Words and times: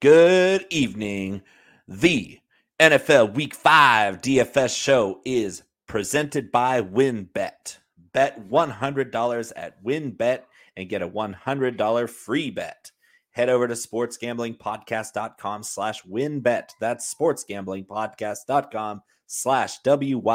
Good 0.00 0.66
evening. 0.70 1.42
The 1.88 2.40
NFL 2.78 3.34
Week 3.34 3.54
5 3.54 4.20
DFS 4.20 4.76
show 4.76 5.20
is 5.24 5.62
presented 5.86 6.50
by 6.52 6.82
WynnBET. 6.82 7.78
Bet 8.12 8.48
$100 8.48 9.52
at 9.56 9.82
WynnBET 9.82 10.40
and 10.76 10.88
get 10.88 11.02
a 11.02 11.08
$100 11.08 12.10
free 12.10 12.50
bet. 12.50 12.90
Head 13.30 13.48
over 13.48 13.66
to 13.66 13.74
sportsgamblingpodcast.com 13.74 15.62
slash 15.62 16.02
wynnbet. 16.04 16.68
That's 16.80 17.14
sportsgamblingpodcast.com 17.14 19.02
slash 19.26 19.78
W-Y-N-N-B-E-T 19.78 20.34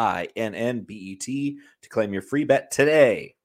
to 1.82 1.90
claim 1.90 2.14
your 2.14 2.22
free 2.22 2.44
bet 2.44 2.72
today. 2.72 3.36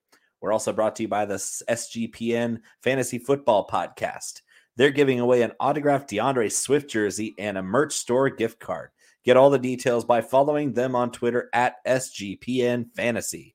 We're 0.41 0.53
also 0.53 0.73
brought 0.73 0.97
to 0.97 1.03
you 1.05 1.09
by 1.09 1.25
the 1.25 1.37
SGPN 1.37 2.61
Fantasy 2.83 3.19
Football 3.19 3.67
Podcast. 3.67 4.43
They're 4.77 4.91
giving 4.91 5.21
away 5.21 5.43
an 5.43 5.53
autographed 5.61 6.11
DeAndre 6.11 6.51
Swift 6.51 6.91
jersey 6.91 7.35
and 7.39 7.57
a 7.57 7.63
merch 7.63 7.93
store 7.95 8.29
gift 8.31 8.59
card. 8.61 8.91
Get 9.25 9.37
all 9.37 9.51
the 9.51 9.59
details 9.59 10.05
by 10.05 10.21
following 10.21 10.73
them 10.73 10.95
on 10.95 11.11
Twitter 11.13 11.49
at 11.53 11.77
SGPN 11.87 12.93
Fantasy. 12.95 13.55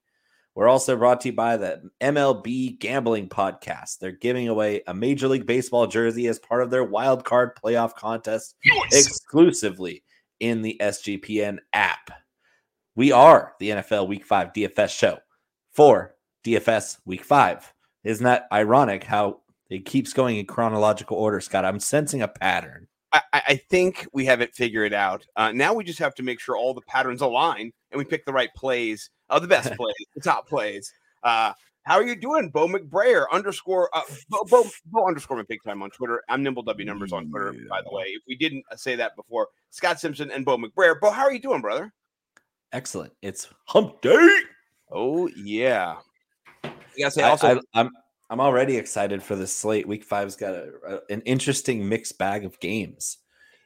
We're 0.56 0.68
also 0.68 0.96
brought 0.98 1.22
to 1.22 1.30
you 1.30 1.36
by 1.36 1.58
the 1.58 1.90
MLB 2.02 2.80
Gambling 2.80 3.30
Podcast. 3.30 4.00
They're 4.00 4.12
giving 4.12 4.48
away 4.48 4.82
a 4.88 4.94
Major 4.94 5.28
League 5.28 5.46
Baseball 5.46 5.88
jersey 5.88 6.28
as 6.28 6.40
part 6.40 6.64
of 6.64 6.70
their 6.70 6.84
wild 6.84 7.24
card 7.24 7.52
playoff 7.56 7.94
contest 7.96 8.56
Yes. 8.66 9.06
exclusively 9.08 10.04
in 10.40 10.62
the 10.62 10.78
SGPN 10.82 11.60
app. 11.74 12.10
We 12.96 13.12
are 13.12 13.54
the 13.60 13.70
NFL 13.70 14.08
Week 14.08 14.26
5 14.26 14.52
DFS 14.54 14.90
show 14.90 15.20
for 15.72 16.16
DFS 16.44 16.98
Week 17.06 17.24
5. 17.24 17.74
Isn't 18.04 18.24
that 18.26 18.48
ironic 18.52 19.04
how 19.04 19.42
it 19.70 19.86
keeps 19.86 20.14
going 20.14 20.38
in 20.38 20.46
chronological 20.46 21.18
order, 21.18 21.40
Scott? 21.40 21.66
I'm 21.66 21.80
sensing 21.80 22.22
a 22.22 22.28
pattern. 22.28 22.88
I, 23.12 23.22
I 23.34 23.56
think 23.56 24.08
we 24.14 24.26
have 24.26 24.42
it 24.42 24.54
figured 24.54 24.94
out. 24.94 25.26
Uh, 25.36 25.52
now 25.52 25.74
we 25.74 25.84
just 25.84 26.00
have 26.00 26.14
to 26.16 26.24
make 26.24 26.40
sure 26.40 26.56
all 26.56 26.74
the 26.74 26.82
patterns 26.82 27.22
align 27.22 27.72
and 27.92 27.98
we 27.98 28.06
pick 28.06 28.26
the 28.26 28.34
right 28.34 28.54
plays, 28.56 29.10
uh, 29.30 29.40
the 29.40 29.48
best 29.48 29.74
plays, 29.78 29.96
the 30.16 30.22
top 30.22 30.48
plays. 30.48 30.94
Uh, 31.24 31.54
how 31.84 31.96
are 31.96 32.06
you 32.06 32.16
doing, 32.16 32.50
Bo 32.50 32.68
McBrayer 32.68 33.26
underscore 33.32 33.90
uh, 33.94 34.02
Bo, 34.30 34.44
Bo, 34.50 34.64
Bo 34.86 35.08
underscore 35.08 35.44
big 35.46 35.64
time 35.64 35.82
on 35.82 35.90
Twitter? 35.90 36.22
I'm 36.30 36.44
Nimble 36.44 36.62
W 36.64 36.86
numbers 36.86 37.12
on 37.12 37.30
Twitter, 37.30 37.54
by 37.68 37.82
the 37.82 37.90
way. 37.92 38.04
If 38.10 38.22
we 38.28 38.36
didn't 38.36 38.64
uh, 38.72 38.76
say 38.76 38.96
that 38.98 39.16
before, 39.16 39.48
Scott 39.72 40.00
Simpson 40.00 40.30
and 40.30 40.46
Bo 40.46 40.58
McBrayer. 40.58 41.00
Bo, 41.00 41.10
how 41.10 41.24
are 41.24 41.32
you 41.32 41.40
doing, 41.40 41.62
brother? 41.62 41.92
Excellent. 42.72 43.14
It's 43.24 43.48
hump 43.66 44.02
day. 44.02 44.30
Oh 44.92 45.30
yeah. 45.30 45.98
Say 47.10 47.24
I, 47.24 47.30
also. 47.30 47.58
I, 47.58 47.80
I'm 47.80 47.90
I'm 48.30 48.40
already 48.40 48.78
excited 48.78 49.24
for 49.24 49.36
this 49.36 49.56
slate. 49.56 49.88
Week 49.88 50.04
five's 50.04 50.36
got 50.36 50.54
a, 50.54 50.72
a- 50.88 51.14
an 51.14 51.22
interesting 51.22 51.88
mixed 51.88 52.18
bag 52.18 52.46
of 52.46 52.60
games. 52.60 53.18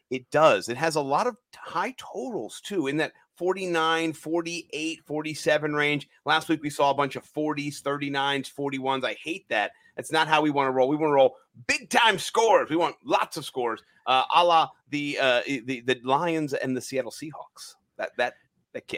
It 0.09 0.29
does. 0.31 0.69
It 0.69 0.77
has 0.77 0.95
a 0.95 1.01
lot 1.01 1.27
of 1.27 1.35
high 1.55 1.95
totals 1.97 2.61
too, 2.61 2.87
in 2.87 2.97
that 2.97 3.13
49, 3.35 4.13
48, 4.13 4.99
47 5.05 5.73
range. 5.73 6.07
Last 6.25 6.49
week 6.49 6.61
we 6.61 6.69
saw 6.69 6.91
a 6.91 6.93
bunch 6.93 7.15
of 7.15 7.25
40s, 7.25 7.81
39s, 7.81 8.53
41s. 8.53 9.03
I 9.03 9.15
hate 9.21 9.49
that. 9.49 9.71
That's 9.95 10.11
not 10.11 10.27
how 10.27 10.41
we 10.41 10.51
want 10.51 10.67
to 10.67 10.71
roll. 10.71 10.87
We 10.87 10.95
want 10.95 11.09
to 11.09 11.15
roll 11.15 11.35
big 11.67 11.89
time 11.89 12.19
scores. 12.19 12.69
We 12.69 12.75
want 12.75 12.95
lots 13.03 13.37
of 13.37 13.45
scores, 13.45 13.81
uh, 14.07 14.23
a 14.35 14.43
la 14.43 14.69
the, 14.89 15.17
uh, 15.19 15.41
the 15.45 15.81
the 15.81 15.99
Lions 16.03 16.53
and 16.53 16.77
the 16.77 16.81
Seattle 16.81 17.11
Seahawks. 17.11 17.75
That 17.97 18.11
that. 18.17 18.35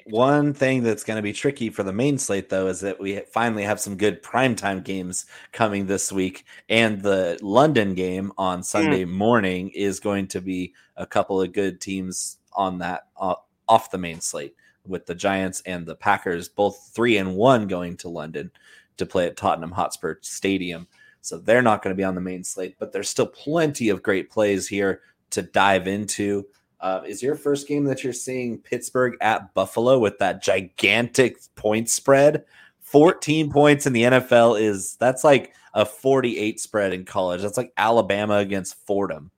One 0.07 0.53
thing 0.53 0.83
that's 0.83 1.03
going 1.03 1.17
to 1.17 1.21
be 1.21 1.33
tricky 1.33 1.69
for 1.69 1.83
the 1.83 1.91
main 1.91 2.17
slate, 2.17 2.49
though, 2.49 2.67
is 2.67 2.79
that 2.81 2.99
we 2.99 3.19
finally 3.31 3.63
have 3.63 3.79
some 3.79 3.97
good 3.97 4.23
primetime 4.23 4.83
games 4.83 5.25
coming 5.51 5.85
this 5.85 6.11
week. 6.11 6.45
And 6.69 7.01
the 7.01 7.37
London 7.41 7.93
game 7.93 8.31
on 8.37 8.63
Sunday 8.63 9.03
morning 9.05 9.69
is 9.69 9.99
going 9.99 10.27
to 10.29 10.41
be 10.41 10.73
a 10.95 11.05
couple 11.05 11.41
of 11.41 11.51
good 11.51 11.81
teams 11.81 12.37
on 12.53 12.77
that 12.79 13.07
uh, 13.19 13.35
off 13.67 13.91
the 13.91 13.97
main 13.97 14.21
slate 14.21 14.55
with 14.87 15.05
the 15.05 15.15
Giants 15.15 15.61
and 15.65 15.85
the 15.85 15.95
Packers, 15.95 16.47
both 16.47 16.91
three 16.93 17.17
and 17.17 17.35
one 17.35 17.67
going 17.67 17.97
to 17.97 18.09
London 18.09 18.51
to 18.97 19.05
play 19.05 19.27
at 19.27 19.35
Tottenham 19.35 19.71
Hotspur 19.71 20.17
Stadium. 20.21 20.87
So 21.21 21.37
they're 21.37 21.61
not 21.61 21.81
going 21.81 21.93
to 21.93 21.97
be 21.97 22.03
on 22.03 22.15
the 22.15 22.21
main 22.21 22.43
slate, 22.43 22.75
but 22.79 22.93
there's 22.93 23.09
still 23.09 23.27
plenty 23.27 23.89
of 23.89 24.03
great 24.03 24.29
plays 24.29 24.67
here 24.67 25.01
to 25.31 25.41
dive 25.41 25.87
into. 25.87 26.45
Uh, 26.85 27.01
is 27.07 27.23
your 27.23 27.33
first 27.33 27.67
game 27.67 27.83
that 27.83 28.03
you're 28.03 28.13
seeing 28.13 28.59
Pittsburgh 28.59 29.17
at 29.19 29.51
Buffalo 29.55 29.97
with 29.97 30.19
that 30.19 30.43
gigantic 30.43 31.39
point 31.55 31.89
spread? 31.89 32.45
14 32.81 33.51
points 33.51 33.87
in 33.87 33.93
the 33.93 34.03
NFL 34.03 34.61
is 34.61 34.95
that's 34.97 35.23
like 35.23 35.55
a 35.73 35.83
48 35.83 36.59
spread 36.59 36.93
in 36.93 37.03
college. 37.03 37.41
That's 37.41 37.57
like 37.57 37.73
Alabama 37.75 38.35
against 38.35 38.75
Fordham. 38.85 39.31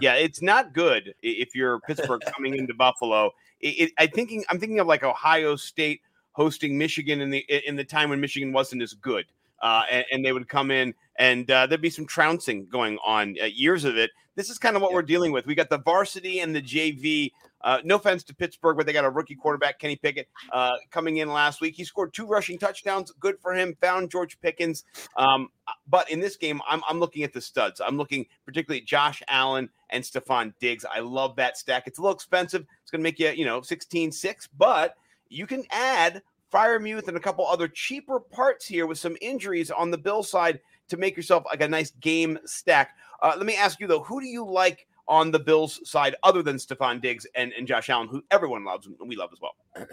Yeah, 0.00 0.14
it's 0.14 0.42
not 0.42 0.72
good 0.72 1.14
if 1.22 1.54
you're 1.54 1.78
Pittsburgh 1.82 2.20
coming 2.34 2.56
into 2.56 2.74
Buffalo. 2.74 3.30
It, 3.60 3.68
it, 3.68 3.92
I 3.96 4.08
thinking 4.08 4.44
I'm 4.48 4.58
thinking 4.58 4.80
of 4.80 4.88
like 4.88 5.04
Ohio 5.04 5.54
State 5.54 6.00
hosting 6.32 6.76
Michigan 6.76 7.20
in 7.20 7.30
the 7.30 7.46
in 7.64 7.76
the 7.76 7.84
time 7.84 8.10
when 8.10 8.20
Michigan 8.20 8.52
wasn't 8.52 8.82
as 8.82 8.94
good, 8.94 9.26
uh, 9.62 9.84
and, 9.88 10.04
and 10.10 10.24
they 10.24 10.32
would 10.32 10.48
come 10.48 10.72
in 10.72 10.94
and 11.16 11.48
uh, 11.48 11.68
there'd 11.68 11.80
be 11.80 11.90
some 11.90 12.06
trouncing 12.06 12.66
going 12.66 12.98
on. 13.04 13.36
Uh, 13.40 13.44
years 13.44 13.84
of 13.84 13.96
it. 13.96 14.10
This 14.34 14.50
is 14.50 14.58
kind 14.58 14.76
of 14.76 14.82
what 14.82 14.92
we're 14.92 15.02
dealing 15.02 15.32
with. 15.32 15.46
We 15.46 15.54
got 15.54 15.68
the 15.68 15.78
varsity 15.78 16.40
and 16.40 16.54
the 16.54 16.62
JV. 16.62 17.32
Uh, 17.60 17.78
no 17.84 17.96
offense 17.96 18.24
to 18.24 18.34
Pittsburgh, 18.34 18.76
but 18.76 18.86
they 18.86 18.92
got 18.92 19.04
a 19.04 19.10
rookie 19.10 19.36
quarterback, 19.36 19.78
Kenny 19.78 19.96
Pickett, 19.96 20.28
uh, 20.52 20.72
coming 20.90 21.18
in 21.18 21.28
last 21.28 21.60
week. 21.60 21.74
He 21.76 21.84
scored 21.84 22.12
two 22.12 22.26
rushing 22.26 22.58
touchdowns. 22.58 23.12
Good 23.20 23.36
for 23.40 23.54
him. 23.54 23.76
Found 23.80 24.10
George 24.10 24.40
Pickens. 24.40 24.84
Um, 25.16 25.48
but 25.86 26.10
in 26.10 26.18
this 26.18 26.36
game, 26.36 26.60
I'm, 26.68 26.82
I'm 26.88 26.98
looking 26.98 27.22
at 27.22 27.32
the 27.32 27.40
studs. 27.40 27.80
I'm 27.80 27.96
looking 27.96 28.26
particularly 28.44 28.80
at 28.80 28.86
Josh 28.86 29.22
Allen 29.28 29.68
and 29.90 30.02
Stefon 30.02 30.54
Diggs. 30.60 30.84
I 30.84 31.00
love 31.00 31.36
that 31.36 31.56
stack. 31.56 31.84
It's 31.86 31.98
a 31.98 32.02
little 32.02 32.16
expensive. 32.16 32.66
It's 32.82 32.90
going 32.90 33.00
to 33.00 33.04
make 33.04 33.20
you, 33.20 33.30
you 33.30 33.44
know, 33.44 33.60
16 33.60 34.10
6, 34.10 34.48
but 34.58 34.96
you 35.28 35.46
can 35.46 35.64
add 35.70 36.22
Freiermuth 36.52 37.08
and 37.08 37.16
a 37.16 37.20
couple 37.20 37.46
other 37.46 37.68
cheaper 37.68 38.20
parts 38.20 38.66
here 38.66 38.86
with 38.86 38.98
some 38.98 39.16
injuries 39.20 39.70
on 39.70 39.90
the 39.90 39.98
Bill 39.98 40.22
side 40.22 40.60
to 40.92 40.98
make 40.98 41.16
yourself 41.16 41.44
like 41.46 41.62
a 41.62 41.68
nice 41.68 41.90
game 41.90 42.38
stack. 42.44 42.96
Uh, 43.22 43.34
let 43.36 43.46
me 43.46 43.56
ask 43.56 43.80
you, 43.80 43.86
though, 43.86 44.02
who 44.02 44.20
do 44.20 44.26
you 44.26 44.44
like 44.44 44.86
on 45.08 45.30
the 45.30 45.38
Bills 45.38 45.80
side 45.88 46.14
other 46.22 46.42
than 46.42 46.56
Stefon 46.56 47.00
Diggs 47.00 47.26
and, 47.34 47.52
and 47.52 47.66
Josh 47.66 47.90
Allen, 47.90 48.08
who 48.08 48.22
everyone 48.30 48.64
loves 48.64 48.86
and 48.86 48.96
we 49.08 49.16
love 49.16 49.30
as 49.32 49.40
well? 49.40 49.54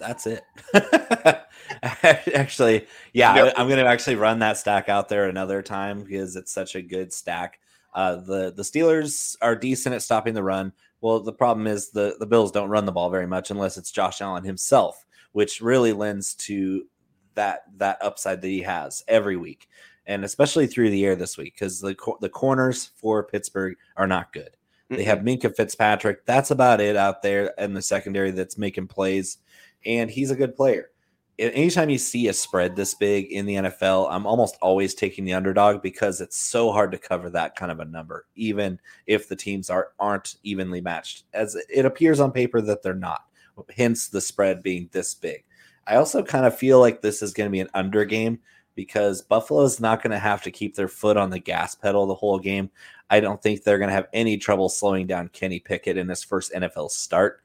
That's 0.00 0.26
it. 0.26 0.44
actually, 2.02 2.86
yeah, 3.12 3.34
Yep. 3.34 3.54
I, 3.56 3.60
am 3.60 3.68
going 3.68 3.82
to 3.82 3.90
actually 3.90 4.16
run 4.16 4.40
that 4.40 4.58
stack 4.58 4.88
out 4.88 5.08
there 5.08 5.28
another 5.28 5.62
time 5.62 6.02
because 6.02 6.36
it's 6.36 6.52
such 6.52 6.74
a 6.74 6.82
good 6.82 7.12
stack. 7.12 7.60
Uh, 7.94 8.16
the 8.16 8.52
the 8.52 8.62
Steelers 8.62 9.36
are 9.40 9.56
decent 9.56 9.94
at 9.94 10.02
stopping 10.02 10.34
the 10.34 10.42
run. 10.42 10.72
Well, 11.00 11.20
the 11.20 11.32
problem 11.32 11.66
is 11.66 11.90
the 11.90 12.16
the 12.18 12.26
Bills 12.26 12.52
don't 12.52 12.68
run 12.68 12.84
the 12.84 12.92
ball 12.92 13.08
very 13.08 13.26
much 13.26 13.50
unless 13.50 13.78
it's 13.78 13.90
Josh 13.90 14.20
Allen 14.20 14.44
himself, 14.44 15.06
which 15.32 15.62
really 15.62 15.94
lends 15.94 16.34
to 16.34 16.84
that 17.36 17.62
that 17.76 18.02
upside 18.02 18.42
that 18.42 18.48
he 18.48 18.62
has 18.62 19.04
every 19.06 19.36
week, 19.36 19.68
and 20.06 20.24
especially 20.24 20.66
through 20.66 20.90
the 20.90 21.04
air 21.04 21.16
this 21.16 21.38
week 21.38 21.54
because 21.54 21.80
the 21.80 21.96
the 22.20 22.28
corners 22.28 22.90
for 22.96 23.22
Pittsburgh 23.24 23.76
are 23.96 24.06
not 24.06 24.32
good. 24.32 24.56
They 24.88 25.04
have 25.04 25.20
Minkah 25.20 25.54
Fitzpatrick. 25.54 26.24
That's 26.26 26.50
about 26.50 26.80
it 26.80 26.96
out 26.96 27.22
there 27.22 27.52
in 27.58 27.74
the 27.74 27.82
secondary 27.82 28.30
that's 28.30 28.58
making 28.58 28.88
plays, 28.88 29.38
and 29.84 30.10
he's 30.10 30.30
a 30.30 30.36
good 30.36 30.54
player. 30.54 30.90
Anytime 31.38 31.90
you 31.90 31.98
see 31.98 32.28
a 32.28 32.32
spread 32.32 32.76
this 32.76 32.94
big 32.94 33.26
in 33.26 33.44
the 33.44 33.56
NFL, 33.56 34.08
I'm 34.10 34.26
almost 34.26 34.56
always 34.62 34.94
taking 34.94 35.24
the 35.24 35.34
underdog 35.34 35.82
because 35.82 36.22
it's 36.22 36.38
so 36.38 36.72
hard 36.72 36.92
to 36.92 36.98
cover 36.98 37.28
that 37.30 37.56
kind 37.56 37.70
of 37.70 37.80
a 37.80 37.84
number, 37.84 38.26
even 38.36 38.80
if 39.06 39.28
the 39.28 39.36
teams 39.36 39.68
are 39.68 39.88
aren't 39.98 40.36
evenly 40.44 40.80
matched, 40.80 41.24
as 41.34 41.56
it 41.68 41.84
appears 41.84 42.20
on 42.20 42.32
paper 42.32 42.60
that 42.62 42.82
they're 42.82 42.94
not. 42.94 43.24
Hence 43.76 44.08
the 44.08 44.20
spread 44.20 44.62
being 44.62 44.88
this 44.92 45.14
big. 45.14 45.44
I 45.86 45.96
also 45.96 46.22
kind 46.22 46.46
of 46.46 46.56
feel 46.56 46.80
like 46.80 47.00
this 47.00 47.22
is 47.22 47.32
going 47.32 47.48
to 47.48 47.52
be 47.52 47.60
an 47.60 47.70
under 47.74 48.04
game 48.04 48.40
because 48.74 49.22
Buffalo 49.22 49.62
is 49.62 49.80
not 49.80 50.02
going 50.02 50.12
to 50.12 50.18
have 50.18 50.42
to 50.42 50.50
keep 50.50 50.74
their 50.74 50.88
foot 50.88 51.16
on 51.16 51.30
the 51.30 51.38
gas 51.38 51.74
pedal 51.74 52.06
the 52.06 52.14
whole 52.14 52.38
game. 52.38 52.70
I 53.08 53.20
don't 53.20 53.42
think 53.42 53.62
they're 53.62 53.78
going 53.78 53.88
to 53.88 53.94
have 53.94 54.08
any 54.12 54.36
trouble 54.36 54.68
slowing 54.68 55.06
down 55.06 55.28
Kenny 55.28 55.60
Pickett 55.60 55.96
in 55.96 56.08
his 56.08 56.22
first 56.22 56.52
NFL 56.52 56.90
start, 56.90 57.40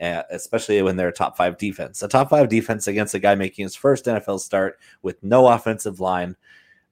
uh, 0.00 0.22
especially 0.30 0.82
when 0.82 0.96
they're 0.96 1.08
a 1.08 1.12
top 1.12 1.36
five 1.36 1.56
defense. 1.56 2.02
A 2.02 2.08
top 2.08 2.30
five 2.30 2.48
defense 2.48 2.86
against 2.86 3.14
a 3.14 3.18
guy 3.18 3.34
making 3.34 3.64
his 3.64 3.76
first 3.76 4.04
NFL 4.04 4.40
start 4.40 4.78
with 5.02 5.22
no 5.22 5.48
offensive 5.48 6.00
line. 6.00 6.36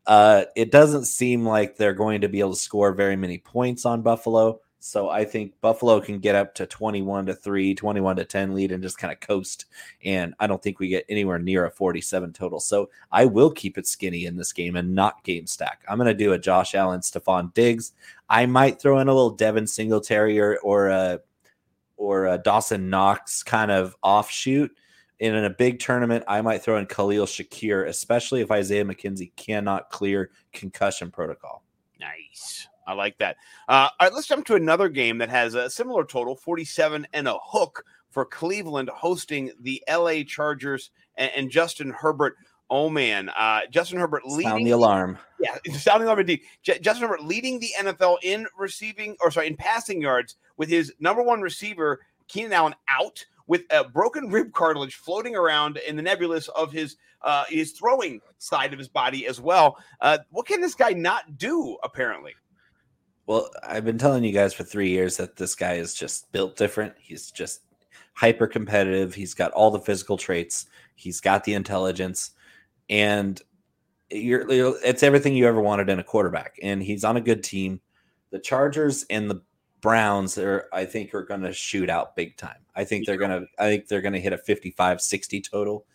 Uh, 0.06 0.44
it 0.56 0.70
doesn't 0.70 1.04
seem 1.04 1.46
like 1.46 1.76
they're 1.76 1.92
going 1.92 2.20
to 2.22 2.28
be 2.28 2.40
able 2.40 2.54
to 2.54 2.58
score 2.58 2.92
very 2.92 3.16
many 3.16 3.38
points 3.38 3.84
on 3.84 4.02
Buffalo. 4.02 4.60
So 4.84 5.08
I 5.08 5.24
think 5.24 5.52
Buffalo 5.60 6.00
can 6.00 6.18
get 6.18 6.34
up 6.34 6.56
to 6.56 6.66
21 6.66 7.26
to 7.26 7.34
3, 7.34 7.72
21 7.72 8.16
to 8.16 8.24
10 8.24 8.52
lead 8.52 8.72
and 8.72 8.82
just 8.82 8.98
kind 8.98 9.12
of 9.12 9.20
coast. 9.20 9.66
And 10.04 10.34
I 10.40 10.48
don't 10.48 10.60
think 10.60 10.80
we 10.80 10.88
get 10.88 11.04
anywhere 11.08 11.38
near 11.38 11.66
a 11.66 11.70
47 11.70 12.32
total. 12.32 12.58
So 12.58 12.90
I 13.12 13.26
will 13.26 13.52
keep 13.52 13.78
it 13.78 13.86
skinny 13.86 14.26
in 14.26 14.36
this 14.36 14.52
game 14.52 14.74
and 14.74 14.92
not 14.92 15.22
game 15.22 15.46
stack. 15.46 15.84
I'm 15.88 15.98
going 15.98 16.08
to 16.08 16.14
do 16.14 16.32
a 16.32 16.38
Josh 16.38 16.74
Allen, 16.74 17.00
Stefon 17.00 17.54
Diggs. 17.54 17.92
I 18.28 18.46
might 18.46 18.80
throw 18.80 18.98
in 18.98 19.06
a 19.06 19.14
little 19.14 19.30
Devin 19.30 19.68
Singletary 19.68 20.40
or, 20.40 20.58
or 20.64 20.88
a 20.88 21.20
or 21.96 22.26
a 22.26 22.38
Dawson 22.38 22.90
Knox 22.90 23.44
kind 23.44 23.70
of 23.70 23.94
offshoot. 24.02 24.72
And 25.20 25.36
in 25.36 25.44
a 25.44 25.50
big 25.50 25.78
tournament, 25.78 26.24
I 26.26 26.42
might 26.42 26.60
throw 26.60 26.78
in 26.78 26.86
Khalil 26.86 27.26
Shakir, 27.26 27.86
especially 27.86 28.40
if 28.40 28.50
Isaiah 28.50 28.84
McKenzie 28.84 29.30
cannot 29.36 29.90
clear 29.90 30.32
concussion 30.52 31.12
protocol. 31.12 31.62
Nice. 32.00 32.66
I 32.86 32.94
like 32.94 33.18
that. 33.18 33.36
Uh, 33.68 33.88
all 33.98 34.06
right, 34.06 34.14
let's 34.14 34.26
jump 34.26 34.46
to 34.46 34.54
another 34.54 34.88
game 34.88 35.18
that 35.18 35.28
has 35.28 35.54
a 35.54 35.70
similar 35.70 36.04
total 36.04 36.34
47 36.36 37.06
and 37.12 37.28
a 37.28 37.38
hook 37.42 37.84
for 38.10 38.24
Cleveland 38.24 38.90
hosting 38.90 39.52
the 39.60 39.82
LA 39.90 40.22
Chargers 40.26 40.90
and, 41.16 41.30
and 41.36 41.50
Justin 41.50 41.90
Herbert. 41.90 42.36
Oh 42.70 42.88
man, 42.88 43.30
uh, 43.36 43.60
Justin 43.70 43.98
Herbert 43.98 44.24
leading 44.24 44.50
Sound 44.50 44.66
the 44.66 44.70
alarm. 44.70 45.18
Yeah, 45.40 45.56
sounding 45.72 46.02
the 46.02 46.08
alarm 46.08 46.20
indeed. 46.20 46.40
J- 46.62 46.78
Justin 46.78 47.08
Herbert 47.08 47.24
leading 47.24 47.58
the 47.58 47.70
NFL 47.78 48.18
in 48.22 48.46
receiving 48.58 49.16
or 49.20 49.30
sorry 49.30 49.46
in 49.46 49.56
passing 49.56 50.00
yards 50.00 50.36
with 50.56 50.68
his 50.68 50.92
number 50.98 51.22
one 51.22 51.40
receiver 51.40 52.00
Keenan 52.28 52.52
Allen 52.52 52.74
out 52.88 53.24
with 53.46 53.62
a 53.70 53.84
broken 53.84 54.30
rib 54.30 54.52
cartilage 54.52 54.94
floating 54.94 55.36
around 55.36 55.76
in 55.86 55.96
the 55.96 56.02
nebulous 56.02 56.48
of 56.48 56.72
his 56.72 56.96
uh, 57.22 57.44
his 57.48 57.72
throwing 57.72 58.20
side 58.38 58.72
of 58.72 58.78
his 58.78 58.88
body 58.88 59.26
as 59.26 59.40
well. 59.40 59.76
Uh, 60.00 60.18
what 60.30 60.46
can 60.46 60.60
this 60.60 60.74
guy 60.74 60.90
not 60.90 61.36
do? 61.36 61.76
Apparently, 61.82 62.34
Well, 63.26 63.50
I've 63.62 63.84
been 63.84 63.98
telling 63.98 64.24
you 64.24 64.32
guys 64.32 64.52
for 64.52 64.64
three 64.64 64.88
years 64.90 65.16
that 65.16 65.36
this 65.36 65.54
guy 65.54 65.74
is 65.74 65.94
just 65.94 66.30
built 66.32 66.56
different. 66.56 66.94
He's 66.98 67.30
just 67.30 67.62
hyper 68.14 68.46
competitive. 68.46 69.14
He's 69.14 69.34
got 69.34 69.52
all 69.52 69.70
the 69.70 69.80
physical 69.80 70.16
traits. 70.16 70.66
He's 70.96 71.20
got 71.20 71.44
the 71.44 71.54
intelligence, 71.54 72.32
and 72.90 73.40
you're, 74.10 74.44
it's 74.84 75.02
everything 75.02 75.34
you 75.34 75.46
ever 75.46 75.60
wanted 75.60 75.88
in 75.88 75.98
a 75.98 76.04
quarterback. 76.04 76.56
And 76.62 76.82
he's 76.82 77.04
on 77.04 77.16
a 77.16 77.20
good 77.20 77.42
team. 77.42 77.80
The 78.30 78.38
Chargers 78.38 79.04
and 79.08 79.30
the 79.30 79.42
Browns 79.80 80.38
are, 80.38 80.68
I 80.72 80.84
think, 80.84 81.14
are 81.14 81.24
going 81.24 81.42
to 81.42 81.52
shoot 81.52 81.90
out 81.90 82.16
big 82.16 82.36
time. 82.36 82.58
I 82.74 82.84
think 82.84 83.06
they're 83.06 83.16
going 83.16 83.30
to, 83.30 83.46
I 83.58 83.68
think 83.68 83.88
they're 83.88 84.00
going 84.00 84.12
to 84.12 84.20
hit 84.20 84.32
a 84.32 84.38
55 84.38 85.00
60 85.00 85.40
total. 85.40 85.86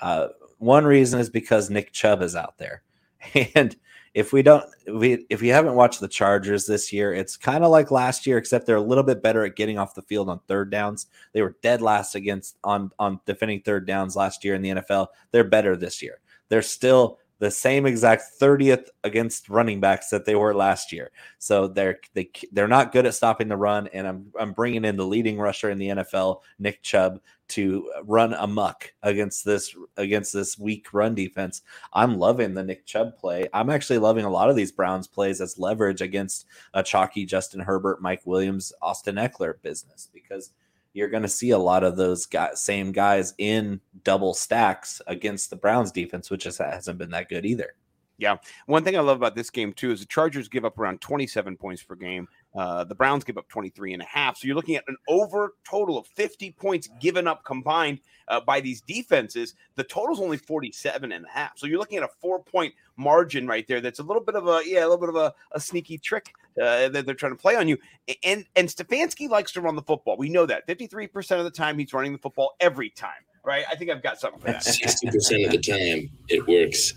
Uh, 0.00 0.28
one 0.58 0.84
reason 0.84 1.20
is 1.20 1.30
because 1.30 1.70
Nick 1.70 1.92
Chubb 1.92 2.22
is 2.22 2.36
out 2.36 2.58
there. 2.58 2.82
And 3.54 3.74
if 4.14 4.32
we 4.32 4.42
don't, 4.42 4.64
we 4.86 5.26
if 5.28 5.42
you 5.42 5.52
haven't 5.52 5.74
watched 5.74 6.00
the 6.00 6.08
Chargers 6.08 6.66
this 6.66 6.92
year, 6.92 7.12
it's 7.12 7.36
kind 7.36 7.64
of 7.64 7.70
like 7.70 7.90
last 7.90 8.26
year, 8.26 8.38
except 8.38 8.64
they're 8.64 8.76
a 8.76 8.80
little 8.80 9.02
bit 9.02 9.22
better 9.22 9.44
at 9.44 9.56
getting 9.56 9.76
off 9.76 9.96
the 9.96 10.02
field 10.02 10.28
on 10.28 10.38
third 10.46 10.70
downs. 10.70 11.08
They 11.32 11.42
were 11.42 11.56
dead 11.62 11.82
last 11.82 12.14
against 12.14 12.56
on 12.62 12.92
on 12.98 13.20
defending 13.26 13.60
third 13.60 13.86
downs 13.86 14.14
last 14.14 14.44
year 14.44 14.54
in 14.54 14.62
the 14.62 14.70
NFL. 14.70 15.08
They're 15.32 15.42
better 15.42 15.76
this 15.76 16.00
year. 16.00 16.20
They're 16.48 16.62
still 16.62 17.18
the 17.38 17.50
same 17.50 17.86
exact 17.86 18.22
30th 18.40 18.86
against 19.02 19.48
running 19.48 19.80
backs 19.80 20.08
that 20.10 20.24
they 20.24 20.34
were 20.34 20.54
last 20.54 20.92
year. 20.92 21.10
So 21.38 21.68
they're 21.68 21.98
they 22.14 22.30
they're 22.52 22.68
not 22.68 22.92
good 22.92 23.06
at 23.06 23.14
stopping 23.14 23.48
the 23.48 23.56
run 23.56 23.88
and 23.88 24.06
I'm 24.06 24.26
I'm 24.38 24.52
bringing 24.52 24.84
in 24.84 24.96
the 24.96 25.06
leading 25.06 25.38
rusher 25.38 25.70
in 25.70 25.78
the 25.78 25.88
NFL, 25.88 26.40
Nick 26.58 26.82
Chubb, 26.82 27.20
to 27.48 27.90
run 28.04 28.34
amuck 28.34 28.92
against 29.02 29.44
this 29.44 29.74
against 29.96 30.32
this 30.32 30.58
weak 30.58 30.92
run 30.92 31.14
defense. 31.14 31.62
I'm 31.92 32.18
loving 32.18 32.54
the 32.54 32.64
Nick 32.64 32.86
Chubb 32.86 33.16
play. 33.16 33.48
I'm 33.52 33.70
actually 33.70 33.98
loving 33.98 34.24
a 34.24 34.30
lot 34.30 34.48
of 34.48 34.56
these 34.56 34.72
Browns 34.72 35.08
plays 35.08 35.40
as 35.40 35.58
leverage 35.58 36.00
against 36.00 36.46
a 36.72 36.82
chalky 36.82 37.26
Justin 37.26 37.60
Herbert, 37.60 38.00
Mike 38.00 38.22
Williams, 38.24 38.72
Austin 38.80 39.16
Ekeler 39.16 39.60
business 39.60 40.08
because 40.12 40.52
you're 40.94 41.08
going 41.08 41.22
to 41.24 41.28
see 41.28 41.50
a 41.50 41.58
lot 41.58 41.84
of 41.84 41.96
those 41.96 42.26
same 42.54 42.92
guys 42.92 43.34
in 43.38 43.80
double 44.04 44.32
stacks 44.32 45.02
against 45.06 45.50
the 45.50 45.56
Browns 45.56 45.92
defense, 45.92 46.30
which 46.30 46.46
is, 46.46 46.56
hasn't 46.56 46.98
been 46.98 47.10
that 47.10 47.28
good 47.28 47.44
either. 47.44 47.74
Yeah. 48.16 48.36
One 48.66 48.84
thing 48.84 48.96
I 48.96 49.00
love 49.00 49.16
about 49.16 49.34
this 49.34 49.50
game 49.50 49.72
too 49.72 49.90
is 49.90 50.00
the 50.00 50.06
Chargers 50.06 50.48
give 50.48 50.64
up 50.64 50.78
around 50.78 51.00
27 51.00 51.56
points 51.56 51.82
per 51.82 51.96
game. 51.96 52.28
Uh, 52.54 52.84
the 52.84 52.94
Browns 52.94 53.24
give 53.24 53.36
up 53.36 53.48
23 53.48 53.92
and 53.92 54.02
a 54.02 54.06
half. 54.06 54.38
So 54.38 54.46
you're 54.46 54.54
looking 54.54 54.76
at 54.76 54.84
an 54.86 54.96
over 55.08 55.54
total 55.68 55.98
of 55.98 56.06
50 56.06 56.52
points 56.52 56.88
given 57.00 57.26
up 57.26 57.44
combined 57.44 58.00
uh, 58.28 58.40
by 58.40 58.60
these 58.60 58.80
defenses. 58.80 59.54
The 59.76 59.84
total's 59.84 60.20
only 60.20 60.36
47 60.36 61.12
and 61.12 61.24
a 61.24 61.28
half. 61.28 61.58
So 61.58 61.66
you're 61.66 61.78
looking 61.78 61.98
at 61.98 62.04
a 62.04 62.08
four 62.20 62.42
point 62.42 62.74
margin 62.96 63.46
right 63.46 63.66
there. 63.66 63.80
That's 63.80 63.98
a 63.98 64.02
little 64.02 64.22
bit 64.22 64.34
of 64.36 64.46
a, 64.46 64.60
yeah, 64.64 64.80
a 64.80 64.88
little 64.88 64.98
bit 64.98 65.08
of 65.10 65.16
a, 65.16 65.34
a 65.52 65.60
sneaky 65.60 65.98
trick 65.98 66.32
uh, 66.60 66.88
that 66.88 67.06
they're 67.06 67.14
trying 67.14 67.32
to 67.32 67.40
play 67.40 67.56
on 67.56 67.68
you. 67.68 67.76
And, 68.24 68.44
and 68.56 68.68
Stefanski 68.68 69.28
likes 69.28 69.52
to 69.52 69.60
run 69.60 69.76
the 69.76 69.82
football. 69.82 70.16
We 70.16 70.28
know 70.28 70.46
that 70.46 70.66
53% 70.68 71.38
of 71.38 71.44
the 71.44 71.50
time 71.50 71.78
he's 71.78 71.92
running 71.92 72.12
the 72.12 72.18
football 72.18 72.54
every 72.60 72.90
time, 72.90 73.10
right? 73.44 73.64
I 73.70 73.74
think 73.76 73.90
I've 73.90 74.02
got 74.02 74.20
something 74.20 74.40
for 74.40 74.46
that. 74.48 74.62
Sixty 74.64 75.06
percent 75.08 75.44
of 75.44 75.50
the 75.52 75.58
time, 75.58 76.10
it 76.28 76.46
works 76.46 76.94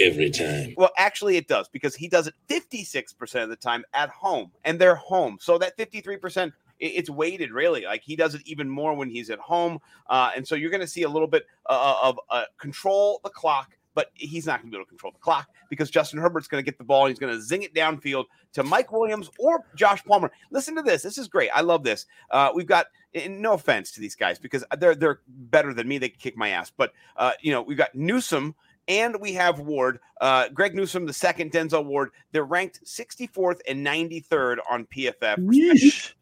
every 0.00 0.30
time. 0.30 0.74
Well, 0.76 0.90
actually, 0.96 1.36
it 1.36 1.46
does 1.48 1.68
because 1.68 1.94
he 1.94 2.08
does 2.08 2.26
it 2.26 2.34
56% 2.48 3.42
of 3.42 3.48
the 3.48 3.56
time 3.56 3.84
at 3.94 4.10
home 4.10 4.50
and 4.64 4.78
they're 4.78 4.96
home. 4.96 5.38
So 5.40 5.58
that 5.58 5.76
53%, 5.78 6.48
i- 6.48 6.52
it's 6.84 7.10
weighted 7.10 7.52
really. 7.52 7.84
Like 7.84 8.02
he 8.02 8.16
does 8.16 8.34
it 8.34 8.42
even 8.44 8.68
more 8.68 8.94
when 8.94 9.08
he's 9.08 9.30
at 9.30 9.38
home. 9.38 9.78
Uh, 10.08 10.30
and 10.36 10.46
so 10.46 10.54
you're 10.54 10.70
going 10.70 10.80
to 10.80 10.86
see 10.86 11.02
a 11.02 11.08
little 11.08 11.28
bit 11.28 11.46
uh, 11.66 11.96
of 12.02 12.18
uh, 12.30 12.44
control 12.58 13.20
the 13.24 13.30
clock, 13.30 13.76
but 13.94 14.10
he's 14.14 14.46
not 14.46 14.60
going 14.60 14.70
to 14.70 14.76
be 14.76 14.76
able 14.76 14.84
to 14.84 14.88
control 14.88 15.12
the 15.12 15.18
clock 15.18 15.48
because 15.70 15.90
Justin 15.90 16.18
Herbert's 16.18 16.48
going 16.48 16.62
to 16.62 16.64
get 16.64 16.78
the 16.78 16.84
ball. 16.84 17.06
And 17.06 17.10
He's 17.10 17.18
going 17.18 17.34
to 17.34 17.42
zing 17.42 17.62
it 17.62 17.74
downfield 17.74 18.24
to 18.54 18.62
Mike 18.62 18.92
Williams 18.92 19.30
or 19.38 19.64
Josh 19.74 20.04
Palmer. 20.04 20.30
Listen 20.50 20.74
to 20.76 20.82
this. 20.82 21.02
This 21.02 21.18
is 21.18 21.28
great. 21.28 21.50
I 21.54 21.60
love 21.62 21.84
this. 21.84 22.06
Uh, 22.30 22.50
we've 22.54 22.66
got. 22.66 22.86
And 23.16 23.40
no 23.40 23.52
offense 23.52 23.92
to 23.92 24.00
these 24.00 24.16
guys 24.16 24.40
because 24.40 24.64
they're 24.76 24.96
they're 24.96 25.20
better 25.28 25.72
than 25.72 25.86
me. 25.86 25.98
They 25.98 26.08
kick 26.08 26.36
my 26.36 26.48
ass. 26.48 26.72
But 26.76 26.92
uh, 27.16 27.30
you 27.40 27.52
know 27.52 27.62
we've 27.62 27.78
got 27.78 27.94
Newsome 27.94 28.56
and 28.88 29.18
we 29.20 29.32
have 29.34 29.60
Ward, 29.60 30.00
uh, 30.20 30.48
Greg 30.48 30.74
Newsome, 30.74 31.06
the 31.06 31.12
second, 31.12 31.52
Denzel 31.52 31.84
Ward. 31.84 32.10
They're 32.32 32.44
ranked 32.44 32.84
64th 32.84 33.60
and 33.68 33.84
93rd 33.86 34.58
on 34.70 34.86
PFF, 34.86 35.36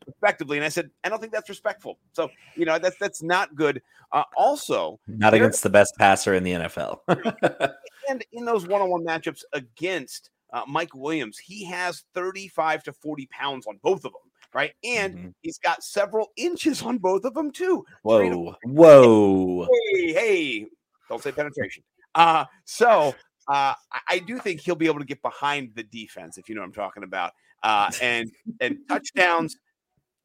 respectively. 0.07 0.59
And 0.59 0.65
I 0.65 0.69
said, 0.69 0.91
I 1.05 1.09
don't 1.09 1.21
think 1.21 1.33
that's 1.33 1.49
respectful. 1.49 1.99
So, 2.13 2.31
you 2.57 2.65
know, 2.65 2.79
that's 2.79 2.97
that's 2.99 3.23
not 3.23 3.55
good. 3.55 3.83
Uh, 4.13 4.25
also, 4.37 5.01
Not 5.07 5.35
against 5.35 5.63
the 5.63 5.71
best 5.71 5.95
passer 5.99 6.35
in 6.35 6.45
the 6.45 6.53
NFL. 6.53 6.99
and 8.09 8.25
in 8.33 8.45
those 8.45 8.67
one-on-one 8.67 9.05
matchups 9.05 9.43
against 9.55 10.31
uh, 10.53 10.63
Mike 10.69 10.95
Williams, 10.95 11.39
he 11.39 11.65
has 11.65 12.05
35 12.15 12.83
to 12.85 12.93
40 12.93 13.27
pounds 13.33 13.67
on 13.67 13.79
both 13.83 14.05
of 14.05 14.13
them, 14.13 14.31
right? 14.53 14.73
And 14.85 15.15
Mhm. 15.17 15.35
he's 15.41 15.59
got 15.59 15.83
several 15.83 16.31
inches 16.37 16.83
on 16.83 16.99
both 16.99 17.25
of 17.25 17.33
them 17.33 17.51
too. 17.51 17.87
Whoa, 18.03 18.55
whoa. 18.65 19.67
hey, 19.95 20.13
hey, 20.13 20.67
don't 21.09 21.23
say 21.23 21.33
penetration. 21.33 21.83
Uh, 22.15 22.45
so 22.65 23.15
uh, 23.49 23.75
I, 24.09 24.19
do 24.21 24.39
think 24.39 24.61
he'll 24.61 24.75
be 24.75 24.87
able 24.87 25.01
to 25.01 25.05
get 25.05 25.23
behind 25.23 25.73
the 25.75 25.83
defense, 25.83 26.39
if 26.39 26.49
you 26.49 26.55
know 26.55 26.61
what 26.61 26.69
I'm 26.69 26.73
talking 26.73 27.03
about. 27.03 27.33
Uh, 27.63 27.91
and 28.01 28.31
and 28.61 28.79
touchdowns. 28.89 29.57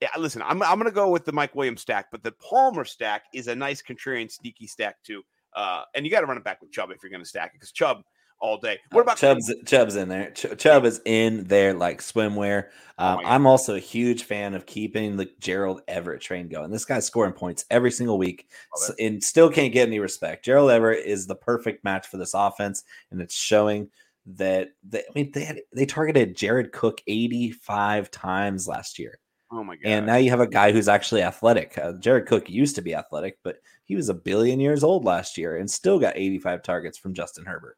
Yeah, 0.01 0.10
listen, 0.18 0.42
I'm 0.44 0.62
I'm 0.62 0.78
gonna 0.78 0.92
go 0.92 1.10
with 1.10 1.25
the 1.25 1.31
Mike 1.31 1.56
Williams 1.56 1.81
stack, 1.81 2.07
but 2.12 2.24
the 2.24 2.31
Palmer 2.34 2.86
stack 2.86 3.24
is 3.34 3.48
a 3.48 3.56
nice 3.56 3.81
contrarian 3.81 4.31
sneaky 4.31 4.68
stack 4.68 5.01
too. 5.04 5.24
Uh, 5.56 5.84
and 5.95 6.06
you 6.06 6.12
got 6.12 6.22
to 6.22 6.28
run 6.28 6.38
it 6.38 6.44
back 6.44 6.62
with 6.62 6.72
Chubb 6.72 6.92
if 6.92 7.01
you're 7.01 7.12
gonna 7.12 7.25
stack 7.25 7.48
it 7.48 7.54
because 7.54 7.72
Chubb 7.72 8.04
all 8.39 8.57
day. 8.57 8.80
What 8.92 9.01
about 9.01 9.18
Chubb's 9.18 9.54
Chubb's 9.66 9.95
in 9.95 10.10
there? 10.10 10.31
Ch- 10.31 10.57
Chubb 10.57 10.86
is 10.86 11.01
in 11.06 11.45
there 11.45 11.74
like 11.74 12.01
swimwear. 12.01 12.68
Oh 13.00 13.06
Um, 13.06 13.24
God. 13.24 13.25
I'm 13.30 13.45
also 13.48 13.75
a 13.75 13.80
huge 13.80 14.24
fan 14.24 14.53
of 14.53 14.65
keeping 14.65 15.17
the 15.17 15.29
Gerald 15.39 15.82
Everett 15.88 16.22
train 16.22 16.48
going. 16.48 16.72
This 16.72 16.86
guy's 16.86 17.06
scoring 17.06 17.34
points 17.34 17.65
every 17.70 17.91
single 17.91 18.17
week 18.17 18.48
Love 18.82 18.89
s- 18.91 18.96
and 19.00 19.24
still 19.24 19.50
can't 19.51 19.74
get 19.74 19.88
any 19.88 20.00
respect. 20.00 20.46
Gerald 20.46 20.72
Everett 20.72 21.06
is 21.06 21.27
the 21.27 21.36
perfect 21.36 21.84
match 21.84 22.08
for 22.08 22.17
this 22.17 22.34
offense, 22.34 22.84
and 23.12 23.22
it's 23.22 23.36
showing 23.36 23.89
that 24.27 24.70
they, 24.88 25.00
I 25.00 25.12
mean 25.15 25.32
they 25.32 25.44
had, 25.46 25.60
they 25.74 25.86
targeted 25.86 26.36
Jared 26.36 26.72
Cook 26.72 27.01
85 27.08 28.12
times 28.12 28.67
last 28.67 29.00
year. 29.00 29.20
Oh 29.50 29.63
my 29.63 29.75
god! 29.77 29.89
And 29.89 30.06
now 30.06 30.17
you 30.17 30.29
have 30.32 30.41
a 30.41 30.48
guy 30.48 30.72
who's 30.74 30.89
actually 30.89 31.22
athletic. 31.24 31.77
Uh, 31.77 31.94
Jared 31.94 32.25
Cook 32.25 32.50
used 32.50 32.75
to 32.75 32.82
be 32.82 32.94
athletic, 32.94 33.38
but 33.44 33.58
he 33.86 33.96
was 33.96 34.10
a 34.10 34.13
billion 34.13 34.60
years 34.60 34.84
old 34.84 35.06
last 35.06 35.38
year 35.38 35.56
and 35.58 35.72
still 35.72 35.98
got 36.00 36.17
85 36.17 36.62
targets 36.63 36.98
from 36.98 37.13
Justin 37.13 37.46
Herbert. 37.46 37.77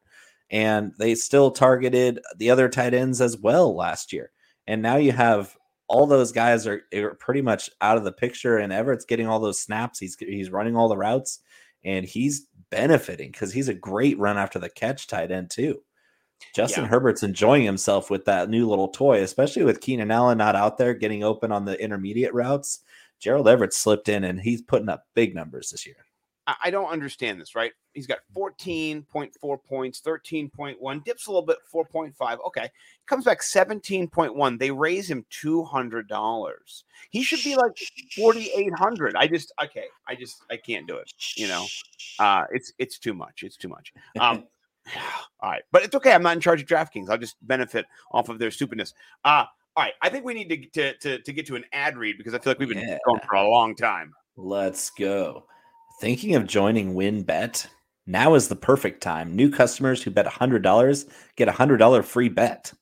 And 0.50 0.92
they 0.98 1.14
still 1.14 1.50
targeted 1.50 2.20
the 2.36 2.50
other 2.50 2.68
tight 2.68 2.94
ends 2.94 3.20
as 3.20 3.36
well 3.36 3.74
last 3.74 4.12
year. 4.12 4.32
And 4.66 4.82
now 4.82 4.96
you 4.96 5.12
have 5.12 5.56
all 5.88 6.06
those 6.06 6.32
guys 6.32 6.66
are, 6.66 6.82
are 6.94 7.14
pretty 7.14 7.42
much 7.42 7.70
out 7.80 7.96
of 7.96 8.04
the 8.04 8.12
picture, 8.12 8.58
and 8.58 8.72
Everett's 8.72 9.04
getting 9.04 9.26
all 9.26 9.40
those 9.40 9.60
snaps. 9.60 9.98
He's 9.98 10.16
he's 10.16 10.50
running 10.50 10.76
all 10.76 10.88
the 10.88 10.96
routes, 10.96 11.40
and 11.84 12.06
he's 12.06 12.46
benefiting 12.70 13.32
because 13.32 13.52
he's 13.52 13.68
a 13.68 13.74
great 13.74 14.18
run 14.18 14.38
after 14.38 14.58
the 14.58 14.70
catch 14.70 15.08
tight 15.08 15.32
end 15.32 15.50
too. 15.50 15.82
Justin 16.54 16.84
Yeah. 16.84 16.90
Herbert's 16.90 17.22
enjoying 17.22 17.64
himself 17.64 18.08
with 18.08 18.24
that 18.24 18.48
new 18.48 18.68
little 18.68 18.88
toy, 18.88 19.22
especially 19.22 19.64
with 19.64 19.80
Keenan 19.80 20.10
Allen 20.10 20.38
not 20.38 20.56
out 20.56 20.78
there 20.78 20.94
getting 20.94 21.22
open 21.22 21.52
on 21.52 21.64
the 21.64 21.80
intermediate 21.82 22.32
routes. 22.32 22.80
Gerald 23.18 23.48
Everett 23.48 23.74
slipped 23.74 24.08
in 24.08 24.24
and 24.24 24.40
he's 24.40 24.62
putting 24.62 24.88
up 24.88 25.04
big 25.14 25.34
numbers 25.34 25.70
this 25.70 25.86
year. 25.86 25.96
I, 26.62 26.70
don't 26.70 26.90
understand 26.90 27.40
this, 27.40 27.54
right? 27.54 27.72
He's 27.92 28.06
got 28.06 28.18
14.4 28.36 29.64
points, 29.64 30.00
13.1, 30.00 31.04
dips 31.04 31.26
a 31.26 31.30
little 31.30 31.46
bit, 31.46 31.58
4.5. 31.72 32.38
Okay. 32.46 32.68
Comes 33.06 33.24
back 33.24 33.40
17.1. 33.40 34.58
They 34.58 34.70
raise 34.70 35.10
him 35.10 35.24
$200. 35.30 36.82
He 37.10 37.22
should 37.22 37.42
be 37.42 37.56
like 37.56 37.76
4,800. 38.16 39.16
I 39.16 39.26
just, 39.26 39.52
okay. 39.62 39.84
I 40.08 40.14
just, 40.14 40.44
I 40.50 40.56
can't 40.56 40.86
do 40.86 40.96
it. 40.96 41.12
You 41.36 41.48
know, 41.48 41.66
uh, 42.18 42.44
it's, 42.52 42.72
it's 42.78 42.98
too 42.98 43.14
much. 43.14 43.42
It's 43.42 43.56
too 43.56 43.68
much. 43.68 43.92
Um, 44.18 44.44
all 45.40 45.50
right. 45.50 45.62
But 45.72 45.82
it's 45.82 45.94
okay. 45.94 46.12
I'm 46.12 46.22
not 46.22 46.34
in 46.34 46.40
charge 46.40 46.62
of 46.62 46.68
DraftKings. 46.68 47.10
I'll 47.10 47.18
just 47.18 47.36
benefit 47.42 47.86
off 48.12 48.28
of 48.28 48.38
their 48.38 48.50
stupidness. 48.50 48.94
Uh, 49.24 49.44
all 49.76 49.84
right. 49.84 49.94
I 50.02 50.08
think 50.08 50.24
we 50.24 50.34
need 50.34 50.48
to, 50.48 50.92
to, 50.92 50.98
to, 50.98 51.22
to 51.22 51.32
get 51.32 51.46
to 51.46 51.56
an 51.56 51.64
ad 51.72 51.96
read 51.96 52.18
because 52.18 52.34
I 52.34 52.38
feel 52.38 52.52
like 52.52 52.58
we've 52.58 52.68
been 52.68 52.78
Yeah. 52.78 52.98
going 53.06 53.20
for 53.28 53.36
a 53.36 53.48
long 53.48 53.74
time. 53.74 54.14
Let's 54.36 54.90
go. 54.90 55.44
Thinking 56.00 56.34
of 56.34 56.46
joining 56.46 56.94
WynnBET? 56.94 57.66
Now 58.06 58.32
is 58.34 58.48
the 58.48 58.56
perfect 58.56 59.02
time. 59.02 59.36
New 59.36 59.50
customers 59.50 60.02
who 60.02 60.10
bet 60.10 60.24
$100 60.24 61.06
get 61.36 61.46
a 61.46 61.52
$100 61.52 62.04
free 62.04 62.30
bet. 62.30 62.72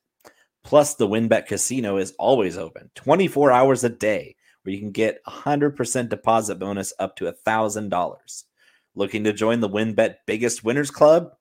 Plus, 0.63 0.95
the 0.95 1.05
WynnBet 1.05 1.45
Casino 1.45 1.97
is 1.97 2.13
always 2.17 2.57
open 2.57 2.89
24 2.95 3.51
hours 3.51 3.83
a 3.83 3.89
day, 3.89 4.37
where 4.63 4.73
you 4.73 4.79
can 4.79 4.91
get 4.91 5.19
a 5.27 5.31
100% 5.31 6.07
deposit 6.07 6.59
bonus 6.59 6.93
up 6.97 7.17
to 7.17 7.25
$1,000. 7.25 8.43
Looking 8.95 9.25
to 9.25 9.33
join 9.33 9.59
the 9.59 9.67
WynnBet 9.67 10.15
Biggest 10.25 10.63
Winners 10.63 10.89
Club? 10.89 11.33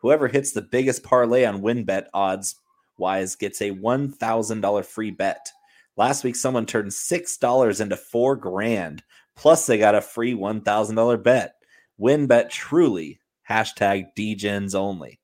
Whoever 0.00 0.28
hits 0.28 0.52
the 0.52 0.60
biggest 0.60 1.02
parlay 1.02 1.46
on 1.46 1.62
WynnBet 1.62 2.08
odds 2.12 2.56
wise 2.98 3.36
gets 3.36 3.62
a 3.62 3.70
$1,000 3.70 4.84
free 4.84 5.10
bet. 5.10 5.50
Last 5.96 6.24
week, 6.24 6.36
someone 6.36 6.66
turned 6.66 6.90
$6 6.90 7.80
into 7.80 7.96
four 7.96 8.36
grand. 8.36 9.02
Plus, 9.36 9.66
they 9.66 9.78
got 9.78 9.94
a 9.94 10.00
free 10.00 10.34
$1,000 10.34 11.22
bet. 11.22 11.54
WynnBet 12.00 12.50
truly. 12.50 13.20
Hashtag 13.48 14.06
DGens 14.16 14.74
only. 14.74 15.20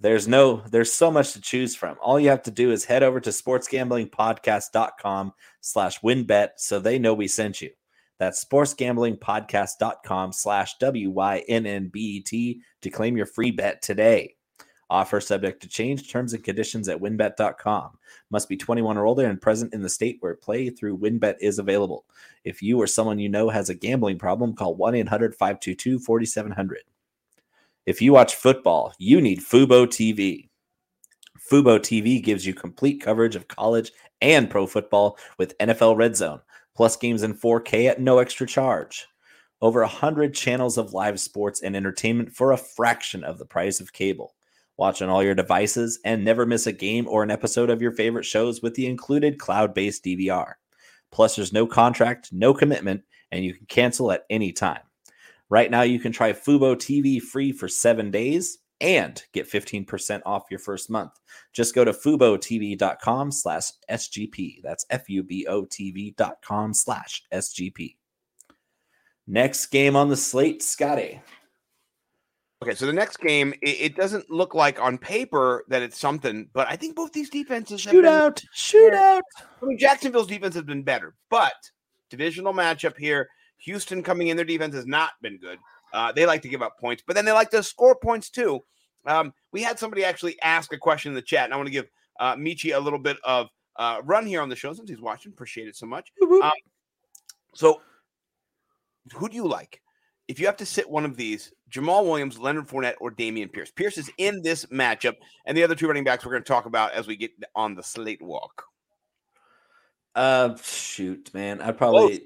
There's 0.00 0.28
no, 0.28 0.62
there's 0.70 0.92
so 0.92 1.10
much 1.10 1.32
to 1.32 1.40
choose 1.40 1.74
from. 1.74 1.96
All 2.00 2.20
you 2.20 2.28
have 2.28 2.44
to 2.44 2.52
do 2.52 2.70
is 2.70 2.84
head 2.84 3.02
over 3.02 3.18
to 3.20 3.30
sportsgamblingpodcast.com 3.30 5.32
slash 5.60 6.00
wynnbet 6.00 6.50
so 6.56 6.78
they 6.78 7.00
know 7.00 7.14
we 7.14 7.26
sent 7.26 7.60
you. 7.60 7.70
That's 8.18 8.44
sportsgamblingpodcast.com 8.44 10.32
slash 10.32 10.78
W-Y-N-N-B-E-T 10.78 12.60
to 12.82 12.90
claim 12.90 13.16
your 13.16 13.26
free 13.26 13.50
bet 13.50 13.82
today. 13.82 14.36
Offer 14.90 15.20
subject 15.20 15.60
to 15.62 15.68
change. 15.68 16.10
Terms 16.10 16.32
and 16.32 16.42
conditions 16.42 16.88
at 16.88 16.98
wynnbet.com. 17.00 17.98
Must 18.30 18.48
be 18.48 18.56
21 18.56 18.96
or 18.96 19.06
older 19.06 19.26
and 19.26 19.40
present 19.40 19.74
in 19.74 19.82
the 19.82 19.88
state 19.88 20.16
where 20.20 20.34
play 20.34 20.70
through 20.70 20.98
winbet 20.98 21.36
is 21.40 21.58
available. 21.58 22.06
If 22.44 22.62
you 22.62 22.80
or 22.80 22.86
someone 22.86 23.18
you 23.18 23.28
know 23.28 23.50
has 23.50 23.68
a 23.68 23.74
gambling 23.74 24.18
problem, 24.18 24.54
call 24.54 24.76
1 24.76 24.94
800 24.94 25.34
522 25.34 25.98
4700. 25.98 26.78
If 27.84 28.02
you 28.02 28.12
watch 28.12 28.34
football, 28.34 28.94
you 28.98 29.20
need 29.20 29.40
Fubo 29.40 29.86
TV. 29.86 30.48
Fubo 31.50 31.78
TV 31.78 32.22
gives 32.22 32.46
you 32.46 32.52
complete 32.52 33.00
coverage 33.00 33.36
of 33.36 33.48
college 33.48 33.92
and 34.20 34.50
pro 34.50 34.66
football 34.66 35.18
with 35.38 35.56
NFL 35.58 35.96
Red 35.96 36.16
Zone, 36.16 36.40
plus 36.76 36.96
games 36.96 37.22
in 37.22 37.34
4K 37.34 37.88
at 37.88 38.00
no 38.00 38.18
extra 38.18 38.46
charge. 38.46 39.06
Over 39.60 39.80
100 39.80 40.34
channels 40.34 40.78
of 40.78 40.92
live 40.92 41.18
sports 41.18 41.62
and 41.62 41.74
entertainment 41.74 42.32
for 42.34 42.52
a 42.52 42.56
fraction 42.56 43.24
of 43.24 43.38
the 43.38 43.46
price 43.46 43.80
of 43.80 43.92
cable. 43.92 44.34
Watch 44.78 45.02
on 45.02 45.08
all 45.08 45.24
your 45.24 45.34
devices 45.34 45.98
and 46.04 46.24
never 46.24 46.46
miss 46.46 46.66
a 46.68 46.72
game 46.72 47.08
or 47.08 47.22
an 47.22 47.30
episode 47.30 47.68
of 47.68 47.82
your 47.82 47.90
favorite 47.92 48.24
shows 48.24 48.62
with 48.62 48.74
the 48.74 48.86
included 48.86 49.38
cloud 49.38 49.74
based 49.74 50.04
DVR. 50.04 50.54
Plus, 51.10 51.36
there's 51.36 51.52
no 51.52 51.66
contract, 51.66 52.32
no 52.32 52.54
commitment, 52.54 53.02
and 53.32 53.44
you 53.44 53.54
can 53.54 53.66
cancel 53.66 54.12
at 54.12 54.24
any 54.30 54.52
time. 54.52 54.80
Right 55.50 55.70
now, 55.70 55.82
you 55.82 55.98
can 55.98 56.12
try 56.12 56.32
Fubo 56.32 56.76
TV 56.76 57.20
free 57.20 57.52
for 57.52 57.68
seven 57.68 58.10
days 58.10 58.58
and 58.80 59.20
get 59.32 59.50
15% 59.50 60.20
off 60.24 60.44
your 60.50 60.60
first 60.60 60.90
month. 60.90 61.12
Just 61.52 61.74
go 61.74 61.84
to 61.84 61.92
FuboTV.com 61.92 63.32
slash 63.32 63.72
SGP. 63.90 64.62
That's 64.62 64.86
F-U-B-O 64.90 65.64
TV.com 65.64 66.74
slash 66.74 67.24
SGP. 67.32 67.96
Next 69.26 69.66
game 69.66 69.96
on 69.96 70.08
the 70.08 70.16
slate, 70.16 70.62
Scotty. 70.62 71.20
Okay, 72.60 72.74
so 72.74 72.86
the 72.86 72.92
next 72.92 73.18
game, 73.18 73.54
it, 73.62 73.80
it, 73.80 73.96
doesn't 73.96 74.28
look 74.30 74.52
like 74.52 74.80
on 74.80 74.98
paper 74.98 75.64
that 75.68 75.80
it's 75.80 75.96
something, 75.96 76.48
but 76.52 76.66
I 76.68 76.74
think 76.74 76.96
both 76.96 77.12
these 77.12 77.30
defenses 77.30 77.84
shootout, 77.84 78.44
shootout. 78.52 79.20
I 79.62 79.66
mean, 79.66 79.78
Jacksonville's 79.78 80.26
defense 80.26 80.56
has 80.56 80.64
been 80.64 80.82
better, 80.82 81.14
but 81.30 81.54
divisional 82.10 82.52
matchup 82.52 82.96
here. 82.98 83.28
Houston 83.58 84.02
coming 84.02 84.28
in, 84.28 84.36
their 84.36 84.44
defense 84.44 84.74
has 84.74 84.86
not 84.86 85.12
been 85.22 85.38
good. 85.38 85.58
Uh, 85.92 86.10
they 86.10 86.26
like 86.26 86.42
to 86.42 86.48
give 86.48 86.60
up 86.60 86.78
points, 86.80 87.02
but 87.06 87.14
then 87.14 87.24
they 87.24 87.32
like 87.32 87.50
to 87.50 87.62
score 87.62 87.94
points 87.94 88.28
too. 88.28 88.60
Um, 89.06 89.32
we 89.52 89.62
had 89.62 89.78
somebody 89.78 90.04
actually 90.04 90.40
ask 90.42 90.72
a 90.72 90.78
question 90.78 91.12
in 91.12 91.14
the 91.16 91.22
chat, 91.22 91.44
and 91.44 91.54
I 91.54 91.56
want 91.56 91.68
to 91.68 91.72
give 91.72 91.86
uh, 92.18 92.34
Michi 92.34 92.74
a 92.74 92.80
little 92.80 92.98
bit 92.98 93.18
of 93.22 93.48
uh, 93.76 94.00
run 94.04 94.26
here 94.26 94.42
on 94.42 94.48
the 94.48 94.56
show 94.56 94.72
since 94.72 94.90
he's 94.90 95.00
watching. 95.00 95.30
Appreciate 95.30 95.68
it 95.68 95.76
so 95.76 95.86
much. 95.86 96.10
Um, 96.42 96.50
so, 97.54 97.80
who 99.14 99.28
do 99.28 99.36
you 99.36 99.46
like? 99.46 99.80
If 100.28 100.38
you 100.38 100.46
have 100.46 100.58
to 100.58 100.66
sit 100.66 100.88
one 100.88 101.04
of 101.04 101.16
these, 101.16 101.52
Jamaal 101.70 102.04
Williams, 102.04 102.38
Leonard 102.38 102.68
Fournette, 102.68 102.96
or 103.00 103.10
Dameon 103.10 103.52
Pierce. 103.52 103.70
Pierce 103.70 103.98
is 103.98 104.10
in 104.18 104.42
this 104.42 104.66
matchup, 104.66 105.16
and 105.46 105.56
the 105.56 105.62
other 105.62 105.74
two 105.74 105.86
running 105.86 106.04
backs 106.04 106.24
we're 106.24 106.32
going 106.32 106.42
to 106.42 106.48
talk 106.48 106.66
about 106.66 106.92
as 106.92 107.06
we 107.06 107.16
get 107.16 107.32
on 107.54 107.74
the 107.74 107.82
slate 107.82 108.22
walk. 108.22 108.64
Uh, 110.14 110.56
shoot, 110.62 111.32
man, 111.34 111.60
I 111.60 111.72
probably 111.72 112.18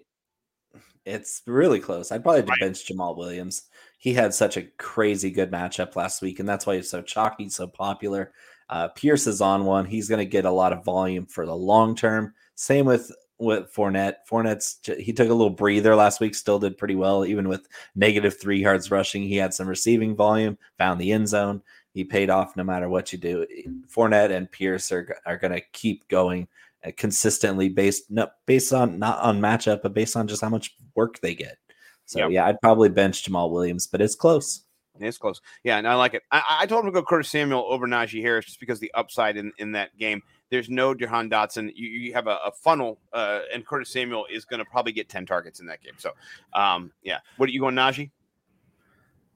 close. 0.72 0.82
it's 1.04 1.42
really 1.46 1.80
close. 1.80 2.10
I'd 2.10 2.22
probably 2.22 2.42
right. 2.42 2.60
bench 2.60 2.86
Jamaal 2.86 3.16
Williams. 3.16 3.64
He 3.98 4.14
had 4.14 4.34
such 4.34 4.56
a 4.56 4.62
crazy 4.78 5.30
good 5.30 5.50
matchup 5.50 5.94
last 5.94 6.22
week, 6.22 6.40
and 6.40 6.48
that's 6.48 6.66
why 6.66 6.76
he's 6.76 6.90
so 6.90 7.02
chalky, 7.02 7.48
so 7.48 7.66
popular. 7.66 8.32
Uh, 8.68 8.88
Pierce 8.88 9.26
is 9.26 9.40
on 9.40 9.64
one. 9.64 9.84
He's 9.84 10.08
going 10.08 10.18
to 10.20 10.24
get 10.24 10.44
a 10.44 10.50
lot 10.50 10.72
of 10.72 10.84
volume 10.84 11.26
for 11.26 11.44
the 11.46 11.54
long 11.54 11.94
term. 11.94 12.32
Same 12.54 12.86
with 12.86 13.12
with 13.42 13.72
Fournette. 13.74 14.16
Fournette's 14.30 14.78
he 14.98 15.12
took 15.12 15.28
a 15.28 15.34
little 15.34 15.50
breather 15.50 15.94
last 15.94 16.20
week, 16.20 16.34
still 16.34 16.58
did 16.58 16.78
pretty 16.78 16.94
well, 16.94 17.26
even 17.26 17.48
with 17.48 17.68
negative 17.94 18.40
three 18.40 18.60
yards 18.60 18.90
rushing. 18.90 19.22
He 19.22 19.36
had 19.36 19.52
some 19.52 19.68
receiving 19.68 20.14
volume, 20.16 20.56
found 20.78 21.00
the 21.00 21.12
end 21.12 21.28
zone. 21.28 21.62
He 21.92 22.04
paid 22.04 22.30
off 22.30 22.56
no 22.56 22.64
matter 22.64 22.88
what 22.88 23.12
you 23.12 23.18
do. 23.18 23.46
Fournette 23.86 24.30
and 24.30 24.50
Pierce 24.50 24.90
are, 24.92 25.18
are 25.26 25.36
going 25.36 25.52
to 25.52 25.60
keep 25.72 26.08
going 26.08 26.48
uh, 26.86 26.92
consistently 26.96 27.68
based 27.68 28.10
no, 28.10 28.28
based 28.46 28.72
on 28.72 28.98
not 28.98 29.18
on 29.20 29.40
matchup, 29.40 29.82
but 29.82 29.94
based 29.94 30.16
on 30.16 30.26
just 30.26 30.40
how 30.40 30.48
much 30.48 30.74
work 30.94 31.20
they 31.20 31.34
get. 31.34 31.58
So 32.06 32.20
yep. 32.20 32.30
yeah, 32.30 32.46
I'd 32.46 32.60
probably 32.60 32.88
bench 32.88 33.28
Jamaal 33.28 33.50
Williams, 33.50 33.86
but 33.86 34.00
it's 34.00 34.14
close. 34.14 34.64
It's 35.00 35.18
close. 35.18 35.40
Yeah, 35.64 35.78
and 35.78 35.88
I 35.88 35.94
like 35.94 36.14
it. 36.14 36.22
I, 36.30 36.42
I 36.60 36.66
told 36.66 36.84
him 36.84 36.92
to 36.92 37.00
go 37.00 37.04
Curtis 37.04 37.30
Samuel 37.30 37.64
over 37.68 37.86
Najee 37.86 38.22
Harris 38.22 38.44
just 38.44 38.60
because 38.60 38.78
the 38.78 38.92
upside 38.94 39.36
in, 39.36 39.52
in 39.58 39.72
that 39.72 39.96
game. 39.98 40.22
There's 40.52 40.68
no 40.68 40.92
Jahan 40.92 41.30
Dotson. 41.30 41.72
You, 41.74 41.88
you 41.88 42.12
have 42.12 42.26
a, 42.26 42.38
a 42.44 42.52
funnel, 42.52 42.98
uh, 43.14 43.40
and 43.54 43.66
Curtis 43.66 43.88
Samuel 43.88 44.26
is 44.30 44.44
going 44.44 44.58
to 44.58 44.66
probably 44.66 44.92
get 44.92 45.08
10 45.08 45.24
targets 45.24 45.60
in 45.60 45.66
that 45.66 45.82
game. 45.82 45.94
So, 45.96 46.12
um, 46.52 46.92
yeah. 47.02 47.20
What 47.38 47.48
are 47.48 47.52
you 47.52 47.60
going, 47.60 47.74
Najee? 47.74 48.10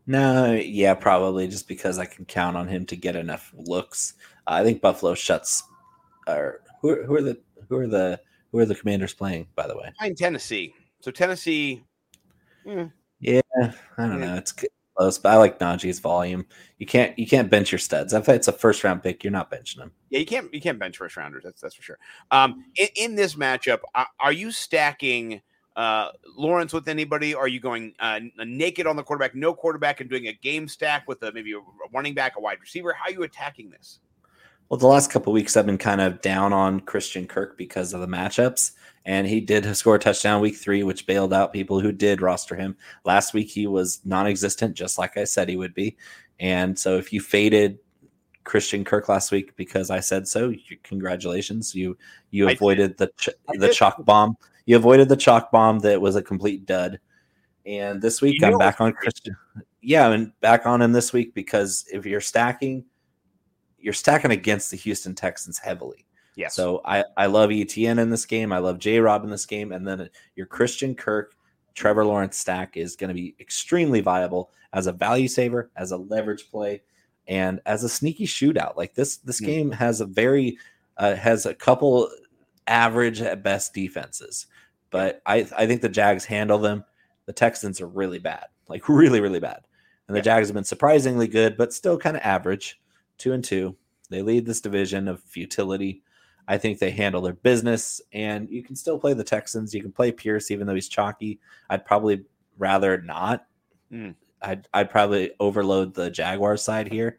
No, 0.06 0.52
yeah, 0.52 0.92
probably 0.92 1.48
just 1.48 1.68
because 1.68 1.98
I 1.98 2.04
can 2.04 2.26
count 2.26 2.54
on 2.54 2.68
him 2.68 2.84
to 2.86 2.96
get 2.96 3.16
enough 3.16 3.50
looks. 3.56 4.12
Uh, 4.46 4.56
I 4.60 4.62
think 4.62 4.82
Buffalo 4.82 5.14
shuts. 5.14 5.62
Or 6.28 6.60
who, 6.82 7.02
who 7.04 7.14
are 7.16 7.22
the 7.22 7.40
who 7.70 7.78
are 7.78 7.86
the 7.86 8.20
who 8.52 8.58
are 8.58 8.66
the 8.66 8.74
Commanders 8.74 9.14
playing? 9.14 9.46
By 9.54 9.66
the 9.66 9.76
way, 9.76 9.90
in 10.04 10.14
Tennessee. 10.16 10.74
So 11.00 11.10
Tennessee. 11.10 11.82
Hmm. 12.68 12.84
Yeah, 13.20 13.40
I 13.56 13.72
don't 13.96 14.20
know. 14.20 14.34
It's 14.34 14.52
close, 14.96 15.18
but 15.18 15.32
I 15.32 15.36
like 15.36 15.58
Najee's 15.58 15.98
volume. 15.98 16.46
You 16.78 16.86
can't 16.86 17.18
you 17.18 17.26
can't 17.26 17.50
bench 17.50 17.72
your 17.72 17.78
studs. 17.78 18.12
If 18.12 18.28
it's 18.28 18.48
a 18.48 18.52
first 18.52 18.84
round 18.84 19.02
pick, 19.02 19.22
you're 19.22 19.30
not 19.30 19.50
benching 19.50 19.76
them. 19.76 19.92
Yeah, 20.10 20.20
you 20.20 20.26
can't 20.26 20.52
you 20.52 20.60
can't 20.60 20.78
bench 20.78 20.98
first 20.98 21.16
rounders. 21.16 21.44
That's 21.44 21.60
that's 21.60 21.74
for 21.74 21.82
sure. 21.82 21.98
Um, 22.30 22.64
in, 22.76 22.88
in 22.96 23.14
this 23.14 23.34
matchup, 23.34 23.80
are 24.20 24.32
you 24.32 24.50
stacking 24.50 25.40
uh, 25.76 26.08
Lawrence 26.36 26.72
with 26.72 26.88
anybody? 26.88 27.34
Are 27.34 27.48
you 27.48 27.60
going 27.60 27.94
uh, 28.00 28.20
naked 28.38 28.86
on 28.86 28.96
the 28.96 29.02
quarterback, 29.02 29.34
no 29.34 29.54
quarterback, 29.54 30.00
and 30.00 30.10
doing 30.10 30.28
a 30.28 30.32
game 30.32 30.68
stack 30.68 31.06
with 31.06 31.22
a, 31.22 31.32
maybe 31.32 31.52
a 31.52 31.60
running 31.92 32.14
back, 32.14 32.34
a 32.36 32.40
wide 32.40 32.60
receiver? 32.60 32.92
How 32.92 33.06
are 33.06 33.12
you 33.12 33.22
attacking 33.22 33.70
this? 33.70 34.00
Well, 34.68 34.78
the 34.78 34.86
last 34.88 35.12
couple 35.12 35.32
weeks 35.32 35.56
I've 35.56 35.66
been 35.66 35.78
kind 35.78 36.00
of 36.00 36.20
down 36.20 36.52
on 36.52 36.80
Christian 36.80 37.28
Kirk 37.28 37.56
because 37.56 37.92
of 37.92 38.00
the 38.00 38.08
matchups, 38.08 38.72
and 39.04 39.24
he 39.24 39.40
did 39.40 39.76
score 39.76 39.94
a 39.94 39.98
touchdown 39.98 40.40
week 40.40 40.56
three, 40.56 40.82
which 40.82 41.06
bailed 41.06 41.32
out 41.32 41.52
people 41.52 41.78
who 41.78 41.92
did 41.92 42.20
roster 42.20 42.56
him. 42.56 42.76
Last 43.04 43.32
week 43.32 43.48
he 43.48 43.68
was 43.68 44.00
non-existent, 44.04 44.74
just 44.74 44.98
like 44.98 45.16
I 45.16 45.22
said 45.22 45.48
he 45.48 45.56
would 45.56 45.72
be. 45.72 45.96
And 46.40 46.76
so 46.76 46.96
if 46.96 47.12
you 47.12 47.20
faded 47.20 47.78
Christian 48.42 48.84
Kirk 48.84 49.08
last 49.08 49.30
week 49.30 49.54
because 49.54 49.88
I 49.88 50.00
said 50.00 50.26
so, 50.26 50.52
congratulations. 50.82 51.72
You 51.72 51.96
you 52.30 52.48
avoided 52.48 52.98
the 52.98 53.12
ch- 53.16 53.28
the 53.54 53.72
chalk 53.72 54.04
bomb. 54.04 54.36
You 54.64 54.76
avoided 54.76 55.08
the 55.08 55.16
chalk 55.16 55.52
bomb 55.52 55.78
that 55.80 56.00
was 56.00 56.16
a 56.16 56.22
complete 56.22 56.66
dud. 56.66 56.98
And 57.66 58.02
this 58.02 58.20
week 58.20 58.40
you 58.40 58.48
I'm 58.48 58.58
back 58.58 58.80
on 58.80 58.92
Christian. 58.92 59.36
Yeah, 59.80 60.08
I'm 60.08 60.32
back 60.40 60.66
on 60.66 60.82
him 60.82 60.90
this 60.90 61.12
week 61.12 61.34
because 61.34 61.84
if 61.92 62.04
you're 62.04 62.20
stacking– 62.20 62.84
you're 63.86 63.92
stacking 63.92 64.32
against 64.32 64.72
the 64.72 64.76
Houston 64.76 65.14
Texans 65.14 65.60
heavily. 65.60 66.04
Yeah. 66.34 66.48
So 66.48 66.82
I, 66.84 67.04
I 67.16 67.26
love 67.26 67.50
ETN 67.50 68.00
in 68.00 68.10
this 68.10 68.26
game. 68.26 68.52
I 68.52 68.58
love 68.58 68.80
J 68.80 68.98
Rob 68.98 69.22
in 69.22 69.30
this 69.30 69.46
game. 69.46 69.70
And 69.70 69.86
then 69.86 70.10
your 70.34 70.46
Christian 70.46 70.96
Kirk, 70.96 71.36
Trevor 71.74 72.04
Lawrence 72.04 72.36
stack 72.36 72.76
is 72.76 72.96
going 72.96 73.10
to 73.10 73.14
be 73.14 73.36
extremely 73.38 74.00
viable 74.00 74.50
as 74.72 74.88
a 74.88 74.92
value 74.92 75.28
saver, 75.28 75.70
as 75.76 75.92
a 75.92 75.98
leverage 75.98 76.50
play, 76.50 76.82
and 77.28 77.60
as 77.64 77.84
a 77.84 77.88
sneaky 77.88 78.26
shootout. 78.26 78.76
Like 78.76 78.94
this, 78.94 79.18
this 79.18 79.38
game 79.38 79.70
has 79.70 80.00
a 80.00 80.06
very 80.06 80.58
uh, 80.96 81.14
has 81.14 81.46
a 81.46 81.54
couple 81.54 82.10
average 82.66 83.22
at 83.22 83.44
best 83.44 83.72
defenses, 83.72 84.48
but 84.90 85.22
I 85.26 85.46
I 85.56 85.68
think 85.68 85.80
the 85.80 85.88
Jags 85.88 86.24
handle 86.24 86.58
them. 86.58 86.84
The 87.26 87.32
Texans 87.32 87.80
are 87.80 87.86
really 87.86 88.18
bad, 88.18 88.46
like 88.68 88.88
really 88.88 89.20
really 89.20 89.40
bad, 89.40 89.60
and 90.08 90.16
the 90.16 90.18
yeah. 90.18 90.24
Jags 90.24 90.48
have 90.48 90.54
been 90.54 90.64
surprisingly 90.64 91.28
good, 91.28 91.56
but 91.56 91.72
still 91.72 91.98
kind 91.98 92.16
of 92.16 92.22
average 92.24 92.80
two 93.18 93.32
and 93.32 93.44
two. 93.44 93.76
They 94.10 94.22
lead 94.22 94.46
this 94.46 94.60
division 94.60 95.08
of 95.08 95.22
futility. 95.22 96.02
I 96.48 96.58
think 96.58 96.78
they 96.78 96.90
handle 96.90 97.20
their 97.20 97.32
business, 97.32 98.00
and 98.12 98.48
you 98.48 98.62
can 98.62 98.76
still 98.76 98.98
play 98.98 99.14
the 99.14 99.24
Texans. 99.24 99.74
You 99.74 99.82
can 99.82 99.92
play 99.92 100.12
Pierce, 100.12 100.50
even 100.50 100.66
though 100.66 100.74
he's 100.74 100.88
chalky. 100.88 101.40
I'd 101.68 101.84
probably 101.84 102.24
rather 102.56 103.00
not. 103.02 103.46
Mm. 103.92 104.14
I'd, 104.42 104.68
I'd 104.72 104.90
probably 104.90 105.32
overload 105.40 105.94
the 105.94 106.10
Jaguar 106.10 106.56
side 106.56 106.86
here, 106.86 107.18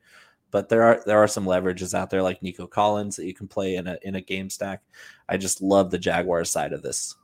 but 0.51 0.69
there 0.69 0.83
are 0.83 1.01
there 1.05 1.17
are 1.17 1.27
some 1.27 1.45
leverages 1.45 1.93
out 1.93 2.09
there 2.09 2.21
like 2.21 2.41
Nico 2.41 2.67
Collins 2.67 3.17
that 3.17 3.25
you 3.25 3.33
can 3.33 3.47
play 3.47 3.75
in 3.75 3.87
a 3.87 3.97
in 4.03 4.15
a 4.15 4.21
game 4.21 4.49
stack. 4.49 4.81
I 5.27 5.35
just 5.35 5.61
love 5.61 5.91
the 5.91 5.99
Jaguars 5.99 6.49
side 6.49 6.71
of 6.71 6.81
this. 6.81 7.15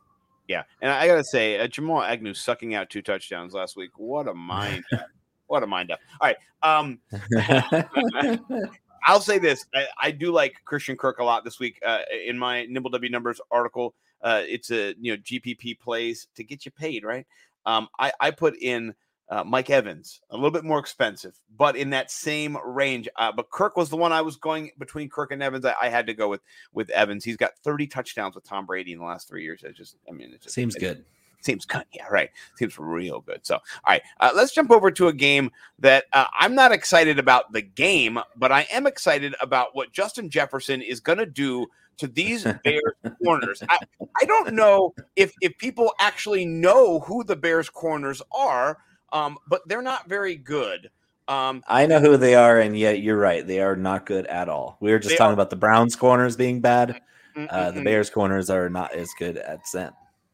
Yeah, 0.50 0.64
and 0.82 0.92
I 0.92 1.08
gotta 1.08 1.24
say, 1.24 1.58
uh, 1.58 1.68
Jamal 1.68 2.02
Agnew 2.02 2.34
sucking 2.34 2.76
out 2.76 2.90
two 2.90 3.02
touchdowns 3.02 3.54
last 3.54 3.78
week. 3.78 3.92
What 3.96 4.28
a 4.28 4.34
mind! 4.34 4.84
what 5.54 5.62
a 5.62 5.68
mind 5.68 5.92
up. 5.92 6.00
All 6.20 6.28
right, 6.28 6.38
um, 6.64 7.00
I'll 9.06 9.22
say 9.22 9.38
this: 9.38 9.68
I, 9.76 9.86
I, 10.02 10.12
do 10.12 10.32
like 10.32 10.56
Christian 10.66 10.98
Kirk 10.98 11.20
a 11.20 11.24
lot 11.24 11.46
this 11.46 11.60
week. 11.60 11.80
Uh, 11.86 12.00
in 12.26 12.40
my 12.40 12.66
Nimble 12.66 12.90
W 12.90 13.12
numbers 13.12 13.40
article, 13.52 13.94
uh, 14.24 14.42
it's 14.46 14.72
a 14.72 14.96
you 15.00 15.14
know 15.14 15.18
GPP 15.18 15.80
plays 15.80 16.28
to 16.36 16.44
get 16.44 16.66
you 16.66 16.72
paid, 16.72 17.04
right? 17.04 17.28
Um, 17.68 17.88
I, 18.00 18.12
I 18.20 18.32
put 18.32 18.58
in 18.58 18.96
uh, 19.30 19.44
Mike 19.44 19.70
Evans, 19.70 20.22
a 20.32 20.36
little 20.36 20.50
bit 20.50 20.64
more 20.64 20.80
expensive, 20.80 21.40
but 21.56 21.76
in 21.76 21.92
that 21.92 22.10
same 22.10 22.58
range. 22.66 23.08
Uh, 23.16 23.32
but 23.32 23.52
Kirk 23.52 23.78
was 23.78 23.92
the 23.92 23.96
one 23.96 24.12
I 24.12 24.22
was 24.22 24.38
going 24.38 24.72
between 24.80 25.08
Kirk 25.08 25.32
and 25.32 25.44
Evans. 25.44 25.66
I, 25.66 25.76
I, 25.80 25.90
had 25.90 26.08
to 26.08 26.16
go 26.16 26.28
with 26.30 26.42
with 26.74 26.90
Evans. 26.90 27.24
He's 27.24 27.38
got 27.38 27.52
30 27.64 27.88
touchdowns 27.88 28.34
with 28.34 28.44
Tom 28.44 28.66
Brady 28.66 28.92
in 28.92 29.00
the 29.00 29.06
last 29.06 29.30
three 29.30 29.44
years. 29.44 29.64
It 29.64 29.76
just, 29.76 29.98
I 30.10 30.14
mean, 30.14 30.34
it 30.34 30.42
just 30.42 30.56
seems 30.56 30.76
it, 30.76 30.80
good. 30.80 31.06
Seems 31.44 31.66
good. 31.66 31.84
Yeah, 31.94 32.08
right. 32.10 32.30
Seems 32.56 32.78
real 32.78 33.22
good. 33.22 33.42
So, 33.44 33.56
all 33.56 33.62
right, 33.88 34.02
uh, 34.20 34.32
let's 34.36 34.54
jump 34.54 34.72
over 34.72 34.92
to 34.92 35.08
a 35.08 35.14
game 35.14 35.52
that 35.80 36.06
uh, 36.14 36.26
I'm 36.40 36.56
not 36.56 36.72
excited 36.72 37.20
about 37.20 37.52
the 37.52 37.62
game, 37.62 38.20
but 38.36 38.52
I 38.52 38.68
am 38.72 38.88
excited 38.88 39.36
about 39.42 39.76
what 39.76 39.92
Justin 39.92 40.30
Jefferson 40.30 40.82
is 40.82 41.00
going 41.00 41.20
to 41.20 41.26
do 41.26 41.68
to 41.98 42.08
these 42.08 42.44
Bears 42.64 42.94
corners. 43.24 43.62
I, 43.70 43.78
I 44.22 44.26
don't 44.26 44.54
know 44.54 44.94
if 45.16 45.34
if 45.42 45.58
people 45.58 45.94
actually 46.00 46.46
know 46.46 47.00
who 47.02 47.24
the 47.24 47.36
Bears 47.36 47.70
corners 47.70 48.22
are 48.32 48.78
um, 49.14 49.38
but 49.48 49.62
they're 49.68 49.82
not 49.82 50.10
very 50.10 50.36
good. 50.36 50.90
Um, 51.30 51.64
I 51.68 51.86
know 51.86 52.00
who 52.00 52.18
they 52.18 52.36
are, 52.36 52.60
and 52.60 52.78
yet 52.78 53.00
you're 53.00 53.18
right; 53.18 53.48
they 53.48 53.62
are 53.62 53.78
not 53.78 54.06
good 54.06 54.26
at 54.28 54.50
all. 54.50 54.76
We 54.82 54.92
were 54.92 55.00
just 55.00 55.16
talking 55.16 55.30
are, 55.30 55.34
about 55.34 55.52
the 55.52 55.56
Browns 55.56 55.96
corners 55.96 56.36
being 56.36 56.60
bad. 56.60 57.00
Uh, 57.36 57.72
the 57.72 57.82
Bears 57.82 58.10
corners 58.10 58.50
are 58.50 58.70
not 58.70 58.94
as 58.94 59.10
good 59.18 59.38
at 59.38 59.66
Zen. 59.68 59.92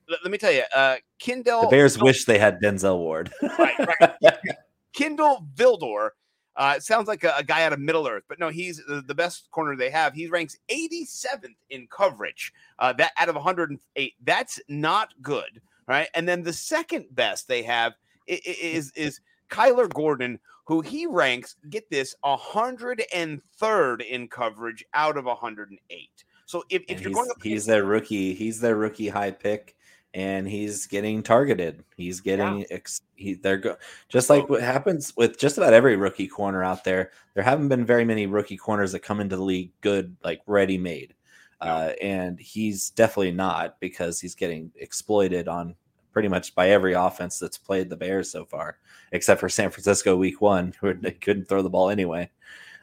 Let, 0.10 0.24
let 0.24 0.32
me 0.32 0.38
tell 0.38 0.52
you, 0.52 0.64
uh, 0.76 0.98
Kindle. 1.20 1.62
The 1.62 1.68
Bears 1.68 2.00
wish 2.00 2.26
they 2.26 2.40
had 2.40 2.60
Denzel 2.62 2.98
Ward. 2.98 3.32
right, 3.60 3.76
right. 4.02 4.38
Kindle 4.94 5.46
Vildor. 5.56 6.10
Uh, 6.56 6.74
it 6.76 6.84
sounds 6.84 7.08
like 7.08 7.24
a, 7.24 7.34
a, 7.38 7.44
guy 7.44 7.64
out 7.64 7.72
of 7.72 7.80
Middle 7.80 8.06
Earth, 8.06 8.24
but 8.28 8.38
no, 8.38 8.50
he's 8.50 8.84
the, 8.86 9.02
the, 9.02 9.16
best 9.16 9.50
corner 9.52 9.78
they 9.78 9.90
have. 9.90 10.14
He 10.14 10.28
ranks 10.28 10.58
87th 10.70 11.56
in 11.70 11.88
coverage. 11.88 12.52
Uh, 12.80 12.92
that 12.94 13.14
out 13.18 13.30
of 13.30 13.36
108, 13.36 14.14
that's 14.26 14.60
not 14.68 15.14
good, 15.22 15.62
right? 15.88 16.10
And 16.16 16.28
then 16.28 16.44
the 16.44 16.52
second 16.52 17.06
best 17.12 17.48
they 17.48 17.64
have 17.64 17.94
is 18.28 18.92
is 18.92 19.22
Kyler 19.50 19.92
Gordon, 19.94 20.40
who 20.66 20.82
he 20.82 21.06
ranks, 21.08 21.56
get 21.70 21.90
this, 21.90 22.16
103rd 22.26 24.06
in 24.06 24.28
coverage 24.28 24.86
out 24.94 25.18
of 25.18 25.26
108. 25.26 26.10
So 26.46 26.64
if, 26.70 26.84
if 26.88 27.02
you're 27.02 27.14
going 27.14 27.30
up 27.30 27.42
he's 27.42 27.66
their 27.66 27.86
rookie, 27.86 28.34
he's 28.34 28.60
their 28.60 28.76
rookie 28.76 29.08
high 29.08 29.32
pick, 29.32 29.76
and 30.14 30.48
he's 30.48 30.88
getting 30.88 31.22
targeted. 31.22 31.84
He's 31.96 32.20
getting 32.20 32.60
yeah. 32.60 32.66
ex, 32.72 33.02
he 33.16 33.36
they're 33.36 33.58
go, 33.58 33.78
just 34.08 34.30
like 34.30 34.50
what 34.50 34.62
happens 34.62 35.14
with 35.16 35.38
just 35.38 35.58
about 35.58 35.74
every 35.74 35.96
rookie 35.96 36.28
corner 36.28 36.64
out 36.64 36.84
there. 36.84 37.12
There 37.34 37.44
haven't 37.44 37.70
been 37.70 37.86
very 37.86 38.06
many 38.06 38.26
rookie 38.26 38.58
corners 38.58 38.92
that 38.94 39.00
come 39.00 39.20
into 39.20 39.36
the 39.36 39.44
league 39.44 39.72
good, 39.82 40.16
like 40.24 40.42
ready 40.48 40.78
made. 40.78 41.14
Uh, 41.62 41.92
and 42.02 42.40
he's 42.40 42.90
definitely 42.92 43.34
not 43.34 43.80
because 43.80 44.22
he's 44.22 44.36
getting 44.36 44.72
exploited 44.78 45.48
on 45.48 45.76
pretty 46.14 46.30
much 46.30 46.56
by 46.56 46.70
every 46.70 46.94
offense 46.94 47.38
that's 47.38 47.58
played 47.58 47.90
the 47.90 47.98
Bears 47.98 48.32
so 48.32 48.46
far, 48.46 48.78
except 49.12 49.40
for 49.40 49.50
San 49.50 49.70
Francisco 49.70 50.16
week 50.16 50.42
one, 50.42 50.74
where 50.80 50.94
they 50.94 51.12
couldn't 51.12 51.48
throw 51.48 51.62
the 51.62 51.70
ball 51.70 51.90
anyway. 51.90 52.30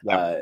Yeah. 0.03 0.17
Uh, 0.17 0.39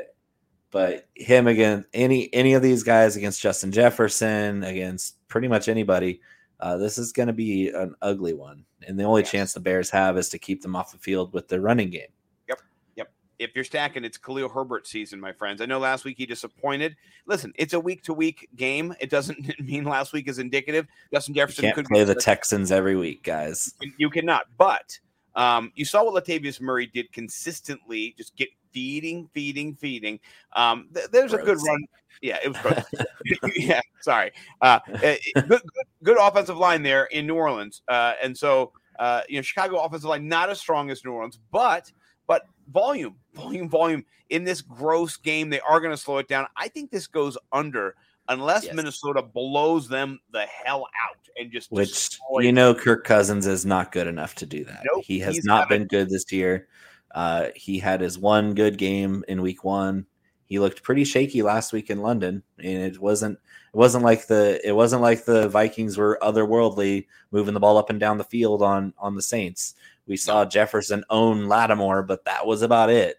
but 0.70 1.08
him 1.14 1.46
again, 1.46 1.86
any 1.94 2.32
any 2.34 2.52
of 2.52 2.62
these 2.62 2.82
guys 2.82 3.16
against 3.16 3.40
Justin 3.40 3.72
Jefferson, 3.72 4.62
against 4.62 5.26
pretty 5.28 5.48
much 5.48 5.68
anybody, 5.68 6.20
uh, 6.60 6.76
this 6.76 6.98
is 6.98 7.12
going 7.12 7.26
to 7.26 7.32
be 7.32 7.68
an 7.68 7.94
ugly 8.02 8.32
one. 8.32 8.64
And 8.86 8.98
the 8.98 9.04
only 9.04 9.22
yes. 9.22 9.30
chance 9.30 9.52
the 9.52 9.60
Bears 9.60 9.90
have 9.90 10.16
is 10.16 10.28
to 10.30 10.38
keep 10.38 10.62
them 10.62 10.76
off 10.76 10.92
the 10.92 10.98
field 10.98 11.32
with 11.32 11.48
their 11.48 11.60
running 11.60 11.90
game 11.90 12.08
Yep, 12.48 12.60
yep. 12.96 13.12
if 13.38 13.54
you're 13.54 13.64
stacking, 13.64 14.04
it's 14.04 14.18
Khalil 14.18 14.48
Herbert 14.48 14.86
season, 14.86 15.20
my 15.20 15.32
friends. 15.32 15.60
I 15.60 15.66
know 15.66 15.78
last 15.78 16.04
week 16.04 16.16
he 16.18 16.26
disappointed. 16.26 16.96
Listen, 17.26 17.52
it's 17.56 17.74
a 17.74 17.80
week 17.80 18.02
to 18.04 18.14
week 18.14 18.48
game. 18.56 18.94
It 19.00 19.10
doesn't 19.10 19.60
mean 19.60 19.84
last 19.84 20.12
week 20.12 20.28
is 20.28 20.38
indicative. 20.38 20.86
Justin 21.12 21.34
Jefferson 21.34 21.64
you 21.66 21.74
could 21.74 21.86
play 21.86 22.04
the 22.04 22.14
Texans 22.14 22.72
every 22.72 22.96
week, 22.96 23.22
guys. 23.22 23.74
You 23.98 24.10
cannot. 24.10 24.46
But 24.56 24.98
um, 25.34 25.72
you 25.74 25.84
saw 25.84 26.04
what 26.04 26.24
Latavius 26.24 26.60
Murray 26.60 26.86
did 26.86 27.12
consistently, 27.12 28.14
just 28.16 28.34
get 28.36 28.48
feeding, 28.72 29.28
feeding, 29.32 29.74
feeding. 29.74 30.20
Um, 30.54 30.88
th- 30.94 31.08
there's 31.10 31.32
gross. 31.32 31.42
a 31.42 31.44
good 31.44 31.58
run. 31.66 31.84
Yeah, 32.22 32.38
it 32.42 32.48
was 32.48 32.58
gross. 32.58 33.06
yeah, 33.56 33.80
sorry. 34.00 34.32
Uh, 34.60 34.80
eh, 35.02 35.16
eh, 35.36 35.40
good, 35.40 35.48
good, 35.48 35.86
good, 36.02 36.18
offensive 36.20 36.56
line 36.56 36.82
there 36.82 37.04
in 37.04 37.26
New 37.26 37.34
Orleans. 37.34 37.82
Uh, 37.88 38.14
and 38.22 38.36
so, 38.36 38.72
uh, 38.98 39.22
you 39.28 39.36
know, 39.36 39.42
Chicago 39.42 39.78
offensive 39.78 40.08
line 40.08 40.28
not 40.28 40.50
as 40.50 40.60
strong 40.60 40.90
as 40.90 41.04
New 41.04 41.12
Orleans, 41.12 41.38
but 41.50 41.92
but 42.26 42.42
volume, 42.72 43.16
volume, 43.34 43.68
volume 43.68 44.04
in 44.30 44.44
this 44.44 44.60
gross 44.62 45.16
game. 45.16 45.50
They 45.50 45.60
are 45.60 45.80
going 45.80 45.92
to 45.92 45.96
slow 45.96 46.18
it 46.18 46.28
down. 46.28 46.46
I 46.56 46.68
think 46.68 46.90
this 46.90 47.06
goes 47.06 47.38
under 47.52 47.94
unless 48.28 48.64
yes. 48.64 48.74
Minnesota 48.74 49.22
blows 49.22 49.88
them 49.88 50.18
the 50.32 50.46
hell 50.64 50.86
out 51.06 51.16
and 51.36 51.52
just 51.52 51.70
which 51.70 52.18
you 52.40 52.52
know 52.52 52.74
Kirk 52.74 53.04
Cousins 53.04 53.46
is 53.46 53.66
not 53.66 53.92
good 53.92 54.06
enough 54.06 54.34
to 54.36 54.46
do 54.46 54.64
that. 54.64 54.82
Nope, 54.92 55.04
he 55.04 55.18
has 55.20 55.44
not 55.44 55.68
been 55.68 55.86
good 55.86 56.10
this 56.10 56.30
year. 56.32 56.68
Uh, 57.16 57.48
he 57.54 57.78
had 57.78 58.02
his 58.02 58.18
one 58.18 58.52
good 58.52 58.76
game 58.76 59.24
in 59.26 59.40
week 59.40 59.64
one. 59.64 60.04
He 60.44 60.58
looked 60.58 60.82
pretty 60.82 61.02
shaky 61.04 61.42
last 61.42 61.72
week 61.72 61.88
in 61.88 62.02
London, 62.02 62.42
and 62.58 62.82
it 62.82 63.00
wasn't 63.00 63.38
it 63.72 63.76
wasn't 63.76 64.04
like 64.04 64.26
the 64.26 64.60
it 64.62 64.72
wasn't 64.72 65.00
like 65.00 65.24
the 65.24 65.48
Vikings 65.48 65.96
were 65.96 66.18
otherworldly 66.20 67.06
moving 67.30 67.54
the 67.54 67.60
ball 67.60 67.78
up 67.78 67.88
and 67.88 67.98
down 67.98 68.18
the 68.18 68.24
field 68.24 68.62
on 68.62 68.92
on 68.98 69.14
the 69.14 69.22
Saints. 69.22 69.76
We 70.06 70.18
saw 70.18 70.44
Jefferson 70.44 71.04
own 71.08 71.46
Lattimore, 71.46 72.02
but 72.02 72.26
that 72.26 72.46
was 72.46 72.60
about 72.60 72.90
it. 72.90 73.16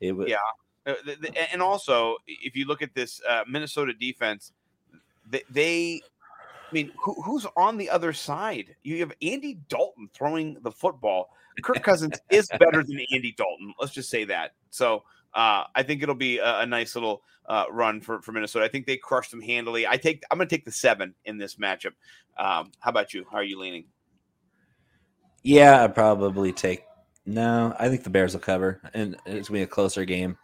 It 0.00 0.10
was 0.10 0.28
yeah, 0.28 0.36
uh, 0.84 0.94
and 1.52 1.62
also 1.62 2.16
if 2.26 2.56
you 2.56 2.66
look 2.66 2.82
at 2.82 2.94
this 2.94 3.22
uh, 3.28 3.44
Minnesota 3.48 3.92
defense, 3.94 4.50
they, 5.30 5.44
they 5.48 6.02
I 6.68 6.74
mean, 6.74 6.90
who, 6.98 7.14
who's 7.22 7.46
on 7.56 7.76
the 7.76 7.90
other 7.90 8.12
side? 8.12 8.74
You 8.82 8.98
have 8.98 9.12
Andy 9.22 9.60
Dalton 9.68 10.10
throwing 10.12 10.56
the 10.62 10.72
football. 10.72 11.30
Kirk 11.62 11.82
Cousins 11.82 12.18
is 12.30 12.48
better 12.58 12.82
than 12.82 13.00
Andy 13.12 13.34
Dalton. 13.36 13.74
Let's 13.80 13.92
just 13.92 14.10
say 14.10 14.24
that. 14.24 14.52
So 14.70 15.04
uh, 15.34 15.64
I 15.74 15.82
think 15.82 16.02
it'll 16.02 16.14
be 16.14 16.38
a, 16.38 16.60
a 16.60 16.66
nice 16.66 16.94
little 16.94 17.22
uh, 17.46 17.64
run 17.70 18.00
for, 18.00 18.22
for 18.22 18.32
Minnesota. 18.32 18.64
I 18.64 18.68
think 18.68 18.86
they 18.86 18.96
crushed 18.96 19.30
them 19.30 19.40
handily. 19.40 19.86
I 19.86 19.96
take 19.96 20.22
I'm 20.30 20.38
going 20.38 20.48
to 20.48 20.54
take 20.54 20.64
the 20.64 20.72
seven 20.72 21.14
in 21.24 21.38
this 21.38 21.56
matchup. 21.56 21.92
Um, 22.38 22.70
how 22.80 22.90
about 22.90 23.12
you? 23.14 23.26
How 23.30 23.38
are 23.38 23.44
you 23.44 23.58
leaning? 23.58 23.84
Yeah, 25.42 25.84
I'd 25.84 25.94
probably 25.94 26.52
take. 26.52 26.84
No, 27.26 27.74
I 27.78 27.88
think 27.88 28.02
the 28.02 28.10
Bears 28.10 28.32
will 28.32 28.40
cover, 28.40 28.80
and 28.94 29.16
it's 29.26 29.48
gonna 29.48 29.58
be 29.58 29.62
a 29.62 29.66
closer 29.66 30.04
game. 30.04 30.36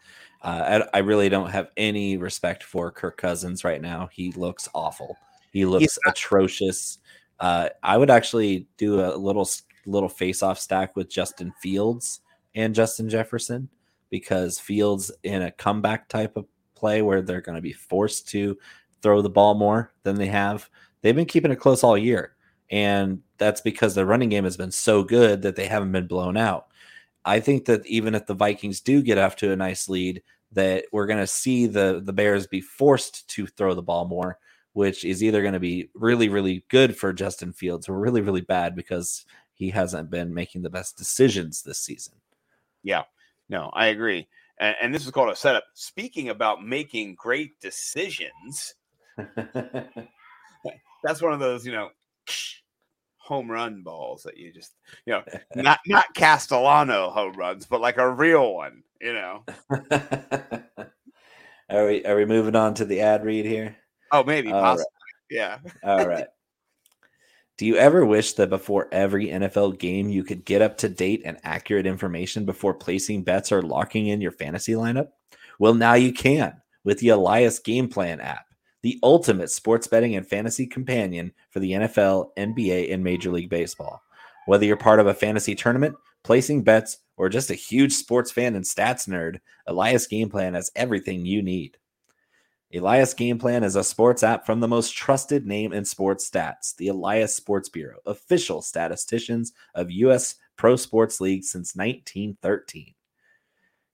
Uh, 0.42 0.84
I, 0.92 0.98
I, 0.98 1.00
really 1.00 1.28
don't 1.28 1.50
have 1.50 1.70
any 1.76 2.18
respect 2.18 2.62
for 2.62 2.90
Kirk 2.92 3.16
Cousins 3.16 3.64
right 3.64 3.80
now. 3.80 4.08
He 4.12 4.32
looks 4.32 4.68
awful. 4.74 5.16
He 5.52 5.64
looks 5.64 5.98
atrocious. 6.06 6.98
Uh, 7.40 7.70
I 7.82 7.96
would 7.96 8.10
actually 8.10 8.68
do 8.76 9.00
a 9.00 9.16
little 9.16 9.48
little 9.86 10.08
face 10.08 10.42
off 10.42 10.58
stack 10.58 10.96
with 10.96 11.10
Justin 11.10 11.52
Fields 11.60 12.20
and 12.54 12.74
Justin 12.74 13.08
Jefferson 13.08 13.68
because 14.10 14.58
Fields 14.58 15.10
in 15.22 15.42
a 15.42 15.50
comeback 15.50 16.08
type 16.08 16.36
of 16.36 16.46
play 16.74 17.02
where 17.02 17.22
they're 17.22 17.40
going 17.40 17.56
to 17.56 17.62
be 17.62 17.72
forced 17.72 18.28
to 18.28 18.56
throw 19.02 19.22
the 19.22 19.30
ball 19.30 19.54
more 19.54 19.92
than 20.02 20.16
they 20.16 20.26
have. 20.26 20.68
They've 21.02 21.14
been 21.14 21.26
keeping 21.26 21.50
it 21.50 21.56
close 21.56 21.82
all 21.82 21.98
year. 21.98 22.34
And 22.70 23.22
that's 23.38 23.60
because 23.60 23.94
their 23.94 24.06
running 24.06 24.28
game 24.28 24.44
has 24.44 24.56
been 24.56 24.72
so 24.72 25.04
good 25.04 25.42
that 25.42 25.56
they 25.56 25.66
haven't 25.66 25.92
been 25.92 26.06
blown 26.06 26.36
out. 26.36 26.66
I 27.24 27.40
think 27.40 27.64
that 27.66 27.84
even 27.86 28.14
if 28.14 28.26
the 28.26 28.34
Vikings 28.34 28.80
do 28.80 29.02
get 29.02 29.18
off 29.18 29.36
to 29.36 29.52
a 29.52 29.56
nice 29.56 29.88
lead, 29.88 30.22
that 30.52 30.84
we're 30.92 31.06
going 31.06 31.20
to 31.20 31.26
see 31.26 31.66
the 31.66 32.00
the 32.04 32.12
Bears 32.12 32.46
be 32.46 32.60
forced 32.60 33.28
to 33.30 33.46
throw 33.46 33.74
the 33.74 33.82
ball 33.82 34.06
more, 34.06 34.38
which 34.72 35.04
is 35.04 35.22
either 35.22 35.42
going 35.42 35.54
to 35.54 35.60
be 35.60 35.90
really 35.94 36.28
really 36.28 36.64
good 36.68 36.96
for 36.96 37.12
Justin 37.12 37.52
Fields 37.52 37.88
or 37.88 37.98
really 37.98 38.20
really 38.20 38.40
bad 38.42 38.76
because 38.76 39.26
he 39.56 39.70
hasn't 39.70 40.10
been 40.10 40.32
making 40.32 40.62
the 40.62 40.70
best 40.70 40.96
decisions 40.96 41.62
this 41.62 41.80
season. 41.80 42.14
Yeah, 42.82 43.04
no, 43.48 43.70
I 43.72 43.86
agree. 43.86 44.28
And, 44.60 44.76
and 44.80 44.94
this 44.94 45.04
is 45.04 45.10
called 45.10 45.30
a 45.30 45.36
setup. 45.36 45.64
Speaking 45.72 46.28
about 46.28 46.64
making 46.64 47.14
great 47.14 47.58
decisions, 47.58 48.74
that's 49.16 51.22
one 51.22 51.32
of 51.32 51.40
those, 51.40 51.66
you 51.66 51.72
know, 51.72 51.88
home 53.16 53.50
run 53.50 53.82
balls 53.82 54.22
that 54.22 54.36
you 54.36 54.52
just 54.52 54.74
you 55.04 55.12
know 55.12 55.24
not 55.56 55.80
not 55.86 56.14
Castellano 56.14 57.10
home 57.10 57.32
runs, 57.32 57.66
but 57.66 57.80
like 57.80 57.96
a 57.96 58.08
real 58.08 58.54
one, 58.54 58.84
you 59.00 59.14
know. 59.14 59.44
are 61.70 61.86
we 61.86 62.04
are 62.04 62.16
we 62.16 62.24
moving 62.24 62.54
on 62.54 62.74
to 62.74 62.84
the 62.84 63.00
ad 63.00 63.24
read 63.24 63.46
here? 63.46 63.76
Oh, 64.12 64.22
maybe 64.22 64.50
possibly. 64.50 64.84
Right. 65.30 65.30
Yeah. 65.30 65.58
All 65.82 66.06
right. 66.06 66.28
Do 67.58 67.64
you 67.64 67.76
ever 67.76 68.04
wish 68.04 68.34
that 68.34 68.50
before 68.50 68.86
every 68.92 69.28
NFL 69.28 69.78
game 69.78 70.10
you 70.10 70.24
could 70.24 70.44
get 70.44 70.60
up 70.60 70.76
to 70.78 70.90
date 70.90 71.22
and 71.24 71.38
accurate 71.42 71.86
information 71.86 72.44
before 72.44 72.74
placing 72.74 73.22
bets 73.22 73.50
or 73.50 73.62
locking 73.62 74.08
in 74.08 74.20
your 74.20 74.32
fantasy 74.32 74.72
lineup? 74.72 75.08
Well, 75.58 75.72
now 75.72 75.94
you 75.94 76.12
can 76.12 76.60
with 76.84 76.98
the 76.98 77.08
Elias 77.08 77.58
Game 77.58 77.88
Plan 77.88 78.20
app, 78.20 78.44
the 78.82 79.00
ultimate 79.02 79.50
sports 79.50 79.86
betting 79.86 80.16
and 80.16 80.26
fantasy 80.26 80.66
companion 80.66 81.32
for 81.48 81.60
the 81.60 81.72
NFL, 81.72 82.28
NBA, 82.36 82.92
and 82.92 83.02
Major 83.02 83.30
League 83.30 83.48
Baseball. 83.48 84.02
Whether 84.44 84.66
you're 84.66 84.76
part 84.76 85.00
of 85.00 85.06
a 85.06 85.14
fantasy 85.14 85.54
tournament, 85.54 85.96
placing 86.24 86.62
bets, 86.62 86.98
or 87.16 87.30
just 87.30 87.50
a 87.50 87.54
huge 87.54 87.94
sports 87.94 88.30
fan 88.30 88.54
and 88.54 88.66
stats 88.66 89.08
nerd, 89.08 89.40
Elias 89.66 90.06
Game 90.06 90.28
Plan 90.28 90.52
has 90.52 90.70
everything 90.76 91.24
you 91.24 91.40
need. 91.40 91.78
Elias 92.74 93.14
Game 93.14 93.38
Plan 93.38 93.62
is 93.62 93.76
a 93.76 93.84
sports 93.84 94.24
app 94.24 94.44
from 94.44 94.58
the 94.58 94.68
most 94.68 94.96
trusted 94.96 95.46
name 95.46 95.72
in 95.72 95.84
sports 95.84 96.28
stats, 96.28 96.74
the 96.76 96.88
Elias 96.88 97.34
Sports 97.34 97.68
Bureau, 97.68 97.98
official 98.06 98.60
statisticians 98.60 99.52
of 99.74 99.90
U.S. 99.90 100.34
pro 100.56 100.74
sports 100.74 101.20
leagues 101.20 101.48
since 101.50 101.76
1913. 101.76 102.92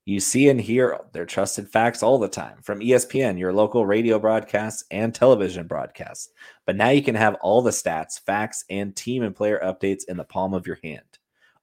You 0.04 0.18
see 0.18 0.48
and 0.48 0.60
hear 0.60 0.98
their 1.12 1.26
trusted 1.26 1.68
facts 1.68 2.02
all 2.02 2.18
the 2.18 2.28
time 2.28 2.62
from 2.62 2.80
ESPN, 2.80 3.38
your 3.38 3.52
local 3.52 3.86
radio 3.86 4.18
broadcasts, 4.18 4.84
and 4.90 5.14
television 5.14 5.66
broadcasts. 5.66 6.30
But 6.66 6.76
now 6.76 6.88
you 6.88 7.02
can 7.02 7.14
have 7.14 7.36
all 7.42 7.62
the 7.62 7.70
stats, 7.70 8.18
facts, 8.20 8.64
and 8.70 8.96
team 8.96 9.22
and 9.22 9.36
player 9.36 9.60
updates 9.62 10.04
in 10.08 10.16
the 10.16 10.24
palm 10.24 10.54
of 10.54 10.66
your 10.66 10.78
hand, 10.82 11.04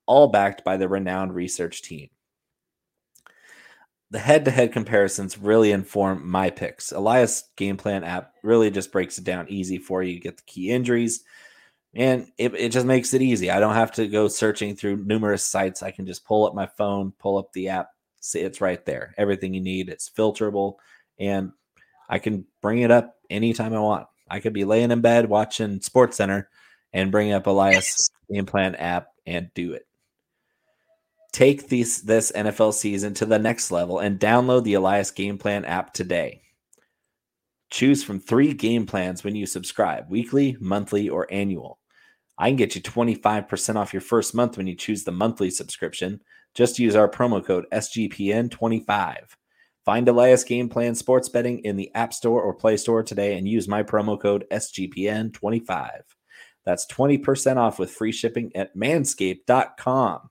all 0.05 0.27
backed 0.27 0.63
by 0.63 0.77
the 0.77 0.87
renowned 0.87 1.33
research 1.33 1.81
team. 1.81 2.09
The 4.11 4.19
head 4.19 4.45
to 4.45 4.51
head 4.51 4.73
comparisons 4.73 5.37
really 5.37 5.71
inform 5.71 6.27
my 6.27 6.49
picks. 6.49 6.91
Elias 6.91 7.43
Game 7.55 7.77
Plan 7.77 8.03
app 8.03 8.33
really 8.41 8.71
just 8.71 8.91
breaks 8.91 9.17
it 9.19 9.23
down 9.23 9.47
easy 9.49 9.77
for 9.77 10.01
you. 10.01 10.13
You 10.13 10.19
get 10.19 10.37
the 10.37 10.43
key 10.43 10.71
injuries, 10.71 11.23
and 11.93 12.27
it, 12.37 12.55
it 12.55 12.69
just 12.71 12.87
makes 12.87 13.13
it 13.13 13.21
easy. 13.21 13.51
I 13.51 13.59
don't 13.59 13.75
have 13.75 13.91
to 13.93 14.07
go 14.07 14.27
searching 14.27 14.75
through 14.75 15.05
numerous 15.05 15.43
sites. 15.43 15.83
I 15.83 15.91
can 15.91 16.07
just 16.07 16.25
pull 16.25 16.47
up 16.47 16.55
my 16.55 16.65
phone, 16.65 17.13
pull 17.19 17.37
up 17.37 17.53
the 17.53 17.69
app, 17.69 17.89
See, 18.21 18.41
it's 18.41 18.61
right 18.61 18.83
there. 18.85 19.13
Everything 19.17 19.53
you 19.53 19.61
need. 19.61 19.89
It's 19.89 20.09
filterable, 20.09 20.75
and 21.17 21.51
I 22.09 22.19
can 22.19 22.45
bring 22.61 22.79
it 22.79 22.91
up 22.91 23.15
anytime 23.29 23.73
I 23.73 23.79
want. 23.79 24.07
I 24.29 24.39
could 24.39 24.53
be 24.53 24.65
laying 24.65 24.91
in 24.91 25.01
bed 25.01 25.29
watching 25.29 25.81
Sports 25.81 26.17
Center 26.17 26.49
and 26.93 27.11
bring 27.11 27.31
up 27.31 27.47
Elias 27.47 28.09
Game 28.31 28.45
Plan 28.45 28.75
app 28.75 29.07
and 29.25 29.49
do 29.53 29.73
it. 29.73 29.87
Take 31.31 31.69
these 31.69 32.01
this 32.01 32.31
NFL 32.31 32.73
season 32.73 33.13
to 33.15 33.25
the 33.25 33.39
next 33.39 33.71
level 33.71 33.99
and 33.99 34.19
download 34.19 34.63
the 34.63 34.73
Elias 34.73 35.11
Game 35.11 35.37
Plan 35.37 35.63
app 35.65 35.93
today. 35.93 36.41
Choose 37.69 38.03
from 38.03 38.19
three 38.19 38.53
game 38.53 38.87
plans 38.87 39.23
when 39.23 39.35
you 39.35 39.45
subscribe 39.45 40.09
weekly, 40.09 40.57
monthly, 40.59 41.07
or 41.07 41.27
annual. 41.31 41.79
I 42.37 42.49
can 42.49 42.55
get 42.55 42.75
you 42.75 42.81
25% 42.81 43.75
off 43.75 43.93
your 43.93 44.01
first 44.01 44.33
month 44.33 44.57
when 44.57 44.65
you 44.65 44.75
choose 44.75 45.03
the 45.03 45.11
monthly 45.11 45.51
subscription. 45.51 46.21
Just 46.55 46.79
use 46.79 46.95
our 46.95 47.09
promo 47.09 47.45
code 47.45 47.65
SGPN25. 47.71 49.35
Find 49.85 50.07
Elias 50.07 50.43
Game 50.43 50.69
Plan 50.69 50.95
Sports 50.95 51.29
Betting 51.29 51.59
in 51.59 51.75
the 51.75 51.93
App 51.93 52.13
Store 52.13 52.41
or 52.41 52.53
Play 52.53 52.77
Store 52.77 53.03
today 53.03 53.37
and 53.37 53.47
use 53.47 53.67
my 53.67 53.83
promo 53.83 54.19
code 54.19 54.45
SGPN25. 54.51 55.89
That's 56.65 56.87
20% 56.87 57.57
off 57.57 57.77
with 57.77 57.91
free 57.91 58.11
shipping 58.11 58.51
at 58.55 58.75
manscaped.com. 58.75 60.29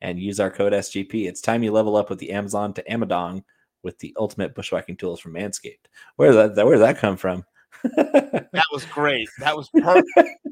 And 0.00 0.18
use 0.18 0.40
our 0.40 0.50
code 0.50 0.72
SGP. 0.72 1.26
It's 1.26 1.40
time 1.40 1.62
you 1.62 1.72
level 1.72 1.96
up 1.96 2.10
with 2.10 2.18
the 2.18 2.32
Amazon 2.32 2.74
to 2.74 2.82
Amadong 2.84 3.42
with 3.82 3.98
the 3.98 4.14
ultimate 4.18 4.54
bushwhacking 4.54 4.96
tools 4.98 5.20
from 5.20 5.32
Manscaped. 5.34 5.86
Where 6.16 6.48
that, 6.48 6.66
where 6.66 6.76
did 6.76 6.82
that 6.82 6.98
come 6.98 7.16
from? 7.16 7.44
that 7.84 8.66
was 8.72 8.84
great. 8.86 9.28
That 9.38 9.56
was 9.56 9.68
perfect. 9.80 10.46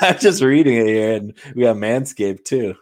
I'm 0.00 0.18
just 0.18 0.42
reading 0.42 0.78
it 0.78 0.86
here, 0.86 1.12
and 1.14 1.34
we 1.54 1.64
have 1.64 1.76
Manscaped 1.76 2.44
too. 2.44 2.74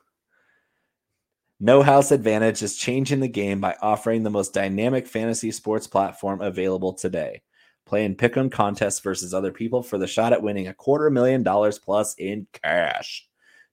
No 1.60 1.82
House 1.82 2.10
Advantage 2.10 2.62
is 2.62 2.76
changing 2.76 3.20
the 3.20 3.28
game 3.28 3.60
by 3.60 3.76
offering 3.80 4.22
the 4.22 4.30
most 4.30 4.52
dynamic 4.52 5.06
fantasy 5.06 5.50
sports 5.50 5.86
platform 5.86 6.40
available 6.42 6.92
today. 6.92 7.42
Play 7.86 8.04
in 8.04 8.16
pick 8.16 8.36
'em 8.36 8.50
contests 8.50 9.00
versus 9.00 9.32
other 9.32 9.52
people 9.52 9.82
for 9.82 9.98
the 9.98 10.06
shot 10.06 10.32
at 10.32 10.42
winning 10.42 10.68
a 10.68 10.74
quarter 10.74 11.10
million 11.10 11.42
dollars 11.42 11.78
plus 11.78 12.14
in 12.18 12.46
cash. 12.52 13.26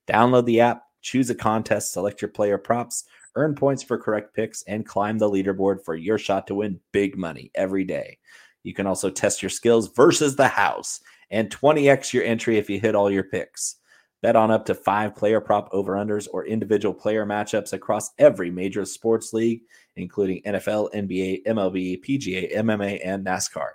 Download 0.06 0.44
the 0.44 0.60
app, 0.60 0.84
choose 1.02 1.28
a 1.30 1.34
contest, 1.34 1.92
select 1.92 2.22
your 2.22 2.30
player 2.30 2.58
props, 2.58 3.04
earn 3.34 3.54
points 3.54 3.82
for 3.82 3.98
correct 3.98 4.34
picks, 4.34 4.62
and 4.62 4.86
climb 4.86 5.18
the 5.18 5.30
leaderboard 5.30 5.84
for 5.84 5.94
your 5.94 6.18
shot 6.18 6.46
to 6.46 6.54
win 6.54 6.80
big 6.92 7.16
money 7.16 7.50
every 7.54 7.84
day. 7.84 8.18
You 8.62 8.74
can 8.74 8.86
also 8.86 9.10
test 9.10 9.42
your 9.42 9.50
skills 9.50 9.88
versus 9.88 10.36
the 10.36 10.48
house 10.48 11.00
and 11.30 11.50
20x 11.50 12.12
your 12.12 12.24
entry 12.24 12.58
if 12.58 12.70
you 12.70 12.78
hit 12.78 12.94
all 12.94 13.10
your 13.10 13.24
picks. 13.24 13.76
Bet 14.22 14.36
on 14.36 14.52
up 14.52 14.64
to 14.66 14.74
five 14.74 15.16
player 15.16 15.40
prop 15.40 15.68
over 15.72 15.94
unders 15.94 16.28
or 16.32 16.46
individual 16.46 16.94
player 16.94 17.26
matchups 17.26 17.72
across 17.72 18.12
every 18.18 18.50
major 18.50 18.84
sports 18.84 19.32
league, 19.32 19.62
including 19.96 20.42
NFL, 20.42 20.92
NBA, 20.94 21.44
MLB, 21.44 22.04
PGA, 22.04 22.54
MMA, 22.54 23.00
and 23.04 23.26
NASCAR. 23.26 23.70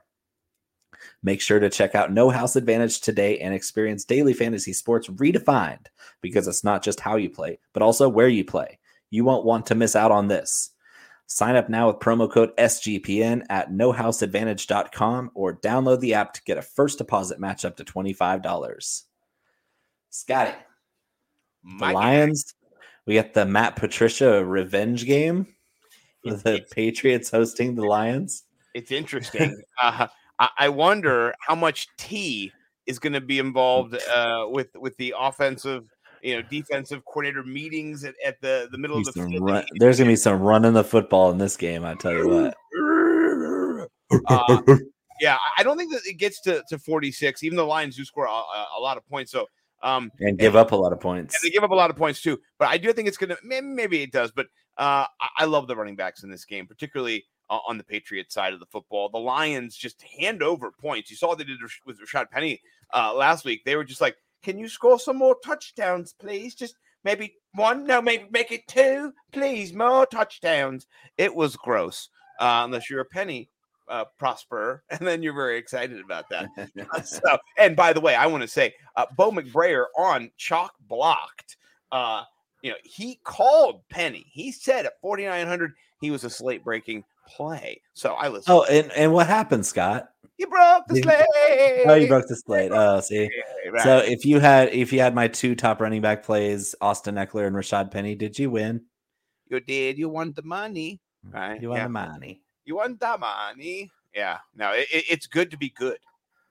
Make 1.24 1.42
sure 1.42 1.60
to 1.60 1.70
check 1.70 1.96
out 1.96 2.12
No 2.12 2.30
House 2.30 2.56
Advantage 2.56 3.02
today 3.02 3.40
and 3.40 3.54
experience 3.54 4.06
daily 4.06 4.34
fantasy 4.34 4.74
sports 4.74 5.08
redefined 5.08 5.88
because 6.22 6.48
it's 6.48 6.64
not 6.64 6.84
just 6.84 7.00
how 7.00 7.16
you 7.16 7.30
play, 7.30 7.60
but 7.74 7.84
also 7.84 8.08
where 8.10 8.28
you 8.28 8.46
play. 8.46 8.80
You 9.10 9.24
won't 9.24 9.46
want 9.46 9.66
to 9.68 9.76
miss 9.76 9.96
out 9.96 10.12
on 10.12 10.28
this. 10.28 10.72
Sign 11.28 11.56
up 11.56 11.68
now 11.70 11.88
with 11.88 11.98
promo 12.00 12.32
code 12.32 12.56
SGPN 12.58 13.46
at 13.50 13.72
nohouseadvantage.com 13.72 15.32
or 15.34 15.58
download 15.58 16.00
the 16.00 16.14
app 16.14 16.34
to 16.34 16.44
get 16.44 16.58
a 16.58 16.62
first 16.62 17.00
deposit 17.00 17.40
match 17.40 17.66
up 17.66 17.76
to 17.78 17.84
$25. 17.84 19.04
Scotty, 20.10 20.52
the 21.80 21.86
Lions, 21.92 22.54
we 23.06 23.16
got 23.16 23.34
the 23.34 23.46
Matt 23.46 23.76
Patricia 23.76 24.44
revenge 24.44 25.06
game. 25.06 25.48
It's- 26.24 26.44
The 26.44 26.66
Patriots 26.72 27.30
hosting 27.30 27.76
the 27.76 27.86
Lions. 27.86 28.44
It's 28.74 28.92
interesting. 28.92 29.62
uh, 29.82 30.08
I, 30.40 30.50
I 30.58 30.70
wonder 30.70 31.34
how 31.40 31.56
much 31.56 31.88
T 31.98 32.52
is 32.86 33.00
going 33.00 33.14
to 33.14 33.22
be 33.22 33.40
involved 33.40 33.98
uh, 34.14 34.46
with 34.50 34.70
with 34.76 34.96
the 34.98 35.14
offensive, 35.18 35.86
you 36.22 36.36
know, 36.36 36.42
defensive 36.50 37.04
coordinator 37.06 37.44
meetings 37.44 38.04
at, 38.04 38.16
at 38.26 38.40
the 38.42 38.70
the 38.72 38.78
middle 38.78 38.98
of 38.98 39.06
the 39.06 39.14
field. 39.14 39.42
run- 39.42 39.66
there's 39.80 39.98
gonna 39.98 40.10
be 40.10 40.16
some 40.16 40.40
running 40.42 40.74
the 40.74 40.84
football 40.84 41.32
in 41.32 41.38
this 41.38 41.58
game. 41.58 41.84
I 41.84 41.96
tell 41.96 42.14
you 42.14 42.28
what. 42.28 42.58
Uh, 44.28 44.62
yeah, 45.20 45.38
I- 45.58 45.64
don't 45.64 45.78
think 45.78 45.92
that 45.92 46.02
it 46.06 46.18
gets 46.18 46.40
to, 46.42 46.64
to 46.70 46.80
46, 46.80 47.44
even 47.44 47.58
though 47.58 47.64
the 47.64 47.68
Lions 47.68 47.96
do 47.96 48.06
score 48.06 48.26
a, 48.26 48.30
a, 48.30 48.80
lot 48.80 48.98
of 48.98 49.06
points. 49.08 49.32
So, 49.32 49.48
um, 49.84 50.12
and 50.20 50.38
give 50.38 50.56
up 50.56 50.72
a 50.72 50.76
lot 50.76 50.94
of 50.94 51.00
points. 51.00 51.36
and 51.36 51.48
they 51.48 51.54
give 51.54 51.64
up 51.64 51.72
a 51.72 51.76
lot 51.76 51.90
of 51.90 51.96
points 51.98 52.22
too. 52.22 52.40
But 52.58 52.70
I 52.70 52.78
do 52.78 52.94
think 52.94 53.08
it's 53.08 53.18
going 53.18 53.30
to, 53.30 53.38
maybe, 53.44 53.68
maybe 53.68 54.02
it 54.02 54.12
does. 54.12 54.32
But 54.32 54.48
uh, 54.78 55.06
I, 55.20 55.30
I 55.40 55.46
love 55.46 55.68
the 55.68 55.76
running 55.76 55.96
backs 55.96 56.24
in 56.24 56.30
this 56.30 56.46
game, 56.46 56.68
particularly 56.68 57.26
uh, 57.50 57.60
on 57.68 57.78
the 57.78 57.84
Patriots 57.84 58.34
side 58.34 58.54
of 58.54 58.60
the 58.60 58.66
football. 58.66 59.10
The 59.10 59.18
Lions 59.18 59.76
just 59.76 60.02
hand 60.20 60.44
over 60.44 60.72
points. 60.72 61.10
You 61.10 61.16
saw 61.16 61.36
they 61.36 61.44
did 61.44 61.60
with 61.86 62.00
Rashaad 62.00 62.30
Penny 62.30 62.62
uh, 62.94 63.14
last 63.14 63.46
week. 63.46 63.64
They 63.66 63.76
were 63.76 63.84
just 63.84 64.02
like, 64.02 64.16
can 64.44 64.58
you 64.58 64.70
score 64.70 65.00
some 65.00 65.18
more 65.18 65.36
touchdowns, 65.44 66.14
please? 66.14 66.56
Just 66.56 66.76
maybe 67.04 67.36
one, 67.54 67.86
no, 67.86 68.02
maybe 68.02 68.26
make 68.32 68.52
it 68.52 68.68
two, 68.68 69.14
please, 69.32 69.74
more 69.74 70.06
touchdowns. 70.06 70.88
It 71.18 71.34
was 71.34 71.56
gross, 71.56 72.10
uh, 72.40 72.62
unless 72.66 72.90
you're 72.90 73.02
a 73.02 73.06
Penny 73.06 73.50
uh, 73.90 74.06
prosper, 74.18 74.84
and 74.90 75.00
then 75.02 75.24
you're 75.24 75.34
very 75.34 75.58
excited 75.58 76.00
about 76.00 76.26
that. 76.30 76.50
so, 77.06 77.38
and 77.58 77.76
by 77.76 77.94
the 77.94 78.02
way, 78.02 78.16
I 78.16 78.28
want 78.28 78.44
to 78.44 78.48
say, 78.48 78.74
uh, 78.96 79.06
Bo 79.16 79.32
McBrayer 79.32 79.86
on 79.98 80.32
chalk 80.38 80.74
blocked. 80.88 81.58
Uh, 81.92 82.24
you 82.62 82.72
know, 82.72 82.78
he 82.84 83.20
called 83.24 83.82
Penny. 83.90 84.26
He 84.32 84.52
said 84.52 84.86
at 84.86 85.00
4,900 85.02 85.72
he 86.02 86.12
was 86.12 86.24
a 86.24 86.30
slate 86.30 86.64
breaking 86.64 87.04
play. 87.28 87.82
So 87.94 88.14
I 88.14 88.28
listened. 88.28 88.56
oh, 88.56 88.64
and, 88.64 88.92
and 88.94 89.14
what 89.14 89.28
happened, 89.28 89.66
Scott? 89.66 90.10
You 90.38 90.48
broke 90.48 90.84
the 90.88 91.02
slate. 91.02 91.86
Oh, 91.88 91.96
you 91.96 92.08
broke 92.08 92.28
the 92.28 92.36
slate. 92.36 92.72
Oh, 92.72 93.00
see. 93.00 93.30
Right. 93.72 93.84
So 93.84 93.98
if 93.98 94.24
you 94.26 94.40
had 94.40 94.70
if 94.70 94.94
you 94.94 95.00
had 95.00 95.16
my 95.16 95.28
two 95.28 95.56
top 95.56 95.82
running 95.82 96.02
back 96.02 96.24
plays, 96.24 96.76
Austin 96.80 97.16
Ekeler 97.16 97.48
and 97.48 97.56
Rashaad 97.56 97.90
Penny, 97.92 98.16
did 98.16 98.38
you 98.38 98.52
win? 98.52 98.82
you 99.50 99.60
did. 99.60 99.98
You 99.98 100.10
want 100.10 100.36
the 100.36 100.44
money, 100.44 101.00
mm, 101.26 101.34
right? 101.34 101.62
You 101.62 101.70
won 101.70 101.78
yeah. 101.78 101.84
the 101.84 101.90
money. 101.90 102.42
You 102.66 102.76
want 102.76 103.00
the 103.00 103.18
money. 103.18 103.92
Yeah. 104.14 104.38
No, 104.56 104.72
it, 104.72 104.88
it- 104.92 105.06
it's 105.10 105.28
good 105.28 105.52
to 105.52 105.58
be 105.58 105.70
good. 105.70 105.98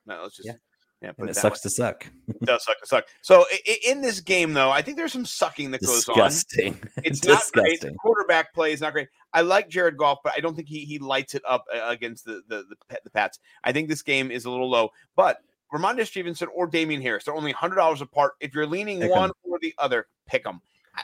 No, 0.07 0.23
let's 0.23 0.37
just 0.37 0.49
Yeah. 0.49 0.55
Yeah. 1.03 1.13
And 1.19 1.29
it 1.29 1.37
sucks 1.37 1.59
way. 1.59 1.69
to 1.69 1.71
suck. 1.71 2.07
It 2.29 2.41
does 2.41 2.65
suck 2.65 2.81
to 2.81 2.87
suck. 2.87 3.05
So 3.21 3.45
in 3.87 4.01
this 4.01 4.21
game, 4.21 4.55
though, 4.55 4.71
I 4.71 4.81
think 4.81 4.97
there's 4.97 5.13
some 5.13 5.27
sucking 5.27 5.71
that 5.73 5.83
goes 5.83 6.09
on. 6.09 6.15
Disgusting. 6.17 6.79
It's 7.05 7.23
not 7.25 7.43
great. 7.53 7.81
The 7.83 7.93
quarterback 7.95 8.55
play 8.55 8.73
is 8.73 8.81
not 8.81 8.93
great. 8.95 9.09
I 9.35 9.43
like 9.43 9.69
Jared 9.69 9.97
Goff, 9.99 10.19
but 10.25 10.33
I 10.35 10.41
don't 10.41 10.55
think 10.57 10.69
he 10.69 10.85
he 10.87 10.99
lights 10.99 11.35
it 11.35 11.43
up 11.47 11.65
uh, 11.75 11.81
against 11.89 12.25
the 12.25 12.43
the 12.49 12.65
the, 12.89 12.99
the 13.05 13.11
Pats. 13.11 13.39
I 13.63 13.73
think 13.73 13.89
this 13.89 14.03
game 14.03 14.31
is 14.31 14.47
a 14.47 14.51
little 14.51 14.71
low. 14.71 14.91
But 15.17 15.39
Rhamondre 15.73 16.07
Stevenson 16.07 16.49
or 16.55 16.67
Damien 16.67 17.03
Harris, 17.03 17.25
they're 17.25 17.35
only 17.35 17.53
hundred 17.53 17.77
dollars 17.77 18.01
apart. 18.01 18.33
If 18.41 18.55
you're 18.55 18.67
leaning 18.67 19.01
Pick 19.01 19.11
'em. 19.11 19.17
one 19.19 19.31
or 19.45 19.59
the 19.61 19.75
other, 19.79 20.07
pick 20.27 20.45
them. 20.45 20.61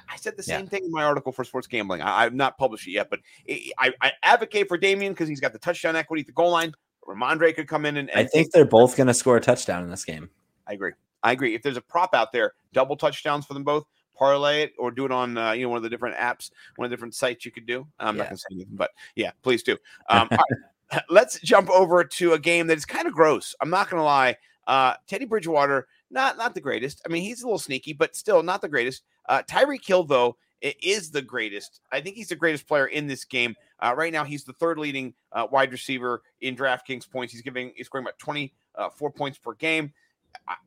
I, 0.08 0.16
said 0.16 0.38
the 0.38 0.44
Yeah. 0.46 0.56
same 0.56 0.68
thing 0.68 0.84
in 0.86 0.90
my 0.90 1.04
article 1.04 1.32
for 1.32 1.44
sports 1.44 1.66
gambling. 1.66 2.00
I, 2.00 2.24
I've 2.24 2.32
not 2.32 2.56
published 2.56 2.86
it 2.88 2.92
yet, 2.92 3.10
but 3.10 3.20
I, 3.46 3.72
I, 3.78 3.92
I 4.00 4.12
advocate 4.22 4.66
for 4.66 4.78
Damian 4.78 5.12
because 5.12 5.28
he's 5.28 5.40
got 5.40 5.52
the 5.52 5.58
touchdown 5.58 5.96
equity 5.96 6.22
at 6.22 6.26
the 6.28 6.32
goal 6.32 6.50
line. 6.50 6.72
Rhamondre 7.06 7.54
could 7.54 7.68
come 7.68 7.84
in 7.86 7.96
and, 7.96 8.10
I 8.14 8.24
think 8.24 8.52
they're 8.52 8.64
both 8.64 8.96
going 8.96 9.06
to 9.08 9.14
score 9.14 9.36
a 9.36 9.40
touchdown 9.40 9.82
in 9.82 9.90
this 9.90 10.04
game. 10.04 10.30
I 10.66 10.72
agree. 10.74 10.92
I 11.22 11.32
agree. 11.32 11.54
If 11.54 11.62
there's 11.62 11.76
a 11.76 11.80
prop 11.82 12.14
out 12.14 12.32
there, 12.32 12.52
double 12.72 12.96
touchdowns 12.96 13.46
for 13.46 13.54
them 13.54 13.64
both. 13.64 13.84
parlay 14.16 14.62
it 14.62 14.72
or 14.78 14.90
do 14.90 15.04
it 15.04 15.10
on 15.12 15.36
uh, 15.38 15.52
you 15.52 15.64
know 15.64 15.68
one 15.70 15.78
of 15.78 15.82
the 15.82 15.88
different 15.90 16.16
apps, 16.16 16.50
one 16.76 16.84
of 16.86 16.90
the 16.90 16.96
different 16.96 17.14
sites 17.14 17.44
you 17.44 17.50
could 17.50 17.66
do. 17.66 17.86
I'm 17.98 18.16
Yeah. 18.16 18.22
not 18.22 18.28
gonna 18.28 18.38
say 18.38 18.46
anything, 18.52 18.76
but 18.76 18.90
yeah, 19.16 19.32
please 19.42 19.62
do. 19.62 19.76
Um, 20.08 20.28
right, 20.30 21.02
let's 21.08 21.40
jump 21.40 21.70
over 21.70 22.04
to 22.04 22.32
a 22.34 22.38
game 22.38 22.66
that 22.68 22.76
is 22.76 22.84
kind 22.84 23.06
of 23.08 23.14
gross. 23.14 23.54
I'm 23.60 23.70
not 23.70 23.88
gonna 23.90 24.04
lie. 24.04 24.36
Uh, 24.66 24.94
Teddy 25.08 25.24
Bridgewater, 25.24 25.88
not 26.10 26.36
not 26.36 26.54
the 26.54 26.60
greatest. 26.60 27.00
I 27.04 27.08
mean, 27.08 27.22
he's 27.22 27.42
a 27.42 27.46
little 27.46 27.58
sneaky, 27.58 27.92
but 27.94 28.14
still 28.14 28.42
not 28.42 28.60
the 28.60 28.68
greatest. 28.68 29.02
Uh, 29.28 29.42
Tyreek 29.48 29.84
Hill, 29.86 30.04
though, 30.04 30.36
is 30.62 31.10
the 31.10 31.22
greatest. 31.22 31.80
I 31.90 32.00
think 32.00 32.16
he's 32.16 32.28
the 32.28 32.36
greatest 32.36 32.66
player 32.68 32.86
in 32.86 33.06
this 33.06 33.24
game. 33.24 33.54
Uh, 33.80 33.94
right 33.96 34.12
now, 34.12 34.24
he's 34.24 34.44
the 34.44 34.52
third 34.52 34.78
leading 34.78 35.14
uh, 35.32 35.46
wide 35.50 35.72
receiver 35.72 36.22
in 36.40 36.56
DraftKings 36.56 37.10
points. 37.10 37.32
He's 37.32 37.42
giving 37.42 37.72
he's 37.74 37.86
scoring 37.86 38.06
about 38.06 38.18
24 38.18 39.10
points 39.12 39.38
per 39.38 39.54
game. 39.54 39.92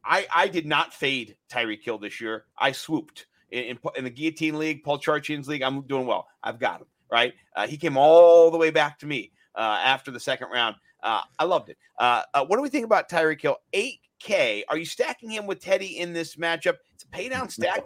I, 0.04 0.28
I, 0.34 0.48
did 0.48 0.68
not 0.68 0.94
fade 0.94 1.38
Tyreek 1.50 1.82
Kill 1.82 1.98
this 1.98 2.22
year. 2.22 2.46
I 2.58 2.72
swooped 2.72 3.26
in, 3.50 3.64
in, 3.64 3.80
in 3.98 4.04
the 4.04 4.12
Guillotine 4.12 4.60
League, 4.60 4.84
Paul 4.84 5.00
Charchian's 5.00 5.48
league. 5.48 5.64
I'm 5.64 5.82
doing 5.82 6.06
well. 6.06 6.28
I've 6.44 6.60
got 6.60 6.82
him 6.82 6.88
right. 7.12 7.34
Uh, 7.56 7.68
he 7.68 7.78
came 7.78 7.98
all 7.98 8.52
the 8.52 8.58
way 8.58 8.70
back 8.70 9.00
to 9.00 9.06
me 9.06 9.32
uh, 9.56 9.80
after 9.84 10.12
the 10.12 10.20
second 10.20 10.50
round. 10.52 10.76
Uh, 11.02 11.22
I 11.38 11.46
loved 11.46 11.70
it. 11.70 11.78
Uh, 12.00 12.24
uh, 12.34 12.46
what 12.46 12.58
do 12.58 12.62
we 12.62 12.70
think 12.70 12.86
about 12.86 13.10
Tyreek 13.10 13.40
Kill? 13.40 13.58
8K. 13.74 14.64
Are 14.70 14.78
you 14.78 14.86
stacking 14.86 15.30
him 15.30 15.46
with 15.46 15.60
Teddy 15.60 16.00
in 16.00 16.14
this 16.14 16.36
matchup? 16.36 16.76
It's 16.94 17.04
a 17.04 17.08
pay 17.08 17.30
down 17.30 17.50
stack. 17.50 17.86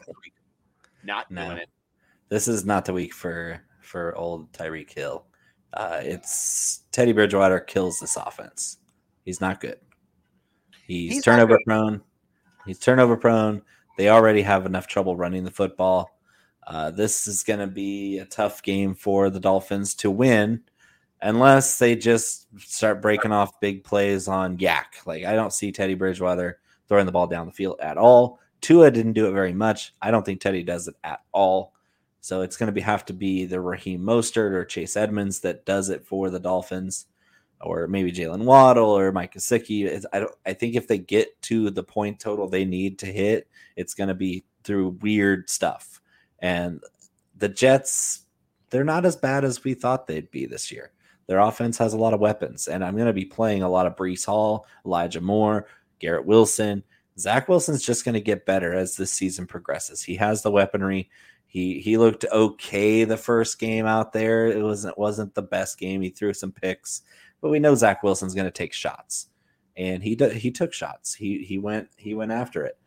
Not 1.04 1.30
No. 1.32 1.46
doing 1.46 1.58
it. 1.60 1.70
This 2.30 2.48
is 2.48 2.66
not 2.66 2.86
the 2.86 2.94
week 2.94 3.14
for 3.14 3.62
for 3.82 4.16
old 4.16 4.52
Tyreek 4.54 4.92
Hill. 4.94 5.26
Uh, 5.74 6.00
it's 6.02 6.84
Teddy 6.92 7.12
Bridgewater 7.12 7.60
kills 7.60 8.00
this 8.00 8.16
offense. 8.16 8.78
He's 9.26 9.42
not 9.42 9.60
good. 9.60 9.80
He's, 10.86 11.14
He's 11.14 11.24
turnover 11.24 11.58
good. 11.58 11.66
prone. 11.66 12.02
He's 12.66 12.80
turnover 12.80 13.18
prone. 13.18 13.62
They 13.98 14.10
already 14.10 14.42
have 14.42 14.66
enough 14.66 14.88
trouble 14.88 15.16
running 15.16 15.44
the 15.44 15.52
football. 15.52 16.10
Uh, 16.66 16.92
this 16.92 17.28
is 17.28 17.44
going 17.44 17.60
to 17.60 17.68
be 17.68 18.20
a 18.20 18.26
tough 18.26 18.62
game 18.64 18.94
for 18.96 19.30
the 19.30 19.40
Dolphins 19.40 19.96
to 19.96 20.12
win, 20.12 20.62
unless 21.22 21.80
they 21.80 21.96
just 21.96 22.48
start 22.60 23.02
breaking 23.02 23.32
off 23.32 23.60
big 23.60 23.84
plays 23.84 24.28
on 24.28 24.58
YAC. 24.58 25.06
Like 25.06 25.26
I 25.26 25.34
don't 25.34 25.54
see 25.54 25.72
Teddy 25.72 25.96
Bridgewater 25.96 26.60
throwing 26.88 27.06
the 27.06 27.12
ball 27.12 27.28
down 27.28 27.48
the 27.48 27.52
field 27.52 27.80
at 27.82 27.98
all. 27.98 28.40
Tua 28.62 28.92
didn't 28.92 29.14
do 29.14 29.28
it 29.28 29.32
very 29.32 29.54
much. 29.54 29.94
I 30.02 30.12
don't 30.12 30.26
think 30.26 30.42
Teddy 30.42 30.64
does 30.64 30.88
it 30.88 30.96
at 31.04 31.22
all. 31.32 31.74
So 32.22 32.42
it's 32.42 32.58
going 32.58 32.68
to 32.68 32.74
be 32.74 32.82
have 32.82 33.06
to 33.06 33.14
be 33.14 33.46
the 33.46 33.62
Raheem 33.62 34.02
Mostert 34.02 34.52
or 34.52 34.66
Chase 34.66 34.98
Edmonds 34.98 35.40
that 35.42 35.66
does 35.66 35.90
it 35.90 36.06
for 36.06 36.30
the 36.30 36.40
Dolphins, 36.40 37.06
or 37.62 37.88
maybe 37.88 38.12
Jaylen 38.12 38.44
Waddle 38.44 38.90
or 38.90 39.12
Mike 39.12 39.34
Gesicki. 39.34 39.86
It's, 39.86 40.06
I. 40.12 40.26
I 40.46 40.54
think 40.54 40.76
if 40.76 40.88
they 40.88 40.98
get 40.98 41.42
to 41.44 41.70
the 41.70 41.84
point 41.84 42.20
total 42.20 42.48
they 42.48 42.66
need 42.66 43.00
to 43.00 43.06
hit, 43.06 43.48
it's 43.76 43.94
going 43.94 44.10
to 44.10 44.16
be 44.16 44.44
through 44.64 44.98
weird 45.02 45.50
stuff. 45.50 46.02
And 46.40 46.82
the 47.38 47.50
Jets, 47.50 48.26
they're 48.70 48.84
not 48.84 49.06
as 49.06 49.16
bad 49.16 49.44
as 49.44 49.64
we 49.64 49.74
thought 49.74 50.08
they'd 50.08 50.32
be 50.32 50.46
this 50.46 50.72
year. 50.72 50.92
Their 51.28 51.40
offense 51.40 51.78
has 51.78 51.94
a 51.94 51.98
lot 51.98 52.14
of 52.14 52.20
weapons, 52.20 52.68
and 52.68 52.84
I'm 52.84 52.96
going 52.96 53.08
to 53.08 53.14
be 53.14 53.26
playing 53.26 53.62
a 53.62 53.70
lot 53.70 53.86
of 53.86 53.96
Breece 53.96 54.26
Hall, 54.26 54.66
Elijah 54.86 55.22
Moore, 55.22 55.68
Garrett 56.00 56.26
Wilson. 56.26 56.84
Zach 57.20 57.48
Wilson's 57.48 57.84
just 57.84 58.04
going 58.04 58.14
to 58.14 58.22
get 58.22 58.46
better 58.46 58.74
as 58.74 58.96
this 58.96 59.12
season 59.12 59.46
progresses. 59.46 60.02
He 60.02 60.16
has 60.16 60.42
the 60.42 60.52
weaponry. 60.52 61.10
He 61.50 61.80
he 61.80 61.98
looked 61.98 62.26
okay 62.32 63.06
the 63.06 63.18
first 63.18 63.58
game 63.58 63.88
out 63.88 64.14
there. 64.14 64.46
It 64.46 64.62
wasn't 64.62 64.98
wasn't 65.00 65.34
the 65.34 65.42
best 65.42 65.80
game. 65.80 66.00
He 66.00 66.12
threw 66.12 66.32
some 66.32 66.52
picks, 66.52 67.02
but 67.42 67.50
we 67.50 67.58
know 67.58 67.74
Zach 67.74 68.04
Wilson's 68.04 68.36
going 68.36 68.46
to 68.46 68.52
take 68.52 68.72
shots, 68.72 69.30
and 69.76 70.04
he 70.04 70.16
he 70.36 70.52
took 70.52 70.74
shots. 70.74 71.16
He 71.16 71.44
he 71.44 71.58
went 71.58 71.90
he 71.98 72.14
went 72.14 72.32
after 72.32 72.66
it. 72.66 72.78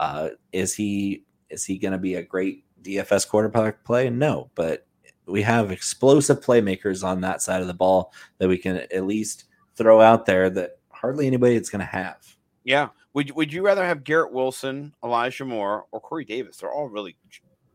Uh, 0.00 0.30
is 0.50 0.74
he 0.74 1.22
is 1.48 1.64
he 1.64 1.78
going 1.78 1.92
to 1.92 1.98
be 1.98 2.16
a 2.16 2.22
great 2.24 2.64
DFS 2.82 3.28
quarterback 3.28 3.84
play? 3.84 4.10
No, 4.10 4.50
but 4.56 4.84
we 5.26 5.42
have 5.42 5.70
explosive 5.70 6.40
playmakers 6.40 7.04
on 7.04 7.20
that 7.20 7.40
side 7.40 7.60
of 7.60 7.68
the 7.68 7.74
ball 7.74 8.12
that 8.38 8.48
we 8.48 8.58
can 8.58 8.78
at 8.78 9.06
least 9.06 9.44
throw 9.76 10.00
out 10.00 10.26
there 10.26 10.50
that 10.50 10.78
hardly 10.90 11.28
anybody 11.28 11.54
is 11.54 11.70
going 11.70 11.80
to 11.80 11.86
have. 11.86 12.36
Yeah. 12.64 12.88
Would 13.14 13.30
would 13.32 13.52
you 13.52 13.62
rather 13.62 13.84
have 13.84 14.04
Garrett 14.04 14.32
Wilson, 14.32 14.92
Elijah 15.04 15.44
Moore, 15.44 15.86
or 15.92 16.00
Corey 16.00 16.24
Davis? 16.24 16.58
They're 16.58 16.72
all 16.72 16.88
really 16.88 17.16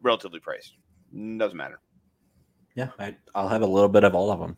relatively 0.03 0.39
priced. 0.39 0.73
Doesn't 1.13 1.57
matter. 1.57 1.79
Yeah, 2.75 2.89
I, 2.99 3.15
I'll 3.35 3.49
have 3.49 3.61
a 3.61 3.67
little 3.67 3.89
bit 3.89 4.03
of 4.03 4.15
all 4.15 4.31
of 4.31 4.39
them. 4.39 4.57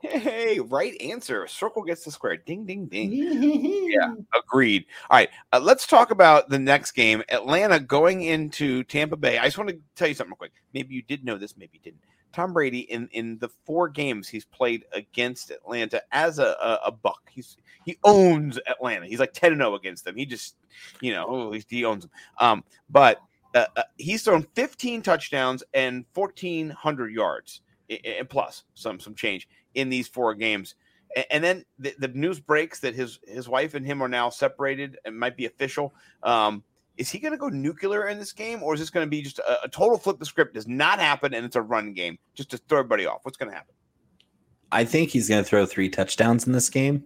Hey, 0.00 0.60
right 0.60 1.00
answer. 1.00 1.46
Circle 1.46 1.82
gets 1.82 2.04
the 2.04 2.10
square. 2.10 2.36
Ding, 2.36 2.64
ding, 2.64 2.86
ding. 2.86 3.12
Yeah, 3.86 4.14
agreed. 4.36 4.84
All 5.08 5.16
right, 5.16 5.30
uh, 5.52 5.60
let's 5.60 5.86
talk 5.86 6.10
about 6.10 6.50
the 6.50 6.58
next 6.58 6.92
game. 6.92 7.22
Atlanta 7.30 7.80
going 7.80 8.22
into 8.22 8.84
Tampa 8.84 9.16
Bay. 9.16 9.38
I 9.38 9.44
just 9.44 9.56
want 9.56 9.70
to 9.70 9.78
tell 9.94 10.08
you 10.08 10.14
something 10.14 10.32
real 10.32 10.36
quick. 10.36 10.52
Maybe 10.74 10.94
you 10.94 11.02
did 11.02 11.24
know 11.24 11.38
this, 11.38 11.56
maybe 11.56 11.70
you 11.74 11.80
didn't. 11.80 12.02
Tom 12.36 12.52
Brady 12.52 12.80
in 12.80 13.08
in 13.12 13.38
the 13.38 13.48
four 13.64 13.88
games 13.88 14.28
he's 14.28 14.44
played 14.44 14.84
against 14.92 15.50
Atlanta 15.50 16.02
as 16.12 16.38
a 16.38 16.56
a, 16.60 16.80
a 16.86 16.92
buck. 16.92 17.22
He's 17.30 17.56
he 17.86 17.96
owns 18.04 18.58
Atlanta. 18.66 19.06
He's 19.06 19.20
like 19.20 19.32
ten 19.32 19.52
and 19.52 19.60
zero 19.60 19.74
against 19.74 20.04
them. 20.04 20.16
He 20.16 20.26
just 20.26 20.56
you 21.00 21.14
know 21.14 21.24
oh, 21.26 21.58
he 21.68 21.84
owns 21.86 22.02
them. 22.02 22.10
Um, 22.38 22.64
but 22.90 23.22
uh, 23.56 23.66
uh, 23.76 23.82
he's 23.96 24.22
thrown 24.22 24.42
15 24.54 25.00
touchdowns 25.00 25.64
and 25.72 26.04
1400 26.12 27.10
yards 27.10 27.62
and 27.88 28.28
plus 28.28 28.64
some 28.74 29.00
some 29.00 29.14
change 29.14 29.48
in 29.74 29.88
these 29.88 30.06
four 30.06 30.34
games. 30.34 30.74
And 31.30 31.42
then 31.42 31.64
the, 31.78 31.94
the 31.98 32.08
news 32.08 32.38
breaks 32.38 32.80
that 32.80 32.94
his 32.94 33.18
his 33.26 33.48
wife 33.48 33.74
and 33.74 33.86
him 33.86 34.02
are 34.02 34.08
now 34.08 34.28
separated 34.28 34.98
and 35.04 35.18
might 35.18 35.36
be 35.36 35.46
official. 35.46 35.94
Um, 36.22 36.62
is 36.98 37.10
he 37.10 37.18
going 37.18 37.32
to 37.32 37.38
go 37.38 37.48
nuclear 37.48 38.08
in 38.08 38.18
this 38.18 38.32
game, 38.32 38.62
or 38.62 38.74
is 38.74 38.80
this 38.80 38.90
going 38.90 39.06
to 39.06 39.10
be 39.10 39.22
just 39.22 39.38
a, 39.38 39.64
a 39.64 39.68
total 39.68 39.98
flip 39.98 40.18
the 40.18 40.26
script? 40.26 40.54
Does 40.54 40.66
not 40.66 40.98
happen, 40.98 41.32
and 41.32 41.44
it's 41.44 41.56
a 41.56 41.62
run 41.62 41.92
game 41.92 42.18
just 42.34 42.50
to 42.50 42.58
throw 42.58 42.80
everybody 42.80 43.06
off. 43.06 43.20
What's 43.22 43.36
going 43.36 43.50
to 43.50 43.56
happen? 43.56 43.74
I 44.72 44.84
think 44.84 45.10
he's 45.10 45.28
going 45.28 45.42
to 45.42 45.48
throw 45.48 45.64
three 45.64 45.88
touchdowns 45.88 46.46
in 46.46 46.52
this 46.52 46.68
game, 46.68 47.04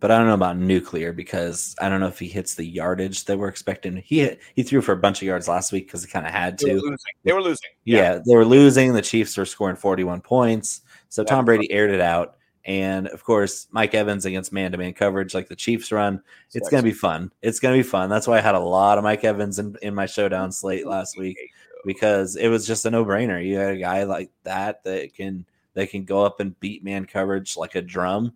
but 0.00 0.10
I 0.10 0.18
don't 0.18 0.26
know 0.28 0.34
about 0.34 0.56
nuclear 0.56 1.12
because 1.12 1.74
I 1.80 1.88
don't 1.88 2.00
know 2.00 2.06
if 2.06 2.18
he 2.18 2.28
hits 2.28 2.54
the 2.54 2.64
yardage 2.64 3.24
that 3.24 3.38
we're 3.38 3.48
expecting. 3.48 3.96
He 3.96 4.20
hit, 4.20 4.40
he 4.54 4.62
threw 4.62 4.80
for 4.80 4.92
a 4.92 4.96
bunch 4.96 5.20
of 5.22 5.26
yards 5.26 5.48
last 5.48 5.72
week 5.72 5.86
because 5.86 6.04
he 6.04 6.10
kind 6.10 6.26
of 6.26 6.32
had 6.32 6.58
They 6.58 6.74
were 6.74 6.80
to. 6.80 6.84
losing. 6.86 7.12
They 7.24 7.32
were 7.32 7.42
losing. 7.42 7.70
Yeah. 7.84 8.20
they 8.24 8.34
were 8.36 8.44
losing. 8.44 8.92
The 8.92 9.02
Chiefs 9.02 9.36
were 9.36 9.44
scoring 9.44 9.76
41 9.76 10.20
points. 10.20 10.82
So 11.08 11.22
Yeah. 11.22 11.26
Tom 11.26 11.44
Brady 11.44 11.70
aired 11.72 11.90
it 11.90 12.00
out. 12.00 12.36
And 12.64 13.08
of 13.08 13.24
course, 13.24 13.66
Mike 13.70 13.94
Evans 13.94 14.26
against 14.26 14.52
man 14.52 14.72
to 14.72 14.78
man 14.78 14.92
coverage 14.92 15.34
like 15.34 15.48
the 15.48 15.56
Chiefs 15.56 15.90
run. 15.90 16.22
It's 16.52 16.68
going 16.68 16.82
to 16.82 16.88
be 16.88 16.92
fun. 16.92 17.32
It's 17.40 17.60
going 17.60 17.74
to 17.74 17.82
be 17.82 17.88
fun. 17.88 18.10
That's 18.10 18.26
why 18.28 18.36
I 18.38 18.42
had 18.42 18.54
a 18.54 18.60
lot 18.60 18.98
of 18.98 19.04
Mike 19.04 19.24
Evans 19.24 19.58
in, 19.58 19.74
in 19.80 19.94
my 19.94 20.04
showdown 20.06 20.52
slate 20.52 20.86
last 20.86 21.16
week 21.18 21.38
because 21.86 22.36
it 22.36 22.48
was 22.48 22.66
just 22.66 22.84
a 22.84 22.90
no 22.90 23.04
brainer. 23.04 23.42
You 23.44 23.56
had 23.56 23.74
a 23.74 23.78
guy 23.78 24.02
like 24.04 24.30
that 24.44 24.84
that 24.84 25.14
can 25.14 25.46
that 25.74 25.90
can 25.90 26.04
go 26.04 26.24
up 26.24 26.40
and 26.40 26.58
beat 26.60 26.84
man 26.84 27.06
coverage 27.06 27.56
like 27.56 27.74
a 27.74 27.80
drum. 27.82 28.34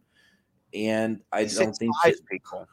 And 0.75 1.21
I 1.33 1.45
don't 1.45 1.75
think 1.75 1.93
eyes, 2.05 2.21
people. 2.31 2.67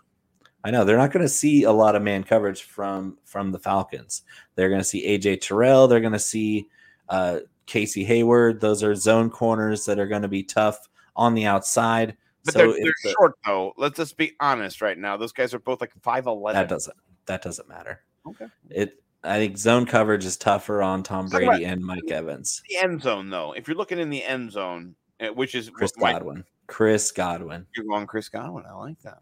I 0.63 0.71
know 0.71 0.83
they're 0.83 0.97
not 0.97 1.11
going 1.11 1.25
to 1.25 1.29
see 1.29 1.63
a 1.63 1.71
lot 1.71 1.95
of 1.95 2.01
man 2.01 2.23
coverage 2.23 2.63
from 2.63 3.17
from 3.23 3.51
the 3.51 3.59
Falcons. 3.59 4.23
They're 4.55 4.69
going 4.69 4.81
to 4.81 4.85
see 4.85 5.07
AJ 5.07 5.41
Terrell. 5.41 5.87
They're 5.87 5.99
going 6.01 6.13
to 6.13 6.19
see 6.19 6.67
uh, 7.07 7.39
Casey 7.65 8.03
Hayward. 8.03 8.59
Those 8.59 8.83
are 8.83 8.95
zone 8.95 9.29
corners 9.29 9.85
that 9.85 9.99
are 9.99 10.07
going 10.07 10.21
to 10.21 10.27
be 10.27 10.43
tough 10.43 10.87
on 11.15 11.33
the 11.33 11.45
outside. 11.45 12.17
But 12.45 12.53
so 12.53 12.59
they're, 12.59 12.67
they're 12.67 12.89
it's 12.89 13.05
a- 13.05 13.11
short 13.11 13.33
though. 13.45 13.73
Let's 13.77 13.97
just 13.97 14.17
be 14.17 14.33
honest 14.39 14.81
right 14.81 14.97
now. 14.97 15.17
Those 15.17 15.31
guys 15.33 15.53
are 15.53 15.59
both 15.59 15.81
like 15.81 15.93
five 16.01 16.27
eleven. 16.27 16.59
that 16.61 16.69
doesn't 16.69 16.97
that 17.25 17.41
doesn't 17.41 17.67
matter. 17.69 18.01
Okay. 18.27 18.45
It 18.69 19.01
I 19.23 19.37
think 19.37 19.57
zone 19.57 19.85
coverage 19.85 20.23
is 20.25 20.37
tougher 20.37 20.81
on 20.81 21.03
Tom 21.03 21.27
about- 21.27 21.41
Brady 21.41 21.65
and 21.65 21.81
Mike 21.81 22.09
Evans. 22.09 22.61
The 22.69 22.77
end 22.83 23.01
zone 23.01 23.29
though. 23.29 23.53
If 23.53 23.67
you're 23.67 23.77
looking 23.77 23.99
in 23.99 24.09
the 24.09 24.23
end 24.23 24.51
zone, 24.51 24.95
uh, 25.19 25.27
which 25.27 25.55
is 25.55 25.69
Chris 25.69 25.91
Godwin. 25.91 26.43
Chris 26.69 27.11
Godwin. 27.11 27.65
You're 27.75 27.85
going 27.85 28.07
Chris 28.07 28.29
Godwin. 28.29 28.63
I 28.69 28.73
like 28.73 29.01
that. 29.01 29.19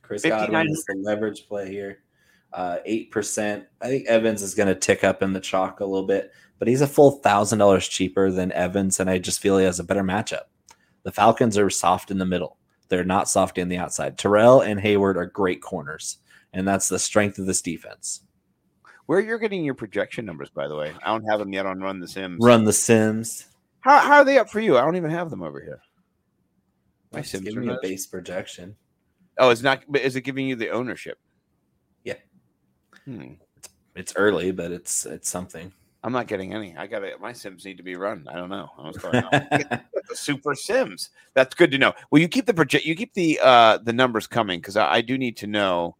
Chris 0.00 0.22
59 0.22 0.40
Godwin 0.40 0.68
is 0.68 0.84
the 0.86 0.94
leverage 1.02 1.46
play 1.48 1.70
here. 1.70 1.98
Uh, 2.52 2.78
Eight 2.84 3.10
percent. 3.10 3.64
I 3.80 3.88
think 3.88 4.06
Evans 4.06 4.42
is 4.42 4.54
going 4.54 4.68
to 4.68 4.74
tick 4.74 5.04
up 5.04 5.22
in 5.22 5.32
the 5.32 5.40
chalk 5.40 5.80
a 5.80 5.84
little 5.84 6.06
bit, 6.06 6.32
but 6.58 6.68
he's 6.68 6.82
a 6.82 6.86
full 6.86 7.12
thousand 7.12 7.58
dollars 7.58 7.88
cheaper 7.88 8.30
than 8.30 8.52
Evans, 8.52 9.00
and 9.00 9.10
I 9.10 9.18
just 9.18 9.40
feel 9.40 9.58
he 9.58 9.64
has 9.64 9.80
a 9.80 9.84
better 9.84 10.02
matchup. 10.02 10.44
The 11.02 11.12
Falcons 11.12 11.58
are 11.58 11.70
soft 11.70 12.10
in 12.10 12.18
the 12.18 12.26
middle. 12.26 12.58
They're 12.88 13.04
not 13.04 13.28
soft 13.28 13.58
in 13.58 13.68
the 13.68 13.78
outside. 13.78 14.18
Terrell 14.18 14.60
and 14.60 14.78
Hayward 14.78 15.16
are 15.16 15.26
great 15.26 15.62
corners, 15.62 16.18
and 16.52 16.68
that's 16.68 16.88
the 16.88 16.98
strength 16.98 17.38
of 17.38 17.46
this 17.46 17.62
defense. 17.62 18.20
Where 19.06 19.18
you're 19.18 19.38
getting 19.38 19.64
your 19.64 19.74
projection 19.74 20.26
numbers, 20.26 20.50
by 20.50 20.68
the 20.68 20.76
way. 20.76 20.92
I 21.02 21.08
don't 21.08 21.24
have 21.24 21.40
them 21.40 21.52
yet 21.52 21.66
on 21.66 21.80
Run 21.80 22.00
the 22.00 22.08
Sims. 22.08 22.38
Run 22.40 22.64
the 22.64 22.72
Sims. 22.72 23.46
How, 23.80 23.98
how 23.98 24.14
are 24.16 24.24
they 24.24 24.38
up 24.38 24.50
for 24.50 24.60
you? 24.60 24.76
I 24.76 24.82
don't 24.82 24.96
even 24.96 25.10
have 25.10 25.30
them 25.30 25.42
over 25.42 25.60
here. 25.60 25.80
My 27.12 27.22
Sims 27.22 27.44
give 27.44 27.56
me 27.56 27.68
a 27.68 27.78
base 27.82 28.06
projection. 28.06 28.76
Oh, 29.38 29.50
it's 29.50 29.62
not. 29.62 29.82
But 29.88 30.02
is 30.02 30.16
it 30.16 30.22
giving 30.22 30.46
you 30.46 30.56
the 30.56 30.70
ownership? 30.70 31.18
Yeah. 32.04 32.16
Hmm. 33.04 33.34
It's 33.94 34.14
early, 34.16 34.50
but 34.52 34.72
it's 34.72 35.06
it's 35.06 35.28
something. 35.28 35.72
I'm 36.04 36.12
not 36.12 36.26
getting 36.26 36.52
any. 36.52 36.76
I 36.76 36.86
got 36.86 37.00
to 37.00 37.16
My 37.20 37.32
Sims 37.32 37.64
need 37.64 37.76
to 37.76 37.82
be 37.82 37.94
run. 37.94 38.26
I 38.28 38.34
don't 38.34 38.50
know. 38.50 38.70
What's 38.76 38.98
going 38.98 39.22
Super 40.14 40.54
Sims. 40.54 41.10
That's 41.34 41.54
good 41.54 41.70
to 41.70 41.78
know. 41.78 41.92
Well, 42.10 42.20
you 42.20 42.28
keep 42.28 42.46
the 42.46 42.54
project. 42.54 42.84
You 42.84 42.96
keep 42.96 43.14
the 43.14 43.38
uh 43.42 43.78
the 43.78 43.92
numbers 43.92 44.26
coming 44.26 44.60
because 44.60 44.76
I, 44.76 44.94
I 44.94 45.00
do 45.00 45.16
need 45.18 45.36
to 45.38 45.46
know. 45.46 45.96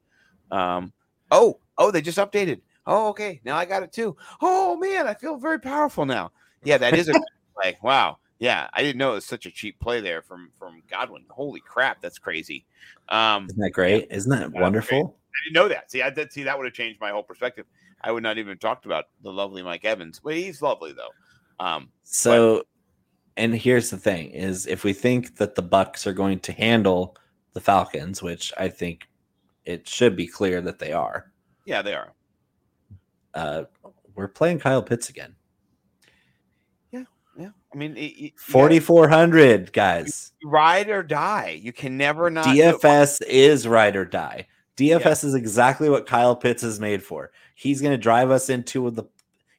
Um. 0.50 0.92
Oh. 1.30 1.58
Oh, 1.78 1.90
they 1.90 2.02
just 2.02 2.18
updated. 2.18 2.60
Oh, 2.86 3.08
okay. 3.08 3.40
Now 3.44 3.56
I 3.56 3.64
got 3.64 3.82
it 3.82 3.92
too. 3.92 4.16
Oh 4.40 4.76
man, 4.76 5.06
I 5.06 5.14
feel 5.14 5.36
very 5.36 5.58
powerful 5.58 6.04
now. 6.04 6.32
Yeah, 6.64 6.78
that 6.78 6.94
is 6.94 7.08
a 7.08 7.14
play. 7.54 7.78
Wow. 7.82 8.18
Yeah, 8.42 8.68
I 8.72 8.82
didn't 8.82 8.98
know 8.98 9.12
it 9.12 9.14
was 9.14 9.24
such 9.24 9.46
a 9.46 9.52
cheap 9.52 9.78
play 9.78 10.00
there 10.00 10.20
from 10.20 10.50
from 10.58 10.82
Godwin. 10.90 11.22
Holy 11.30 11.60
crap, 11.60 12.00
that's 12.00 12.18
crazy. 12.18 12.66
Um, 13.08 13.46
Isn't 13.46 13.60
that 13.60 13.70
great? 13.70 14.08
Isn't 14.10 14.30
that 14.32 14.50
wonderful? 14.50 14.98
I 14.98 15.38
didn't 15.44 15.54
know 15.54 15.68
that. 15.68 15.92
See, 15.92 16.02
I 16.02 16.10
did 16.10 16.32
see 16.32 16.42
that 16.42 16.58
would 16.58 16.64
have 16.66 16.74
changed 16.74 17.00
my 17.00 17.10
whole 17.10 17.22
perspective. 17.22 17.66
I 18.00 18.10
would 18.10 18.24
not 18.24 18.38
even 18.38 18.48
have 18.50 18.58
talked 18.58 18.84
about 18.84 19.04
the 19.22 19.30
lovely 19.32 19.62
Mike 19.62 19.84
Evans. 19.84 20.24
Well, 20.24 20.34
he's 20.34 20.60
lovely 20.60 20.92
though. 20.92 21.64
Um, 21.64 21.90
So, 22.02 22.64
and 23.36 23.54
here's 23.54 23.90
the 23.90 23.96
thing: 23.96 24.30
is 24.30 24.66
if 24.66 24.82
we 24.82 24.92
think 24.92 25.36
that 25.36 25.54
the 25.54 25.62
Bucks 25.62 26.04
are 26.08 26.12
going 26.12 26.40
to 26.40 26.52
handle 26.52 27.16
the 27.52 27.60
Falcons, 27.60 28.24
which 28.24 28.52
I 28.58 28.66
think 28.68 29.08
it 29.66 29.88
should 29.88 30.16
be 30.16 30.26
clear 30.26 30.60
that 30.62 30.80
they 30.80 30.92
are, 30.92 31.30
yeah, 31.64 31.80
they 31.80 31.94
are. 31.94 32.12
uh, 33.34 33.64
we're 34.16 34.26
playing 34.26 34.58
Kyle 34.58 34.82
Pitts 34.82 35.10
again. 35.10 35.36
Yeah, 37.72 37.78
I 37.78 37.78
mean, 37.78 37.96
it, 37.96 38.00
it- 38.00 38.18
you 38.18 38.30
gotta 38.30 38.52
Forty 38.52 38.80
four 38.80 39.08
hundred 39.08 39.72
guys. 39.72 40.32
ride 40.44 40.88
or 40.88 41.02
die. 41.02 41.58
You 41.62 41.72
can 41.72 41.96
never 41.96 42.30
not. 42.30 42.46
DFS 42.46 43.22
is 43.26 43.66
ride 43.66 43.96
or 43.96 44.04
die. 44.04 44.46
DFS 44.76 45.24
is 45.24 45.34
exactly 45.34 45.88
what 45.90 46.06
Kyle 46.06 46.34
Pitts 46.34 46.62
is 46.62 46.80
made 46.80 47.02
for. 47.02 47.30
He's 47.54 47.80
going 47.80 47.92
to 47.92 47.98
drive 47.98 48.30
us 48.30 48.48
into 48.48 48.90
the 48.90 49.04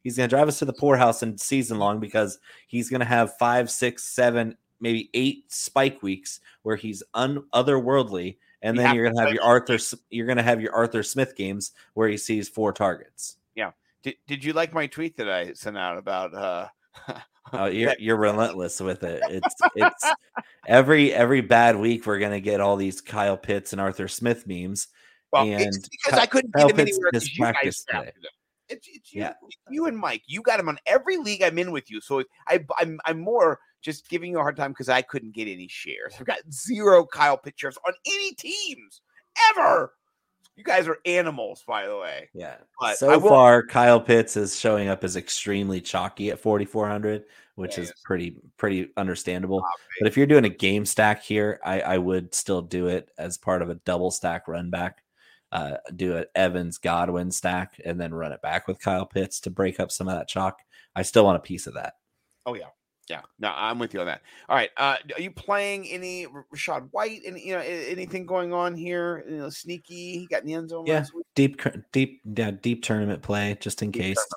he's 0.04 0.18
going 0.18 0.28
to 0.28 0.36
drive 0.36 0.48
us 0.48 0.60
to 0.60 0.66
the 0.66 0.74
poorhouse 0.74 1.24
in 1.24 1.38
season 1.38 1.80
long 1.80 2.00
because 2.00 2.40
he's 2.68 2.90
going 2.90 3.00
to 3.00 3.06
have 3.06 3.38
five, 3.38 3.70
six, 3.72 4.04
seven, 4.04 4.58
maybe 4.82 5.10
eight 5.14 5.46
spike 5.54 6.02
weeks 6.04 6.40
where 6.64 6.76
he's 6.76 7.04
un 7.14 7.44
otherworldly, 7.54 8.38
and 8.62 8.76
You 8.76 8.84
then 8.84 8.96
you're 8.96 9.06
going 9.06 9.16
to 9.16 9.22
have 9.22 9.34
your 9.34 9.44
Arthur 9.44 9.78
you're 10.10 10.26
going 10.26 10.38
to 10.38 10.44
have 10.44 10.60
your 10.62 10.74
Arthur 10.76 11.04
Smith 11.04 11.36
games 11.36 11.72
where 11.94 12.10
he 12.10 12.18
sees 12.18 12.50
four 12.50 12.74
targets. 12.74 13.38
Yeah. 13.56 13.72
Did, 14.02 14.16
did 14.28 14.44
you 14.44 14.52
like 14.54 14.74
my 14.74 14.88
tweet 14.88 15.16
that 15.18 15.30
I 15.30 15.54
sent 15.54 15.78
out 15.78 15.98
about 15.98 16.34
uh 16.34 16.68
Oh, 17.54 17.66
you're 17.66 17.94
you're 18.00 18.18
relentless 18.18 18.80
with 18.80 19.04
it. 19.04 19.22
It's 19.30 19.56
it's 19.76 20.06
every 20.68 21.14
every 21.14 21.42
bad 21.42 21.76
week 21.76 22.06
we're 22.06 22.20
gonna 22.20 22.40
get 22.40 22.60
all 22.62 22.76
these 22.76 23.00
Kyle 23.02 23.38
Pitts 23.38 23.72
and 23.74 23.82
Arthur 23.82 24.08
Smith 24.08 24.48
memes. 24.48 24.88
well, 25.32 25.44
And 25.44 25.62
it's 25.62 25.88
because 25.90 26.20
I 26.20 26.26
couldn't 26.26 26.52
Kyle 26.54 26.68
get 26.68 26.76
them 26.78 26.86
Pitts 26.86 26.98
anywhere 26.98 27.12
because 27.12 27.38
you 27.38 27.44
guys 27.46 27.54
practice 27.54 27.84
today. 27.84 27.92
drafted 28.04 28.24
them. 28.24 28.32
It's, 28.70 28.88
it's 28.88 29.14
you, 29.14 29.22
Yeah. 29.22 29.34
you 29.70 29.86
and 29.88 29.98
Mike. 29.98 30.24
You 30.26 30.42
got 30.42 30.60
him 30.60 30.70
on 30.70 30.78
every 30.86 31.18
league 31.18 31.44
I'm 31.44 31.58
in 31.60 31.72
with 31.72 31.92
you. 31.92 32.02
So 32.02 32.24
I, 32.48 32.66
I'm 32.78 33.00
I'm 33.06 33.20
more 33.20 33.60
just 33.82 34.10
giving 34.10 34.32
you 34.32 34.40
a 34.40 34.42
hard 34.42 34.56
time 34.56 34.72
because 34.72 34.90
I 34.90 35.02
couldn't 35.02 35.34
get 35.36 35.48
any 35.48 35.68
shares. 35.68 36.14
I've 36.20 36.26
got 36.26 36.40
zero 36.52 37.06
Kyle 37.06 37.38
pictures 37.38 37.78
on 37.86 37.94
any 38.08 38.34
teams 38.34 39.02
ever. 39.52 39.92
You 40.56 40.64
guys 40.64 40.88
are 40.88 40.98
animals, 41.06 41.64
by 41.68 41.88
the 41.88 41.98
way. 41.98 42.30
Yeah. 42.34 42.56
But 42.80 42.98
so 42.98 43.18
will- 43.20 43.30
far, 43.30 43.66
Kyle 43.66 44.00
Pitts 44.00 44.38
is 44.38 44.60
showing 44.60 44.88
up 44.88 45.04
as 45.04 45.16
extremely 45.16 45.82
chalky 45.82 46.30
at 46.30 46.40
4,400, 46.40 47.26
which 47.56 47.78
Yeah, 47.78 47.84
is 47.84 47.90
yes. 47.90 48.02
pretty 48.06 48.38
pretty 48.58 48.92
understandable. 48.96 49.64
But 50.00 50.08
if 50.08 50.16
you're 50.16 50.28
doing 50.28 50.46
a 50.46 50.50
game 50.50 50.86
stack 50.86 51.24
here, 51.24 51.60
I, 51.64 51.82
I 51.82 51.98
would 51.98 52.36
still 52.36 52.62
do 52.62 52.88
it 52.88 53.10
as 53.18 53.38
part 53.38 53.62
of 53.62 53.70
a 53.70 53.76
double 53.76 54.12
stack 54.12 54.48
run 54.48 54.70
back. 54.70 55.00
Uh, 55.52 55.78
do 55.96 56.18
an 56.18 56.26
Evans 56.34 56.78
Godwin 56.80 57.30
stack 57.32 57.80
and 57.86 58.00
then 58.02 58.12
run 58.14 58.32
it 58.32 58.42
back 58.42 58.68
with 58.68 58.80
Kyle 58.80 59.06
Pitts 59.06 59.40
to 59.42 59.52
break 59.52 59.80
up 59.80 59.92
some 59.92 60.08
of 60.08 60.16
that 60.16 60.28
chalk. 60.28 60.60
I 60.96 61.02
still 61.04 61.26
want 61.26 61.38
a 61.38 61.42
piece 61.42 61.68
of 61.68 61.76
that. 61.76 61.94
Oh 62.46 62.54
yeah, 62.56 62.70
yeah. 63.10 63.22
No, 63.40 63.54
I'm 63.56 63.80
with 63.80 63.94
you 63.94 64.00
on 64.00 64.06
that. 64.06 64.22
All 64.48 64.56
right. 64.56 64.70
Uh, 64.78 64.96
are 65.16 65.22
you 65.22 65.32
playing 65.32 65.88
any 65.88 66.26
Rachaad 66.54 66.88
White? 66.92 67.22
and 67.26 67.40
you 67.40 67.54
know 67.54 67.60
anything 67.60 68.26
going 68.26 68.54
on 68.54 68.76
here? 68.76 69.24
You 69.28 69.38
know, 69.38 69.50
sneaky. 69.50 70.20
He 70.20 70.28
got 70.28 70.42
in 70.42 70.48
the 70.48 70.54
end 70.54 70.70
zone. 70.70 70.86
Yeah. 70.86 71.00
last 71.00 71.14
week. 71.14 71.26
Deep, 71.36 71.62
deep, 71.92 72.22
yeah, 72.26 72.52
deep 72.52 72.84
tournament 72.84 73.22
play 73.22 73.58
just 73.60 73.82
in 73.82 73.92
Deep 73.92 74.02
case. 74.02 74.28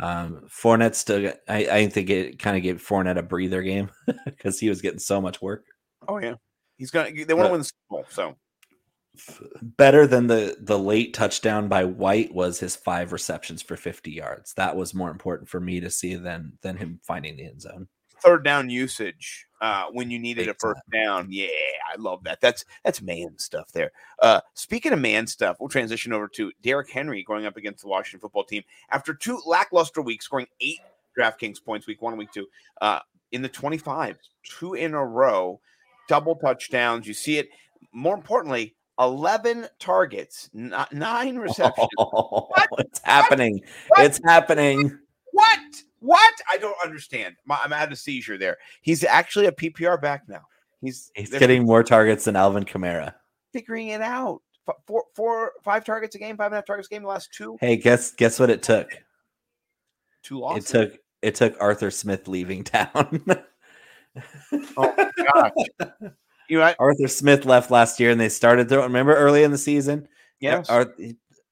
Um, 0.00 0.46
Fournette 0.48 0.94
still, 0.94 1.22
got, 1.22 1.36
I, 1.48 1.68
I 1.70 1.88
think 1.88 2.10
it 2.10 2.38
kind 2.38 2.56
of 2.56 2.62
gave 2.62 2.82
Fournette 2.82 3.18
a 3.18 3.22
breather 3.22 3.62
game 3.62 3.90
because 4.24 4.58
he 4.58 4.68
was 4.68 4.80
getting 4.80 4.98
so 4.98 5.20
much 5.20 5.40
work. 5.40 5.64
Oh 6.06 6.18
yeah. 6.18 6.34
He's 6.76 6.90
gonna. 6.90 7.10
They 7.12 7.34
want 7.34 7.46
to 7.46 7.52
win 7.52 7.60
the 7.60 7.64
Super 7.64 7.76
Bowl. 7.90 8.04
So 8.08 8.36
Better 9.62 10.06
than 10.06 10.26
the 10.26 10.56
the 10.60 10.78
late 10.78 11.14
touchdown 11.14 11.68
by 11.68 11.84
White 11.84 12.32
was 12.32 12.60
his 12.60 12.76
five 12.76 13.12
receptions 13.12 13.62
for 13.62 13.76
50 13.76 14.10
yards. 14.10 14.54
That 14.54 14.76
was 14.76 14.94
more 14.94 15.10
important 15.10 15.48
for 15.48 15.60
me 15.60 15.80
to 15.80 15.90
see 15.90 16.14
than 16.14 16.52
than 16.62 16.76
him 16.76 17.00
finding 17.02 17.36
the 17.36 17.46
end 17.46 17.60
zone. 17.60 17.88
Third 18.22 18.44
down 18.44 18.70
usage 18.70 19.46
uh, 19.60 19.84
when 19.92 20.10
you 20.10 20.18
needed 20.18 20.46
Big 20.46 20.54
a 20.54 20.58
first 20.58 20.80
down. 20.92 21.28
Yeah, 21.30 21.46
I 21.92 21.96
love 21.98 22.24
that. 22.24 22.40
That's 22.40 22.64
that's 22.84 23.02
man 23.02 23.38
stuff 23.38 23.70
there. 23.72 23.92
Uh, 24.20 24.40
speaking 24.54 24.92
of 24.92 25.00
man 25.00 25.26
stuff, 25.26 25.56
we'll 25.60 25.68
transition 25.68 26.12
over 26.12 26.28
to 26.28 26.52
Derrick 26.62 26.90
Henry 26.90 27.22
going 27.24 27.46
up 27.46 27.56
against 27.56 27.82
the 27.82 27.88
Washington 27.88 28.20
football 28.20 28.44
team 28.44 28.62
after 28.90 29.14
two 29.14 29.40
lackluster 29.46 30.02
weeks, 30.02 30.24
scoring 30.24 30.46
eight 30.60 30.80
DraftKings 31.18 31.64
points 31.64 31.86
week 31.86 32.02
one 32.02 32.16
week 32.16 32.32
two. 32.32 32.46
Uh, 32.80 33.00
in 33.32 33.42
the 33.42 33.48
25, 33.48 34.18
two 34.42 34.74
in 34.74 34.94
a 34.94 35.04
row, 35.04 35.60
double 36.08 36.36
touchdowns. 36.36 37.06
You 37.06 37.14
see 37.14 37.38
it. 37.38 37.48
More 37.92 38.14
importantly, 38.14 38.74
11 38.98 39.68
targets, 39.78 40.50
nine 40.52 41.36
receptions. 41.38 41.88
Oh, 41.98 42.48
it's 42.78 43.00
happening. 43.04 43.60
What? 43.88 44.06
It's 44.06 44.20
happening. 44.24 44.98
What? 45.32 45.82
What? 46.00 46.34
I 46.50 46.58
don't 46.58 46.76
understand. 46.84 47.36
I'm 47.50 47.72
at 47.72 47.92
a 47.92 47.96
seizure 47.96 48.38
there. 48.38 48.56
He's 48.82 49.02
actually 49.04 49.46
a 49.46 49.52
PPR 49.52 50.00
back 50.00 50.28
now. 50.28 50.42
He's 50.80 51.10
He's 51.14 51.30
getting 51.30 51.64
more 51.66 51.82
targets 51.82 52.24
than 52.26 52.36
Alvin 52.36 52.64
Kamara. 52.64 53.14
figuring 53.52 53.88
it 53.88 54.00
out. 54.00 54.40
Four, 54.86 55.04
four, 55.16 55.52
five 55.64 55.84
targets 55.84 56.14
a 56.14 56.18
game, 56.18 56.36
five 56.36 56.46
and 56.46 56.54
a 56.54 56.56
half 56.58 56.66
targets 56.66 56.88
a 56.88 56.90
game. 56.94 57.02
The 57.02 57.08
last 57.08 57.32
two, 57.32 57.56
Hey, 57.60 57.76
guess 57.76 58.12
guess 58.12 58.38
what 58.38 58.50
it 58.50 58.62
took? 58.62 58.90
two 60.22 60.46
It 60.50 60.66
took 60.66 60.98
it 61.22 61.34
took 61.34 61.56
Arthur 61.60 61.90
Smith 61.90 62.28
leaving 62.28 62.62
town. 62.64 63.24
oh 64.76 65.10
gosh! 65.16 65.52
You 66.50 66.58
know? 66.60 66.72
Arthur 66.78 67.08
Smith 67.08 67.44
left 67.44 67.70
last 67.70 68.00
year, 68.00 68.10
and 68.10 68.18
they 68.18 68.30
started 68.30 68.70
throwing. 68.70 68.84
Remember 68.86 69.14
early 69.14 69.42
in 69.42 69.50
the 69.50 69.58
season, 69.58 70.08
yes, 70.40 70.70
Ar- 70.70 70.94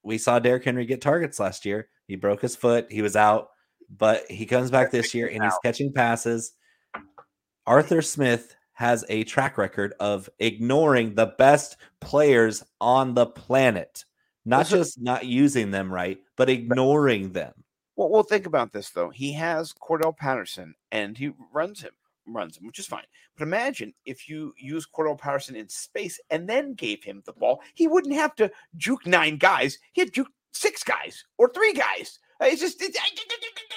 we 0.03 0.17
saw 0.17 0.39
Derrick 0.39 0.65
Henry 0.65 0.87
get 0.87 1.03
targets 1.03 1.39
last 1.39 1.67
year. 1.67 1.89
He 2.09 2.17
broke 2.17 2.41
his 2.41 2.57
foot. 2.57 2.87
He 2.91 3.03
was 3.03 3.15
out, 3.15 3.49
but 3.91 4.31
he 4.31 4.47
comes 4.47 4.71
back 4.71 4.91
this 4.91 5.15
year 5.15 5.29
and 5.29 5.43
he's 5.43 5.59
catching 5.65 5.93
passes. 5.93 6.53
Arthur 7.67 8.03
Smith 8.03 8.57
has 8.73 9.05
a 9.09 9.25
track 9.25 9.57
record 9.57 9.95
of 10.01 10.29
ignoring 10.39 11.15
the 11.15 11.35
best 11.39 11.77
players 12.01 12.63
on 12.81 13.15
the 13.15 13.27
planet, 13.27 14.05
not 14.45 14.67
just 14.67 15.01
not 15.01 15.25
using 15.25 15.71
them 15.71 15.93
right, 15.93 16.19
but 16.37 16.51
ignoring 16.51 17.33
them. 17.33 17.53
Well, 17.97 18.11
well, 18.11 18.23
think 18.23 18.47
about 18.47 18.73
this 18.73 18.91
though. 18.91 19.09
He 19.09 19.33
has 19.33 19.73
Cordarrelle 19.73 20.17
Patterson, 20.17 20.75
and 20.93 21.17
he 21.17 21.33
runs 21.53 21.81
him, 21.81 21.93
runs 22.27 22.59
him, 22.59 22.67
which 22.67 22.79
is 22.79 22.87
fine. 22.87 23.05
But 23.37 23.45
imagine 23.45 23.95
if 24.05 24.29
you 24.29 24.53
use 24.59 24.87
Cordarrelle 24.87 25.19
Patterson 25.19 25.57
in 25.57 25.69
space 25.69 26.21
and 26.31 26.47
then 26.47 26.75
gave 26.75 27.03
him 27.03 27.23
the 27.25 27.33
ball, 27.33 27.63
he 27.75 27.89
wouldn't 27.89 28.15
have 28.15 28.35
to 28.37 28.51
juke 28.77 29.07
nine 29.07 29.39
guys. 29.39 29.79
He 29.93 30.03
had 30.03 30.13
juke 30.13 30.29
six 30.53 30.83
guys 30.83 31.25
or 31.39 31.49
three 31.49 31.73
guys. 31.73 32.19
It's 32.41 32.61
just 32.61 32.83
it's, 32.83 32.99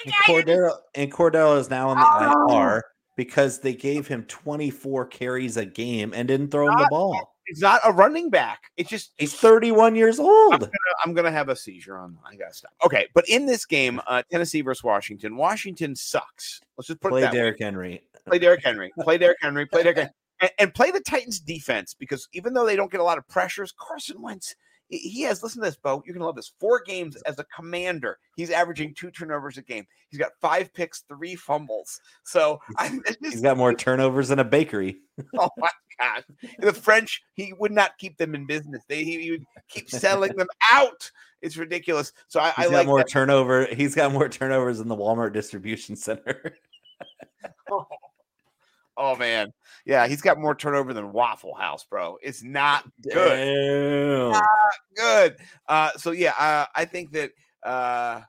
And 0.04 0.14
Cordero 0.26 0.72
and 0.94 1.12
Cordero 1.12 1.58
is 1.58 1.70
now 1.70 1.88
on 1.88 1.96
the 1.98 2.54
IR 2.54 2.84
because 3.16 3.60
they 3.60 3.74
gave 3.74 4.06
him 4.06 4.24
24 4.24 5.06
carries 5.06 5.56
a 5.56 5.64
game 5.64 6.12
and 6.14 6.28
didn't 6.28 6.50
throw 6.50 6.68
him 6.68 6.78
the 6.78 6.88
ball. 6.90 7.34
He's 7.46 7.60
not 7.60 7.80
a 7.84 7.92
running 7.92 8.30
back. 8.30 8.70
It's 8.76 8.88
just 8.88 9.12
He's 9.18 9.34
31 9.34 9.96
years 9.96 10.20
old. 10.20 10.70
I'm 11.04 11.14
gonna 11.14 11.32
have 11.32 11.48
a 11.48 11.56
seizure 11.56 11.98
on. 11.98 12.16
I 12.24 12.36
gotta 12.36 12.54
stop. 12.54 12.72
Okay, 12.84 13.08
but 13.12 13.28
in 13.28 13.46
this 13.46 13.66
game, 13.66 14.00
uh, 14.06 14.22
Tennessee 14.30 14.60
versus 14.60 14.84
Washington, 14.84 15.36
Washington 15.36 15.96
sucks. 15.96 16.60
Let's 16.78 16.88
just 16.88 17.00
put 17.00 17.10
Play. 17.10 17.22
Derrick 17.22 17.58
Henry. 17.58 18.02
play 18.26 18.38
Derrick 18.38 18.62
Henry, 18.64 18.92
play 19.02 19.18
Derrick 19.18 19.38
Henry, 19.40 19.66
play 19.66 19.82
Derrick 19.82 19.96
Henry, 19.98 20.12
and, 20.40 20.50
and 20.58 20.74
play 20.74 20.90
the 20.90 21.00
Titans 21.00 21.40
defense 21.40 21.92
because 21.92 22.28
even 22.32 22.54
though 22.54 22.64
they 22.64 22.76
don't 22.76 22.90
get 22.90 23.00
a 23.00 23.04
lot 23.04 23.18
of 23.18 23.26
pressures, 23.26 23.74
Carson 23.76 24.22
Wentz, 24.22 24.54
he- 24.90 25.22
has, 25.22 25.42
listen 25.42 25.62
to 25.62 25.68
this, 25.68 25.76
Bo, 25.76 26.02
you're 26.04 26.14
going 26.14 26.20
to 26.20 26.26
love 26.26 26.36
this. 26.36 26.52
Four 26.60 26.82
games 26.84 27.16
as 27.22 27.38
a 27.38 27.44
commander, 27.44 28.18
he's 28.36 28.50
averaging 28.50 28.94
two 28.94 29.10
turnovers 29.10 29.56
a 29.56 29.62
game. 29.62 29.86
He's 30.08 30.18
got 30.18 30.32
five 30.40 30.72
picks, 30.74 31.04
three 31.08 31.36
fumbles. 31.36 32.00
So 32.24 32.60
I, 32.76 32.98
it's 33.06 33.16
He's 33.20 33.32
just, 33.32 33.44
got 33.44 33.56
more 33.56 33.72
turnovers 33.74 34.28
than 34.28 34.38
a 34.40 34.44
bakery. 34.44 35.00
oh 35.38 35.48
my 35.56 35.70
gosh. 35.98 36.22
The 36.58 36.72
French, 36.72 37.22
he 37.34 37.52
would 37.58 37.72
not 37.72 37.96
keep 37.98 38.16
them 38.18 38.34
in 38.34 38.46
business. 38.46 38.82
They, 38.88 39.04
he, 39.04 39.20
he 39.22 39.30
would 39.30 39.44
keep 39.68 39.88
selling 39.88 40.36
them 40.36 40.48
out. 40.72 41.10
It's 41.42 41.56
ridiculous. 41.56 42.12
So 42.28 42.40
I, 42.40 42.52
He's 42.56 42.66
I 42.66 42.70
got 42.70 42.72
like 42.72 42.86
more 42.86 42.98
that. 42.98 43.08
turnover. 43.08 43.66
He's 43.66 43.94
got 43.94 44.12
more 44.12 44.28
turnovers 44.28 44.78
than 44.78 44.88
the 44.88 44.96
Walmart 44.96 45.32
distribution 45.32 45.96
center. 45.96 46.54
Oh 47.70 47.86
man, 49.18 49.52
yeah, 49.84 50.06
he's 50.06 50.20
got 50.20 50.38
more 50.38 50.54
turnover 50.54 50.92
than 50.92 51.12
Waffle 51.12 51.54
House, 51.54 51.84
bro. 51.84 52.16
It's 52.22 52.42
not 52.42 52.84
good. 53.02 54.32
Damn. 54.32 54.42
good. 54.96 55.36
Uh, 55.68 55.90
so 55.96 56.10
yeah, 56.10 56.34
uh, 56.38 56.66
I 56.74 56.84
think 56.84 57.12
that 57.12 57.30
uh, 57.62 58.20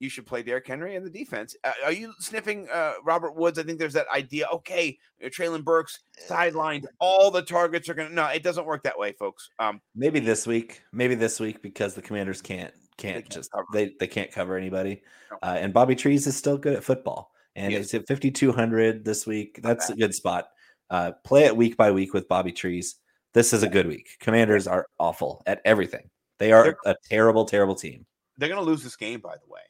you 0.00 0.08
should 0.08 0.26
play 0.26 0.42
Derrick 0.42 0.66
Henry 0.66 0.94
in 0.94 1.04
the 1.04 1.10
defense. 1.10 1.56
Uh, 1.64 1.72
are 1.84 1.92
you 1.92 2.12
sniffing 2.18 2.68
uh, 2.72 2.94
Robert 3.04 3.36
Woods? 3.36 3.58
I 3.58 3.62
think 3.62 3.78
there's 3.78 3.92
that 3.94 4.06
idea. 4.14 4.46
Okay, 4.52 4.98
Treylon 5.22 5.64
Burks 5.64 6.00
sidelined. 6.28 6.84
All 7.00 7.30
the 7.30 7.42
targets 7.42 7.88
are 7.88 7.94
gonna. 7.94 8.10
No, 8.10 8.26
it 8.26 8.42
doesn't 8.42 8.66
work 8.66 8.82
that 8.84 8.98
way, 8.98 9.12
folks. 9.12 9.48
Um, 9.58 9.80
Maybe 9.94 10.20
this 10.20 10.46
week. 10.46 10.82
Maybe 10.92 11.14
this 11.14 11.40
week 11.40 11.62
because 11.62 11.94
the 11.94 12.02
Commanders 12.02 12.42
can't 12.42 12.72
can't, 12.96 13.16
can't 13.16 13.30
just 13.30 13.52
cover. 13.52 13.66
they 13.72 13.92
they 13.98 14.06
can't 14.06 14.30
cover 14.30 14.56
anybody. 14.56 15.02
No. 15.30 15.38
Uh, 15.42 15.56
and 15.58 15.72
Bobby 15.72 15.94
Trees 15.94 16.26
is 16.26 16.36
still 16.36 16.58
good 16.58 16.74
at 16.74 16.84
football, 16.84 17.32
and 17.56 17.72
He 17.72 17.78
it's 17.78 17.94
at 17.94 18.06
5200 18.06 19.04
this 19.04 19.26
week. 19.26 19.60
That's 19.62 19.90
a 19.90 19.96
good 19.96 20.14
spot. 20.14 20.48
Uh, 20.90 21.12
play 21.24 21.44
it 21.44 21.56
week 21.56 21.76
by 21.76 21.90
week 21.92 22.12
with 22.14 22.28
Bobby 22.28 22.52
Trees. 22.52 22.96
This 23.32 23.52
is 23.52 23.62
a 23.62 23.68
good 23.68 23.86
week. 23.86 24.08
Commanders 24.20 24.66
are 24.66 24.86
awful 24.98 25.42
at 25.46 25.60
everything. 25.64 26.08
They 26.38 26.52
are 26.52 26.64
They're- 26.64 26.76
a 26.86 26.96
terrible, 27.08 27.44
terrible 27.44 27.74
team. 27.74 28.06
They're 28.38 28.48
going 28.48 28.60
to 28.60 28.66
lose 28.68 28.82
this 28.82 28.96
game, 28.96 29.20
by 29.20 29.34
the 29.36 29.46
way. 29.52 29.60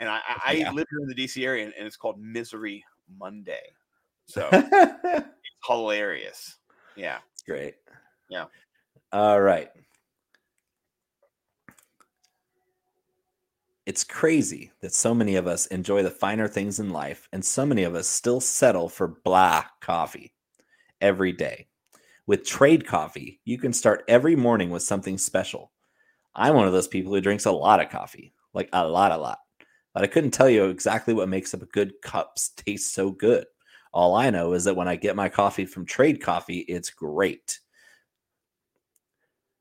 And 0.00 0.08
I, 0.08 0.20
I, 0.44 0.52
Yeah. 0.52 0.70
I 0.70 0.72
live 0.72 0.86
here 0.90 1.00
in 1.00 1.08
the 1.08 1.14
DC 1.14 1.44
area, 1.44 1.64
and, 1.64 1.74
and 1.76 1.86
it's 1.86 1.96
called 1.96 2.20
Misery 2.20 2.84
Monday. 3.18 3.72
So 4.26 4.48
it's 4.52 5.26
hilarious. 5.66 6.56
Yeah. 6.96 7.18
great. 7.46 7.76
Yeah. 8.28 8.44
All 9.12 9.40
right. 9.40 9.70
It's 13.88 14.04
crazy 14.04 14.70
that 14.82 14.92
so 14.92 15.14
many 15.14 15.36
of 15.36 15.46
us 15.46 15.64
enjoy 15.68 16.02
the 16.02 16.10
finer 16.10 16.46
things 16.46 16.78
in 16.78 16.90
life, 16.90 17.26
and 17.32 17.42
so 17.42 17.64
many 17.64 17.84
of 17.84 17.94
us 17.94 18.06
still 18.06 18.38
settle 18.38 18.90
for 18.90 19.16
blah 19.24 19.64
coffee 19.80 20.34
every 21.00 21.32
day. 21.32 21.68
With 22.26 22.44
trade 22.44 22.86
coffee, 22.86 23.40
you 23.46 23.56
can 23.56 23.72
start 23.72 24.04
every 24.06 24.36
morning 24.36 24.68
with 24.68 24.82
something 24.82 25.16
special. 25.16 25.72
I'm 26.34 26.54
one 26.54 26.66
of 26.66 26.74
those 26.74 26.86
people 26.86 27.14
who 27.14 27.22
drinks 27.22 27.46
a 27.46 27.50
lot 27.50 27.80
of 27.80 27.88
coffee, 27.88 28.34
like 28.52 28.68
a 28.74 28.86
lot, 28.86 29.10
a 29.10 29.16
lot. 29.16 29.38
But 29.94 30.04
I 30.04 30.08
couldn't 30.08 30.32
tell 30.32 30.50
you 30.50 30.66
exactly 30.66 31.14
what 31.14 31.30
makes 31.30 31.54
up 31.54 31.62
a 31.62 31.66
good 31.72 31.94
cups 32.02 32.50
taste 32.50 32.92
so 32.92 33.10
good. 33.10 33.46
All 33.94 34.14
I 34.14 34.28
know 34.28 34.52
is 34.52 34.64
that 34.64 34.76
when 34.76 34.86
I 34.86 34.96
get 34.96 35.16
my 35.16 35.30
coffee 35.30 35.64
from 35.64 35.86
Trade 35.86 36.20
Coffee, 36.20 36.58
it's 36.58 36.90
great. 36.90 37.58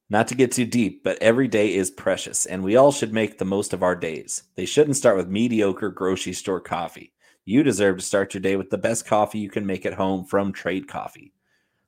Not 0.10 0.30
to 0.30 0.36
get 0.36 0.54
too 0.54 0.66
deep, 0.66 1.04
but 1.04 1.22
every 1.22 1.50
day 1.50 1.76
is 1.76 1.92
precious, 1.92 2.46
and 2.46 2.64
we 2.64 2.78
all 2.78 2.94
should 2.94 3.12
make 3.12 3.38
the 3.38 3.46
most 3.46 3.74
of 3.74 3.84
our 3.84 3.96
days. 3.96 4.44
They 4.56 4.66
shouldn't 4.66 4.96
start 4.96 5.18
with 5.18 5.28
mediocre 5.28 5.90
grocery 5.90 6.32
store 6.32 6.62
coffee. 6.62 7.12
You 7.44 7.62
deserve 7.62 7.98
to 7.98 8.04
start 8.04 8.34
your 8.34 8.40
day 8.40 8.56
with 8.56 8.70
the 8.70 8.78
best 8.78 9.06
coffee 9.06 9.40
you 9.40 9.50
can 9.50 9.66
make 9.66 9.86
at 9.86 9.96
home 9.96 10.24
from 10.24 10.54
Trade 10.54 10.88
Coffee. 10.88 11.34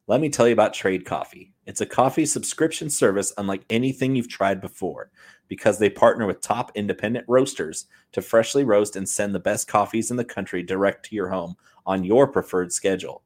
Let 0.07 0.20
me 0.20 0.30
tell 0.30 0.47
you 0.47 0.53
about 0.53 0.74
Trade 0.74 1.05
Coffee. 1.05 1.53
It's 1.65 1.80
a 1.80 1.86
coffee 1.86 2.26
subscription 2.26 2.89
service 2.89 3.32
unlike 3.38 3.63
anything 3.70 4.15
you've 4.15 4.28
tried 4.28 4.59
before 4.59 5.11
because 5.47 5.80
they 5.80 5.89
partner 5.89 6.26
with 6.26 6.41
top 6.41 6.72
independent 6.76 7.24
roasters 7.30 7.88
to 8.11 8.22
freshly 8.22 8.65
roast 8.65 8.97
and 8.97 9.07
send 9.07 9.34
the 9.34 9.39
best 9.39 9.70
coffees 9.70 10.11
in 10.11 10.17
the 10.17 10.26
country 10.26 10.61
direct 10.61 11.05
to 11.05 11.15
your 11.15 11.30
home 11.30 11.55
on 11.86 12.03
your 12.03 12.28
preferred 12.28 12.74
schedule. 12.74 13.24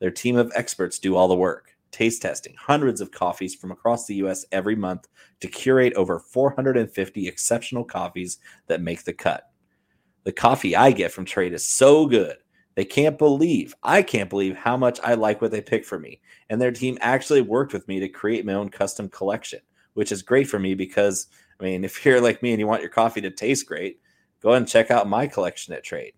Their 0.00 0.10
team 0.10 0.36
of 0.36 0.52
experts 0.54 0.98
do 0.98 1.16
all 1.16 1.28
the 1.28 1.34
work, 1.34 1.73
taste 1.94 2.22
testing 2.22 2.56
hundreds 2.58 3.00
of 3.00 3.12
coffees 3.12 3.54
from 3.54 3.70
across 3.70 4.06
the 4.06 4.16
US 4.16 4.44
every 4.50 4.74
month 4.74 5.06
to 5.40 5.46
curate 5.46 5.94
over 5.94 6.18
450 6.18 7.28
exceptional 7.28 7.84
coffees 7.84 8.38
that 8.66 8.82
make 8.82 9.04
the 9.04 9.12
cut. 9.12 9.44
The 10.24 10.32
coffee 10.32 10.74
I 10.74 10.90
get 10.90 11.12
from 11.12 11.24
Trade 11.24 11.52
is 11.52 11.66
so 11.66 12.06
good. 12.06 12.36
They 12.74 12.84
can't 12.84 13.16
believe, 13.16 13.74
I 13.84 14.02
can't 14.02 14.28
believe 14.28 14.56
how 14.56 14.76
much 14.76 14.98
I 15.04 15.14
like 15.14 15.40
what 15.40 15.52
they 15.52 15.60
pick 15.60 15.84
for 15.84 15.98
me. 15.98 16.20
And 16.50 16.60
their 16.60 16.72
team 16.72 16.98
actually 17.00 17.42
worked 17.42 17.72
with 17.72 17.86
me 17.86 18.00
to 18.00 18.08
create 18.08 18.44
my 18.44 18.54
own 18.54 18.70
custom 18.70 19.08
collection, 19.08 19.60
which 19.92 20.10
is 20.10 20.22
great 20.22 20.48
for 20.48 20.58
me 20.58 20.74
because, 20.74 21.28
I 21.60 21.62
mean, 21.62 21.84
if 21.84 22.04
you're 22.04 22.20
like 22.20 22.42
me 22.42 22.50
and 22.50 22.58
you 22.58 22.66
want 22.66 22.82
your 22.82 22.90
coffee 22.90 23.20
to 23.20 23.30
taste 23.30 23.66
great, 23.66 24.00
go 24.42 24.48
ahead 24.48 24.62
and 24.62 24.68
check 24.68 24.90
out 24.90 25.08
my 25.08 25.28
collection 25.28 25.72
at 25.74 25.84
Trade. 25.84 26.14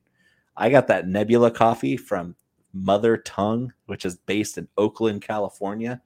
I 0.56 0.70
got 0.70 0.86
that 0.86 1.06
Nebula 1.06 1.50
coffee 1.50 1.98
from 1.98 2.34
Mother 2.72 3.16
Tongue, 3.16 3.72
which 3.86 4.04
is 4.04 4.16
based 4.16 4.58
in 4.58 4.68
Oakland, 4.76 5.22
California. 5.22 6.02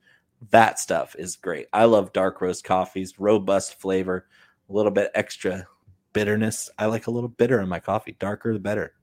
That 0.51 0.79
stuff 0.79 1.15
is 1.19 1.37
great. 1.37 1.67
I 1.73 1.85
love 1.85 2.13
dark 2.13 2.41
roast 2.41 2.65
coffees, 2.65 3.19
robust 3.19 3.81
flavor, 3.81 4.27
a 4.69 4.73
little 4.73 4.93
bit 4.93 5.11
extra 5.15 5.67
bitterness. 6.13 6.71
I 6.79 6.87
like 6.87 7.07
a 7.07 7.11
little 7.11 7.29
bitter 7.29 7.61
in 7.61 7.69
my 7.69 7.81
coffee. 7.81 8.17
Darker 8.19 8.53
the 8.53 8.59
better. 8.59 8.95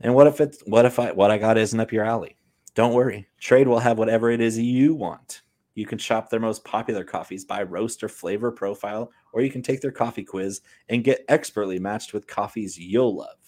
And 0.00 0.14
what 0.14 0.26
if 0.26 0.40
it's 0.40 0.62
what 0.66 0.84
if 0.84 0.98
I 0.98 1.12
what 1.12 1.30
I 1.30 1.38
got 1.38 1.58
isn't 1.58 1.80
up 1.80 1.92
your 1.92 2.04
alley? 2.04 2.36
Don't 2.74 2.94
worry. 2.94 3.26
Trade 3.40 3.68
will 3.68 3.78
have 3.78 3.98
whatever 3.98 4.30
it 4.30 4.40
is 4.40 4.58
you 4.58 4.94
want. 4.94 5.42
You 5.74 5.86
can 5.86 5.98
shop 5.98 6.30
their 6.30 6.40
most 6.40 6.64
popular 6.64 7.04
coffees 7.04 7.44
by 7.44 7.62
roast 7.62 8.02
or 8.02 8.08
flavor 8.08 8.50
profile, 8.50 9.10
or 9.32 9.42
you 9.42 9.50
can 9.50 9.62
take 9.62 9.80
their 9.80 9.92
coffee 9.92 10.24
quiz 10.24 10.60
and 10.88 11.04
get 11.04 11.24
expertly 11.28 11.78
matched 11.78 12.12
with 12.12 12.26
coffees 12.26 12.78
you'll 12.78 13.16
love. 13.16 13.45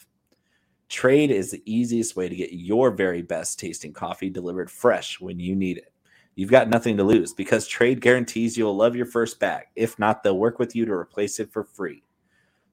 Trade 0.88 1.30
is 1.30 1.50
the 1.50 1.62
easiest 1.66 2.16
way 2.16 2.28
to 2.28 2.36
get 2.36 2.52
your 2.52 2.90
very 2.90 3.22
best 3.22 3.58
tasting 3.58 3.92
coffee 3.92 4.30
delivered 4.30 4.70
fresh 4.70 5.20
when 5.20 5.38
you 5.38 5.54
need 5.54 5.76
it. 5.78 5.92
You've 6.34 6.50
got 6.50 6.68
nothing 6.68 6.96
to 6.96 7.04
lose 7.04 7.34
because 7.34 7.66
Trade 7.66 8.00
guarantees 8.00 8.56
you'll 8.56 8.76
love 8.76 8.96
your 8.96 9.06
first 9.06 9.40
bag. 9.40 9.66
If 9.76 9.98
not, 9.98 10.22
they'll 10.22 10.38
work 10.38 10.58
with 10.58 10.74
you 10.74 10.86
to 10.86 10.92
replace 10.92 11.40
it 11.40 11.52
for 11.52 11.64
free. 11.64 12.02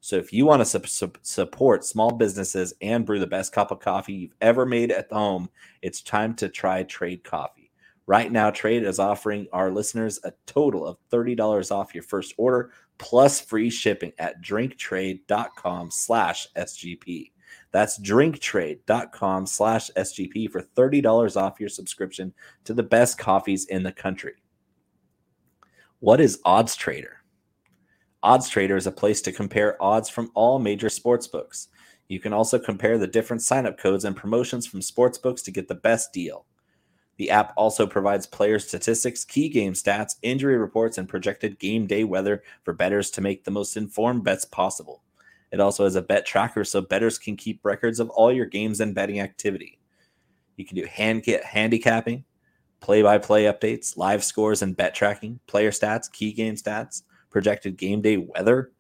So 0.01 0.17
if 0.17 0.31
you 0.31 0.45
want 0.45 0.61
to 0.61 0.65
su- 0.65 0.85
su- 0.85 1.11
support 1.23 1.83
small 1.83 2.11
businesses 2.11 2.75
and 2.79 3.05
brew 3.05 3.19
the 3.19 3.25
best 3.25 3.53
cup 3.53 3.71
of 3.71 3.79
coffee 3.79 4.13
you've 4.13 4.35
ever 4.39 4.65
made 4.65 4.91
at 4.91 5.11
home, 5.11 5.49
it's 5.81 6.01
time 6.01 6.35
to 6.35 6.47
try 6.47 6.83
Trade 6.83 7.23
Coffee. 7.23 7.71
Right 8.05 8.31
now, 8.31 8.51
Trade 8.51 8.83
is 8.83 8.99
offering 8.99 9.47
our 9.51 9.71
listeners 9.71 10.19
a 10.23 10.31
total 10.45 10.85
of 10.85 10.97
$30 11.11 11.71
off 11.71 11.95
your 11.95 12.03
first 12.03 12.35
order 12.37 12.69
plus 12.99 13.41
free 13.41 13.71
shipping 13.71 14.13
at 14.19 14.43
drinktrade.com 14.43 15.89
slash 15.89 16.47
SGP. 16.55 17.31
That's 17.75 17.99
drinktrade.com 17.99 19.47
slash 19.47 19.91
SGP 19.97 20.49
for 20.49 20.61
$30 20.61 21.35
off 21.35 21.59
your 21.59 21.67
subscription 21.67 22.33
to 22.63 22.73
the 22.73 22.83
best 22.83 23.17
coffees 23.17 23.65
in 23.65 23.83
the 23.83 23.91
country. 23.91 24.35
What 25.99 26.21
is 26.21 26.39
Odds 26.45 26.77
Trader? 26.77 27.17
Odds 28.23 28.47
Trader 28.47 28.77
is 28.77 28.87
a 28.87 28.93
place 28.93 29.21
to 29.23 29.33
compare 29.33 29.75
odds 29.83 30.07
from 30.07 30.31
all 30.35 30.57
major 30.57 30.87
sports 30.87 31.27
books. 31.27 31.67
You 32.07 32.21
can 32.21 32.31
also 32.31 32.57
compare 32.57 32.97
the 32.97 33.07
different 33.07 33.41
sign-up 33.41 33.77
codes 33.77 34.05
and 34.05 34.15
promotions 34.15 34.65
from 34.65 34.81
sports 34.81 35.17
books 35.17 35.41
to 35.41 35.51
get 35.51 35.67
the 35.67 35.75
best 35.75 36.13
deal. 36.13 36.45
The 37.17 37.29
app 37.29 37.51
also 37.57 37.85
provides 37.85 38.25
player 38.25 38.57
statistics, 38.57 39.25
key 39.25 39.49
game 39.49 39.73
stats, 39.73 40.15
injury 40.21 40.57
reports, 40.57 40.97
and 40.97 41.09
projected 41.09 41.59
game 41.59 41.87
day 41.87 42.05
weather 42.05 42.41
for 42.63 42.71
bettors 42.71 43.11
to 43.11 43.21
make 43.21 43.43
the 43.43 43.51
most 43.51 43.75
informed 43.75 44.23
bets 44.23 44.45
possible. 44.45 45.01
It 45.51 45.59
also 45.59 45.83
has 45.83 45.95
a 45.95 46.01
bet 46.01 46.25
tracker 46.25 46.63
so 46.63 46.81
bettors 46.81 47.17
can 47.17 47.37
keep 47.37 47.63
records 47.63 47.99
of 47.99 48.09
all 48.09 48.31
your 48.31 48.45
games 48.45 48.79
and 48.81 48.95
betting 48.95 49.19
activity. 49.19 49.79
You 50.57 50.65
can 50.65 50.75
do 50.75 50.85
hand 50.85 51.25
handicapping, 51.25 52.23
play-by-play 52.79 53.45
updates, 53.45 53.97
live 53.97 54.23
scores 54.23 54.61
and 54.61 54.75
bet 54.75 54.95
tracking, 54.95 55.39
player 55.47 55.71
stats, 55.71 56.11
key 56.11 56.33
game 56.33 56.55
stats, 56.55 57.03
projected 57.29 57.77
game 57.77 58.01
day 58.01 58.17
weather. 58.17 58.71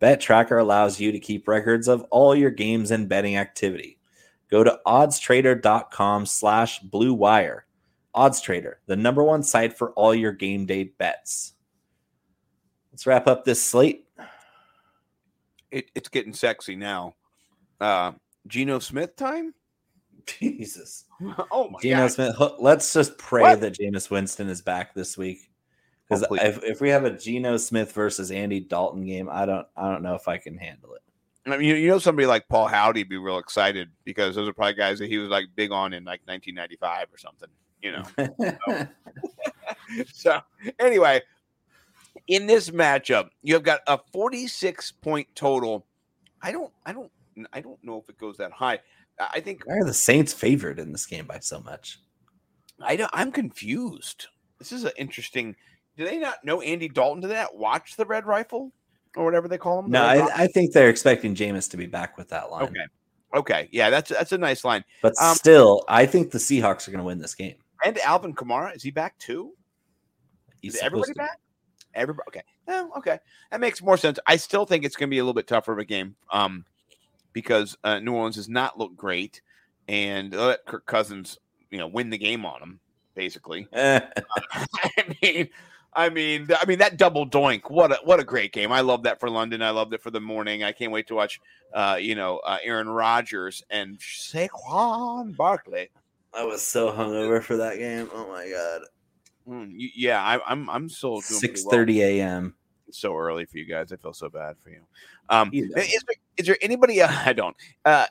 Bet 0.00 0.20
Tracker 0.20 0.58
allows 0.58 1.00
you 1.00 1.12
to 1.12 1.20
keep 1.20 1.48
records 1.48 1.88
of 1.88 2.02
all 2.10 2.34
your 2.34 2.50
games 2.50 2.90
and 2.90 3.08
betting 3.08 3.36
activity. 3.36 3.98
Go 4.50 4.64
to 4.64 4.78
oddstrader.com 4.86 6.26
slash 6.26 6.80
blue 6.80 7.14
wire. 7.14 7.66
OddsTrader, 8.14 8.74
the 8.86 8.96
number 8.96 9.24
one 9.24 9.42
site 9.42 9.76
for 9.76 9.92
all 9.92 10.14
your 10.14 10.32
game 10.32 10.66
day 10.66 10.84
bets. 10.84 11.54
Let's 12.92 13.06
wrap 13.06 13.26
up 13.26 13.44
this 13.44 13.62
slate. 13.62 14.03
It, 15.74 15.90
it's 15.96 16.08
getting 16.08 16.32
sexy 16.32 16.76
now. 16.76 17.16
Uh, 17.80 18.12
Geno 18.46 18.78
Smith 18.78 19.16
time? 19.16 19.54
Jesus. 20.24 21.04
oh 21.50 21.68
my 21.68 21.80
Geno 21.80 22.02
god. 22.02 22.12
Smith. 22.12 22.36
Let's 22.60 22.92
just 22.92 23.18
pray 23.18 23.42
What? 23.42 23.60
that 23.60 23.76
Jameis 23.76 24.08
Winston 24.08 24.48
is 24.48 24.62
back 24.62 24.94
this 24.94 25.18
week. 25.18 25.50
Because 26.08 26.20
Hopefully. 26.20 26.40
if, 26.42 26.62
if 26.62 26.80
we 26.80 26.90
have 26.90 27.04
a 27.04 27.10
Geno 27.10 27.56
Smith 27.56 27.92
versus 27.92 28.30
Andy 28.30 28.60
Dalton 28.60 29.04
game, 29.04 29.28
I 29.28 29.46
don't 29.46 29.66
I 29.76 29.90
don't 29.90 30.02
know 30.02 30.14
if 30.14 30.28
I 30.28 30.38
can 30.38 30.56
handle 30.56 30.94
it. 30.94 31.02
I 31.46 31.56
mean, 31.56 31.68
you, 31.68 31.74
you 31.74 31.88
know, 31.88 31.98
somebody 31.98 32.26
like 32.26 32.48
Paul 32.48 32.68
Howdy 32.68 33.00
would 33.00 33.08
be 33.08 33.18
real 33.18 33.38
excited 33.38 33.88
because 34.04 34.36
those 34.36 34.48
are 34.48 34.52
probably 34.52 34.74
guys 34.74 35.00
that 35.00 35.08
he 35.08 35.18
was 35.18 35.28
like 35.28 35.46
big 35.56 35.72
on 35.72 35.92
in 35.92 36.04
like 36.04 36.20
1995 36.26 37.08
or 37.12 37.18
something, 37.18 37.48
you 37.82 37.92
know. 37.92 38.86
so 40.12 40.40
anyway, 40.78 41.20
in 42.26 42.46
this 42.46 42.70
matchup, 42.70 43.30
you 43.42 43.54
have 43.54 43.62
got 43.62 43.80
a 43.86 43.98
46 44.12 44.92
point 44.92 45.28
total. 45.34 45.86
I 46.42 46.52
don't, 46.52 46.72
I 46.84 46.92
don't, 46.92 47.10
I 47.52 47.60
don't 47.60 47.82
know 47.82 47.98
if 47.98 48.08
it 48.08 48.18
goes 48.18 48.36
that 48.38 48.52
high. 48.52 48.80
I 49.18 49.40
think 49.40 49.62
Why 49.64 49.76
are 49.76 49.84
the 49.84 49.94
Saints 49.94 50.32
favored 50.32 50.78
in 50.78 50.92
this 50.92 51.06
game 51.06 51.26
by 51.26 51.38
so 51.38 51.60
much? 51.60 52.00
I 52.80 52.96
don't, 52.96 53.10
I'm 53.12 53.30
confused. 53.30 54.26
This 54.58 54.72
is 54.72 54.84
an 54.84 54.92
interesting. 54.96 55.54
Do 55.96 56.04
they 56.04 56.18
not 56.18 56.44
know 56.44 56.60
Andy 56.60 56.88
Dalton? 56.88 57.22
to 57.22 57.28
that? 57.28 57.54
watch 57.54 57.96
the 57.96 58.04
Red 58.04 58.26
Rifle 58.26 58.72
or 59.16 59.24
whatever 59.24 59.46
they 59.46 59.58
call 59.58 59.78
him? 59.78 59.90
No, 59.90 60.02
The 60.02 60.06
Red 60.06 60.20
Rock? 60.20 60.30
I, 60.34 60.42
I 60.42 60.46
think 60.48 60.72
they're 60.72 60.88
expecting 60.88 61.34
Jameis 61.34 61.70
to 61.70 61.76
be 61.76 61.86
back 61.86 62.18
with 62.18 62.28
that 62.30 62.50
line. 62.50 62.64
okay, 62.64 62.86
okay, 63.34 63.68
yeah, 63.70 63.90
that's 63.90 64.10
that's 64.10 64.32
a 64.32 64.38
nice 64.38 64.64
line. 64.64 64.84
But 65.02 65.14
Um, 65.20 65.36
still, 65.36 65.84
I 65.88 66.06
think 66.06 66.32
the 66.32 66.38
Seahawks 66.38 66.88
are 66.88 66.90
going 66.90 66.98
to 66.98 67.04
win 67.04 67.20
this 67.20 67.34
game. 67.34 67.54
And 67.84 67.98
Alvin 68.00 68.34
Kamara 68.34 68.74
is 68.74 68.82
he 68.82 68.90
back 68.90 69.16
too? 69.18 69.52
He's 70.60 70.74
Is 70.76 70.82
everybody 70.82 71.12
back? 71.12 71.38
Everybody 71.94 72.28
okay. 72.28 72.42
Okay. 72.96 73.18
That 73.50 73.60
makes 73.60 73.82
more 73.82 73.96
sense. 73.96 74.18
I 74.26 74.36
still 74.36 74.66
think 74.66 74.84
it's 74.84 74.96
gonna 74.96 75.10
be 75.10 75.18
a 75.18 75.22
little 75.22 75.34
bit 75.34 75.46
tougher 75.46 75.72
of 75.72 75.78
a 75.78 75.84
game. 75.84 76.16
Um 76.30 76.64
because 77.34 77.76
uh, 77.84 77.98
New 77.98 78.14
Orleans 78.14 78.36
does 78.36 78.48
not 78.48 78.78
look 78.78 78.96
great 78.96 79.42
and 79.88 80.32
let 80.32 80.64
Kirk 80.64 80.86
Cousins, 80.86 81.38
you 81.70 81.78
know, 81.78 81.86
win 81.86 82.08
the 82.08 82.16
game 82.16 82.46
on 82.46 82.60
them, 82.60 82.80
basically. 83.14 83.68
Eh, 83.76 84.00
I 84.94 85.14
mean, 85.20 85.48
I 85.92 86.08
mean, 86.08 86.48
I 86.58 86.64
mean 86.66 86.78
that 86.78 86.96
double 86.96 87.26
doink. 87.26 87.70
What 87.70 87.92
a 87.92 87.96
what 88.04 88.20
a 88.20 88.24
great 88.24 88.52
game. 88.52 88.72
I 88.72 88.80
love 88.80 89.02
that 89.04 89.20
for 89.20 89.30
London. 89.30 89.62
I 89.62 89.70
loved 89.70 89.94
it 89.94 90.02
for 90.02 90.10
the 90.10 90.20
morning. 90.20 90.64
I 90.64 90.72
can't 90.72 90.92
wait 90.92 91.06
to 91.08 91.14
watch. 91.14 91.40
Uh, 91.72 91.96
you 92.00 92.14
know, 92.14 92.38
uh, 92.38 92.58
Aaron 92.62 92.88
Rodgers 92.88 93.62
and 93.70 93.98
Saquon 93.98 95.36
Barkley. 95.36 95.90
I 96.32 96.44
was 96.44 96.62
so 96.62 96.92
hungover 96.92 97.42
for 97.42 97.56
that 97.58 97.78
game. 97.78 98.08
Oh 98.12 98.28
my 98.28 98.48
god. 98.48 98.82
Mm, 99.48 99.72
yeah, 99.94 100.22
I, 100.22 100.40
I'm 100.50 100.70
I'm 100.70 100.88
still 100.88 101.20
Six 101.20 101.64
well. 101.64 101.70
thirty 101.70 102.02
a.m. 102.02 102.54
It's 102.88 102.98
so 102.98 103.16
early 103.16 103.44
for 103.44 103.58
you 103.58 103.66
guys. 103.66 103.92
I 103.92 103.96
feel 103.96 104.12
so 104.14 104.28
bad 104.28 104.56
for 104.62 104.70
you. 104.70 104.80
Um, 105.28 105.50
You 105.52 105.64
is, 105.64 105.72
there, 105.74 106.16
is 106.38 106.46
there 106.46 106.58
anybody? 106.60 107.02
Uh, 107.02 107.08
I 107.26 107.32
don't. 107.32 107.56
Uh, 107.84 108.06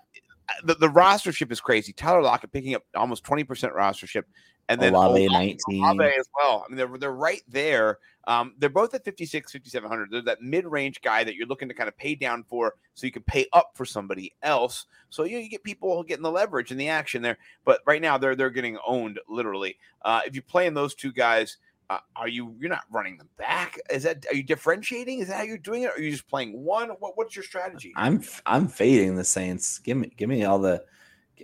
the, 0.63 0.75
the 0.75 0.87
rostership 0.87 1.51
is 1.51 1.59
crazy. 1.61 1.93
Tyler 1.93 2.21
Lockett 2.21 2.51
picking 2.51 2.75
up 2.75 2.83
almost 2.95 3.23
twenty 3.23 3.43
percent 3.43 3.73
rostership, 3.73 4.23
and 4.69 4.81
then 4.81 4.93
Olave 4.93 5.25
Olave 5.25 5.33
nineteen. 5.33 6.01
as 6.01 6.29
well. 6.39 6.63
I 6.65 6.69
mean, 6.69 6.77
they're 6.77 6.97
they're 6.97 7.11
right 7.11 7.41
there. 7.47 7.99
Um, 8.25 8.53
they're 8.57 8.69
both 8.69 8.93
at 8.93 9.03
56, 9.03 9.51
5700. 9.51 10.09
They're 10.09 10.21
that 10.21 10.41
mid 10.41 10.65
range 10.65 11.01
guy 11.01 11.25
that 11.25 11.35
you're 11.35 11.47
looking 11.47 11.67
to 11.67 11.73
kind 11.73 11.89
of 11.89 11.97
pay 11.97 12.15
down 12.15 12.45
for, 12.47 12.75
so 12.93 13.05
you 13.05 13.11
can 13.11 13.23
pay 13.23 13.47
up 13.51 13.71
for 13.75 13.83
somebody 13.83 14.33
else. 14.41 14.85
So 15.09 15.23
you, 15.23 15.35
know, 15.35 15.43
you 15.43 15.49
get 15.49 15.63
people 15.63 16.01
getting 16.03 16.23
the 16.23 16.31
leverage 16.31 16.71
and 16.71 16.79
the 16.79 16.87
action 16.87 17.21
there. 17.21 17.37
But 17.65 17.81
right 17.85 18.01
now, 18.01 18.17
they're 18.17 18.35
they're 18.35 18.49
getting 18.49 18.77
owned 18.85 19.19
literally. 19.27 19.77
Uh, 20.03 20.21
if 20.25 20.35
you 20.35 20.41
play 20.41 20.67
in 20.67 20.73
those 20.73 20.95
two 20.95 21.11
guys, 21.11 21.57
uh, 21.89 21.99
are 22.15 22.29
you 22.29 22.55
you're 22.59 22.69
not 22.69 22.85
running 22.89 23.17
them 23.17 23.29
back? 23.37 23.77
Is 23.89 24.03
that 24.03 24.25
are 24.29 24.35
you 24.35 24.43
differentiating? 24.43 25.19
Is 25.19 25.27
that 25.27 25.37
how 25.37 25.43
you're 25.43 25.57
doing 25.57 25.83
it? 25.83 25.87
Or 25.87 25.93
are 25.93 25.99
you 25.99 26.11
just 26.11 26.27
playing 26.27 26.63
one? 26.63 26.89
What, 26.99 27.17
what's 27.17 27.35
your 27.35 27.43
strategy? 27.43 27.93
I'm 27.97 28.23
I'm 28.45 28.67
fading 28.67 29.15
the 29.15 29.25
Saints. 29.25 29.79
Give 29.79 29.97
me 29.97 30.11
give 30.15 30.29
me 30.29 30.45
all 30.45 30.59
the. 30.59 30.83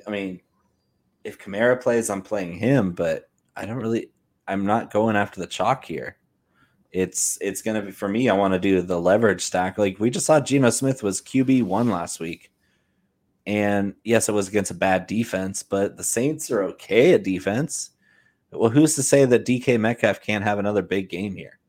I 0.08 0.12
mean, 0.12 0.40
if 1.24 1.40
Kamara 1.40 1.82
plays, 1.82 2.10
I'm 2.10 2.22
playing 2.22 2.54
him, 2.54 2.92
but 2.92 3.30
I 3.56 3.66
don't 3.66 3.78
really. 3.78 4.12
I'm 4.48 4.66
not 4.66 4.92
going 4.92 5.16
after 5.16 5.40
the 5.40 5.48
chalk 5.48 5.86
here. 5.86 6.18
It's 6.92 7.38
it's 7.40 7.62
gonna 7.62 7.84
be 7.84 7.92
for 7.92 8.10
me. 8.10 8.30
I 8.30 8.34
want 8.34 8.54
to 8.54 8.60
do 8.60 8.82
the 8.82 9.00
leverage 9.00 9.44
stack. 9.44 9.78
Like 9.78 10.00
we 10.00 10.10
just 10.10 10.26
saw, 10.26 10.40
Geno 10.40 10.70
Smith 10.70 11.04
was 11.04 11.22
QB 11.22 11.64
one 11.64 11.90
last 11.90 12.20
week, 12.20 12.52
and 13.46 13.94
yes, 14.04 14.28
it 14.28 14.34
was 14.34 14.48
against 14.48 14.72
a 14.72 14.76
bad 14.76 15.06
defense, 15.06 15.62
but 15.62 15.98
the 15.98 16.04
Saints 16.04 16.50
are 16.50 16.64
okay 16.64 17.14
at 17.14 17.24
defense. 17.24 17.92
Well, 18.52 18.72
who's 18.72 18.96
to 18.96 19.04
say 19.04 19.26
that 19.26 19.46
DK 19.46 19.80
Metcalf 19.80 20.22
can't 20.22 20.44
have 20.44 20.58
another 20.58 20.82
big 20.82 21.10
game 21.10 21.36
here? 21.36 21.60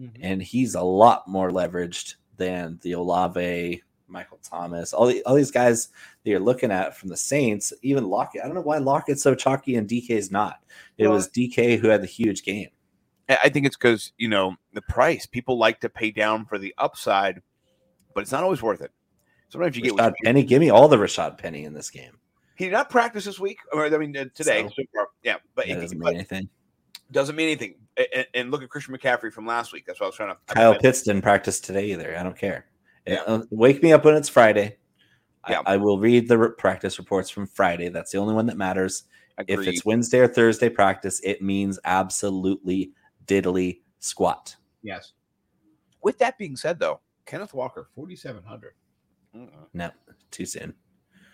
Mm-hmm. 0.00 0.22
and 0.22 0.42
he's 0.42 0.74
a 0.74 0.82
lot 0.82 1.28
more 1.28 1.50
leveraged 1.50 2.16
than 2.36 2.80
the 2.82 2.92
Olave, 2.94 3.80
Michael 4.08 4.38
Thomas, 4.42 4.92
all 4.92 5.06
the 5.06 5.22
all 5.24 5.34
these 5.34 5.50
guys 5.50 5.88
that 6.22 6.30
you're 6.30 6.40
looking 6.40 6.70
at 6.70 6.96
from 6.96 7.08
the 7.08 7.16
Saints. 7.16 7.72
Even 7.82 8.08
Lockett, 8.08 8.42
I 8.42 8.46
don't 8.46 8.54
know 8.54 8.60
why 8.60 8.78
Lockett's 8.78 9.22
so 9.22 9.34
chalky 9.34 9.76
and 9.76 9.88
DK's 9.88 10.30
not. 10.30 10.60
It 10.98 11.04
Well- 11.04 11.14
was 11.16 11.28
DK 11.28 11.78
who 11.78 11.88
had 11.88 12.02
the 12.02 12.06
huge 12.06 12.42
game. 12.44 12.68
I 13.28 13.48
think 13.48 13.64
it's 13.64 13.76
because 13.76 14.12
you 14.18 14.28
know 14.28 14.54
the 14.74 14.82
price. 14.82 15.24
People 15.24 15.56
like 15.56 15.80
to 15.80 15.88
pay 15.88 16.10
down 16.10 16.44
for 16.44 16.58
the 16.58 16.74
upside, 16.76 17.40
but 18.14 18.20
it's 18.20 18.32
not 18.32 18.42
always 18.44 18.60
worth 18.62 18.82
it. 18.82 18.90
Sometimes 19.48 19.76
you 19.76 19.82
Rashaad 19.94 19.96
get. 19.96 20.14
Penny, 20.24 20.42
give 20.42 20.60
me 20.60 20.68
all 20.68 20.88
the 20.88 20.98
Rashaad 20.98 21.38
Penny 21.38 21.64
in 21.64 21.72
this 21.72 21.88
game. 21.90 22.18
He 22.56 22.66
did 22.66 22.72
not 22.72 22.90
practice 22.90 23.24
this 23.24 23.40
week, 23.40 23.58
or 23.72 23.86
I 23.86 23.96
mean 23.96 24.16
uh, 24.16 24.26
today. 24.34 24.68
So? 24.76 24.82
So. 24.94 25.06
Yeah, 25.22 25.36
but 25.54 25.66
it 25.68 25.74
doesn't 25.76 25.98
but 25.98 26.08
mean 26.08 26.14
anything. 26.16 26.48
doesn't 27.12 27.34
mean 27.34 27.46
anything. 27.46 27.76
A- 27.98 28.18
a- 28.20 28.36
And, 28.36 28.50
look 28.50 28.62
at 28.62 28.68
Christian 28.68 28.94
McCaffrey 28.96 29.32
from 29.32 29.46
last 29.46 29.72
week. 29.72 29.86
That's 29.86 30.00
what 30.00 30.06
I 30.06 30.08
was 30.08 30.16
trying 30.16 30.34
to. 30.34 30.54
Kyle 30.54 30.78
Pitts 30.78 31.02
didn't 31.02 31.22
practice 31.22 31.60
today 31.60 31.92
either. 31.92 32.16
I 32.18 32.22
don't 32.22 32.36
care. 32.36 32.66
Yeah. 33.06 33.22
Uh, 33.26 33.42
wake 33.50 33.82
me 33.82 33.92
up 33.92 34.04
when 34.04 34.14
it's 34.16 34.28
Friday. 34.28 34.78
I- 35.44 35.52
Yeah. 35.52 35.62
I, 35.66 35.76
will 35.76 35.98
read 35.98 36.28
the 36.28 36.38
re- 36.38 36.48
practice 36.56 36.98
reports 36.98 37.28
from 37.30 37.46
Friday. 37.46 37.88
That's 37.90 38.12
the 38.12 38.18
only 38.18 38.34
one 38.34 38.46
that 38.46 38.56
matters. 38.56 39.04
If 39.46 39.66
it's 39.66 39.84
Wednesday 39.84 40.20
or 40.20 40.28
Thursday 40.28 40.68
practice, 40.68 41.20
it 41.24 41.42
means 41.42 41.78
absolutely 41.84 42.92
diddly 43.26 43.80
squat. 43.98 44.56
yes. 44.82 45.12
With 46.02 46.18
that 46.18 46.36
being 46.38 46.54
said, 46.56 46.78
though, 46.78 47.00
Kenneth 47.24 47.54
Walker, 47.54 47.88
forty-seven 47.94 48.44
hundred. 48.44 48.74
No, 49.72 49.90
too 50.30 50.44
soon. 50.44 50.74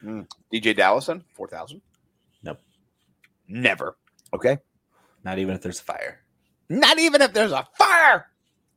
DJ 0.04 0.74
Dallison, 0.76 1.24
four 1.34 1.48
thousand. 1.48 1.82
Nope. 2.44 2.60
Never. 3.48 3.96
Okay. 4.32 4.58
Not 5.24 5.38
even 5.40 5.54
if 5.56 5.60
there's 5.62 5.80
a 5.80 5.82
fire. 5.82 6.20
Not 6.68 7.00
even 7.00 7.20
if 7.20 7.32
there's 7.32 7.50
a 7.52 7.66
fire. 7.76 8.30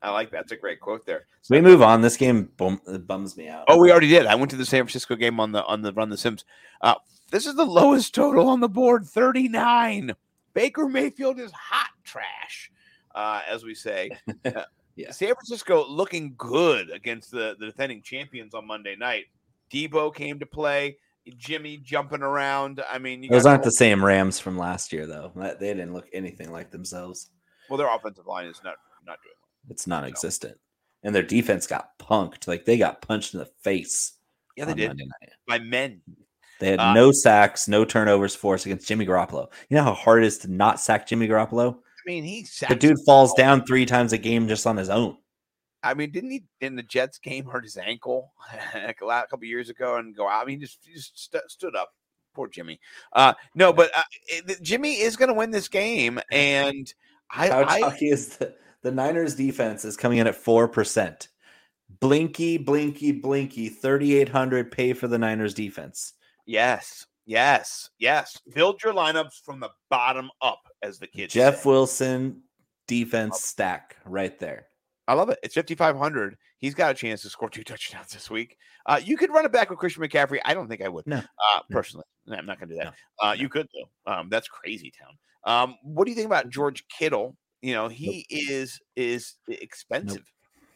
I 0.03 0.11
like 0.11 0.29
that. 0.31 0.37
That's 0.37 0.51
a 0.51 0.57
great 0.57 0.79
quote 0.81 1.05
there. 1.05 1.25
So 1.41 1.55
we 1.55 1.61
move 1.61 1.81
on. 1.81 2.01
This 2.01 2.17
game 2.17 2.51
bum, 2.57 2.79
bums 3.07 3.37
me 3.37 3.47
out. 3.47 3.63
Oh, 3.69 3.77
we 3.79 3.89
already 3.89 4.09
did. 4.09 4.25
I 4.25 4.35
went 4.35 4.51
to 4.51 4.57
the 4.57 4.65
San 4.65 4.83
Francisco 4.83 5.15
game 5.15 5.39
on 5.39 5.51
the 5.53 5.63
on 5.65 5.81
the 5.81 5.93
Run 5.93 6.09
the 6.09 6.17
Sims. 6.17 6.43
Uh, 6.81 6.95
this 7.31 7.47
is 7.47 7.55
the 7.55 7.65
lowest 7.65 8.13
total 8.13 8.49
on 8.49 8.59
the 8.59 8.69
board, 8.69 9.05
thirty 9.05 9.47
nine. 9.47 10.13
Baker 10.53 10.87
Mayfield 10.87 11.39
is 11.39 11.51
hot 11.51 11.89
trash, 12.03 12.71
uh, 13.15 13.41
as 13.49 13.63
we 13.63 13.73
say. 13.73 14.11
Uh, 14.45 14.63
Yeah. 14.95 15.09
San 15.09 15.33
Francisco 15.33 15.87
looking 15.87 16.35
good 16.37 16.91
against 16.91 17.31
the, 17.31 17.55
the 17.59 17.65
defending 17.65 18.03
champions 18.03 18.53
on 18.53 18.67
Monday 18.67 18.95
night. 18.95 19.25
Deebo 19.71 20.13
came 20.13 20.37
to 20.37 20.45
play. 20.45 20.97
Jimmy 21.37 21.77
jumping 21.77 22.21
around. 22.21 22.83
I 22.87 22.99
mean, 22.99 23.23
you 23.23 23.29
those 23.29 23.47
aren't 23.47 23.63
the 23.63 23.71
same 23.71 24.05
Rams 24.05 24.39
from 24.39 24.55
last 24.55 24.93
year, 24.93 25.07
though. 25.07 25.31
They 25.35 25.73
didn't 25.73 25.93
look 25.93 26.05
anything 26.13 26.51
like 26.51 26.69
themselves. 26.69 27.31
well, 27.69 27.77
their 27.77 27.87
offensive 27.91 28.27
line 28.27 28.45
is 28.45 28.61
not 28.63 28.75
not 29.07 29.17
doing 29.23 29.33
It's 29.69 29.87
non-existent, 29.87 30.57
and 31.03 31.13
their 31.15 31.23
defense 31.23 31.67
got 31.67 31.97
punked. 31.99 32.47
Like 32.47 32.65
they 32.65 32.77
got 32.77 33.01
punched 33.01 33.33
in 33.33 33.39
the 33.39 33.49
face. 33.61 34.13
Yeah, 34.55 34.65
they 34.65 34.73
did 34.73 35.01
by 35.47 35.59
men. 35.59 36.01
They 36.59 36.71
had 36.71 36.79
Uh, 36.79 36.93
no 36.93 37.11
sacks, 37.11 37.67
no 37.67 37.83
turnovers 37.85 38.35
forced 38.35 38.65
against 38.65 38.87
Jimmy 38.87 39.05
Garoppolo. 39.05 39.51
You 39.69 39.77
know 39.77 39.83
how 39.83 39.93
hard 39.93 40.23
it 40.23 40.27
is 40.27 40.37
to 40.39 40.51
not 40.51 40.79
sack 40.79 41.07
Jimmy 41.07 41.27
Garoppolo? 41.27 41.75
I 41.75 41.79
mean, 42.05 42.23
he 42.23 42.45
The 42.67 42.75
dude 42.75 42.99
falls 43.05 43.33
down 43.33 43.65
three 43.65 43.85
times 43.85 44.13
a 44.13 44.17
game 44.17 44.47
just 44.47 44.67
on 44.67 44.77
his 44.77 44.89
own. 44.89 45.17
I 45.81 45.93
mean, 45.93 46.11
didn't 46.11 46.31
he 46.31 46.43
in 46.61 46.75
the 46.75 46.83
Jets 46.83 47.17
game 47.17 47.45
hurt 47.45 47.63
his 47.65 47.77
ankle 47.77 48.33
like 48.73 49.01
a 49.01 49.27
couple 49.27 49.45
years 49.45 49.69
ago 49.69 49.97
and 49.97 50.15
go 50.15 50.27
out? 50.27 50.43
I 50.43 50.45
mean, 50.45 50.59
he 50.59 50.65
just 50.65 50.79
he 50.85 50.93
just 50.93 51.17
st- 51.25 51.49
stood 51.49 51.75
up. 51.75 51.89
Poor 52.33 52.47
Jimmy. 52.47 52.79
Uh, 53.11 53.33
no, 53.53 53.73
but 53.73 53.91
uh, 53.95 54.53
Jimmy 54.61 55.01
is 55.01 55.15
going 55.15 55.27
to 55.29 55.35
win 55.35 55.51
this 55.51 55.67
game, 55.67 56.19
and 56.31 56.91
I, 57.29 57.47
How 57.49 57.63
I 57.65 57.79
chalky 57.79 58.09
is 58.09 58.37
the, 58.37 58.55
the 58.83 58.91
Niners 58.91 59.35
defense 59.35 59.85
is 59.85 59.97
coming 59.97 60.19
in 60.19 60.27
at 60.27 60.35
4%. 60.41 61.27
Blinky, 61.99 62.57
blinky, 62.57 63.11
blinky, 63.11 63.69
3,800 63.69 64.71
pay 64.71 64.93
for 64.93 65.07
the 65.07 65.17
Niners 65.17 65.53
defense. 65.53 66.13
yes, 66.45 67.05
yes, 67.25 67.89
yes. 67.99 68.39
Build 68.53 68.81
your 68.83 68.93
lineups 68.93 69.41
from 69.43 69.59
the 69.59 69.69
bottom 69.89 70.29
up, 70.41 70.61
as 70.81 70.99
the 70.99 71.07
kids. 71.07 71.33
Jeff 71.33 71.61
say. 71.63 71.69
Wilson 71.69 72.41
defense 72.87 73.41
stack 73.41 73.95
right 74.05 74.37
there. 74.39 74.67
I 75.07 75.13
love 75.13 75.29
it. 75.29 75.39
It's 75.43 75.53
fifty 75.53 75.75
five 75.75 75.97
hundred. 75.97 76.37
He's 76.57 76.73
got 76.73 76.91
a 76.91 76.93
chance 76.93 77.21
to 77.21 77.29
score 77.29 77.49
two 77.49 77.63
touchdowns 77.65 78.11
this 78.11 78.29
week. 78.29 78.57
Uh, 78.85 78.99
you 79.03 79.15
could 79.15 79.29
run 79.31 79.45
it 79.45 79.51
back 79.51 79.69
with 79.69 79.79
Christian 79.79 80.03
McCaffrey. 80.03 80.39
I 80.43 80.53
don't 80.53 80.67
think 80.67 80.81
I 80.81 80.89
would. 80.89 81.05
No. 81.07 81.17
uh, 81.17 81.59
personally, 81.69 82.05
No, 82.25 82.35
I'm 82.35 82.45
not 82.45 82.59
going 82.59 82.69
to 82.69 82.75
do 82.75 82.81
that. 82.81 82.93
No. 83.21 83.29
Uh, 83.29 83.33
you 83.33 83.49
could 83.49 83.67
though. 83.73 84.11
Um, 84.11 84.29
that's 84.29 84.47
crazy 84.47 84.91
town. 84.91 85.17
Um, 85.45 85.75
what 85.83 86.05
do 86.05 86.11
you 86.11 86.15
think 86.15 86.25
about 86.25 86.49
George 86.49 86.85
Kittle? 86.87 87.35
You 87.63 87.73
know, 87.73 87.87
he 87.87 88.25
is 88.29 88.77
is 88.97 89.35
expensive. 89.47 90.25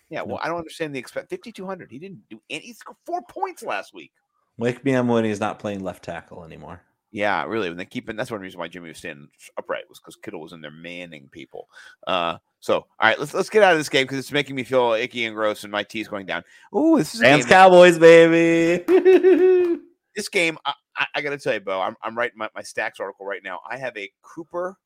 Yeah, 0.09 0.21
well, 0.21 0.37
Nope. 0.37 0.39
I 0.43 0.47
don't 0.47 0.57
understand 0.57 0.95
the 0.95 0.99
expense. 0.99 1.27
Fifty 1.29 1.51
two 1.51 1.65
hundred. 1.65 1.91
He 1.91 1.99
didn't 1.99 2.21
do 2.29 2.39
any. 2.49 2.67
He 2.67 2.73
scored 2.73 2.95
four 3.05 3.21
points 3.29 3.61
last 3.61 3.93
week. 3.93 4.11
Wake 4.57 4.85
me 4.85 4.95
up 4.95 5.05
when 5.05 5.25
he's 5.25 5.41
not 5.41 5.59
playing 5.59 5.83
left 5.83 6.05
tackle 6.05 6.45
anymore. 6.45 6.81
Yeah, 7.11 7.43
really. 7.43 7.67
When 7.67 7.77
they 7.77 7.83
keep 7.83 8.07
that's 8.07 8.31
one 8.31 8.39
reason 8.39 8.57
why 8.57 8.69
Jimmy 8.69 8.87
was 8.87 8.99
standing 8.99 9.27
upright 9.57 9.83
was 9.89 9.99
because 9.99 10.15
Kittle 10.15 10.39
was 10.39 10.53
in 10.53 10.61
there 10.61 10.71
manning 10.71 11.27
people. 11.29 11.67
Uh, 12.07 12.37
so 12.61 12.75
all 12.75 12.87
right, 13.01 13.19
let's 13.19 13.33
let's 13.33 13.49
get 13.49 13.63
out 13.63 13.73
of 13.73 13.79
this 13.79 13.89
game 13.89 14.05
because 14.05 14.19
it's 14.19 14.31
making 14.31 14.55
me 14.55 14.63
feel 14.63 14.93
icky 14.93 15.25
and 15.25 15.35
gross, 15.35 15.63
and 15.63 15.71
my 15.71 15.83
tea's 15.83 16.07
going 16.07 16.25
down. 16.25 16.43
Oh, 16.71 16.97
this 16.97 17.13
is 17.13 17.21
a 17.21 17.23
Rams 17.23 17.45
Cowboys, 17.45 17.99
baby. 17.99 18.83
this 20.15 20.29
game. 20.29 20.57
I, 20.65 20.73
I, 20.95 21.07
I 21.15 21.21
got 21.21 21.31
to 21.31 21.37
tell 21.37 21.53
you, 21.53 21.59
Bo, 21.59 21.81
I'm 21.81 21.97
I'm 22.01 22.17
writing 22.17 22.37
my, 22.37 22.49
my 22.55 22.63
stacks 22.63 23.01
article 23.01 23.25
right 23.25 23.43
now. 23.43 23.59
I 23.69 23.75
have 23.75 23.97
a 23.97 24.09
Cooper, 24.21 24.77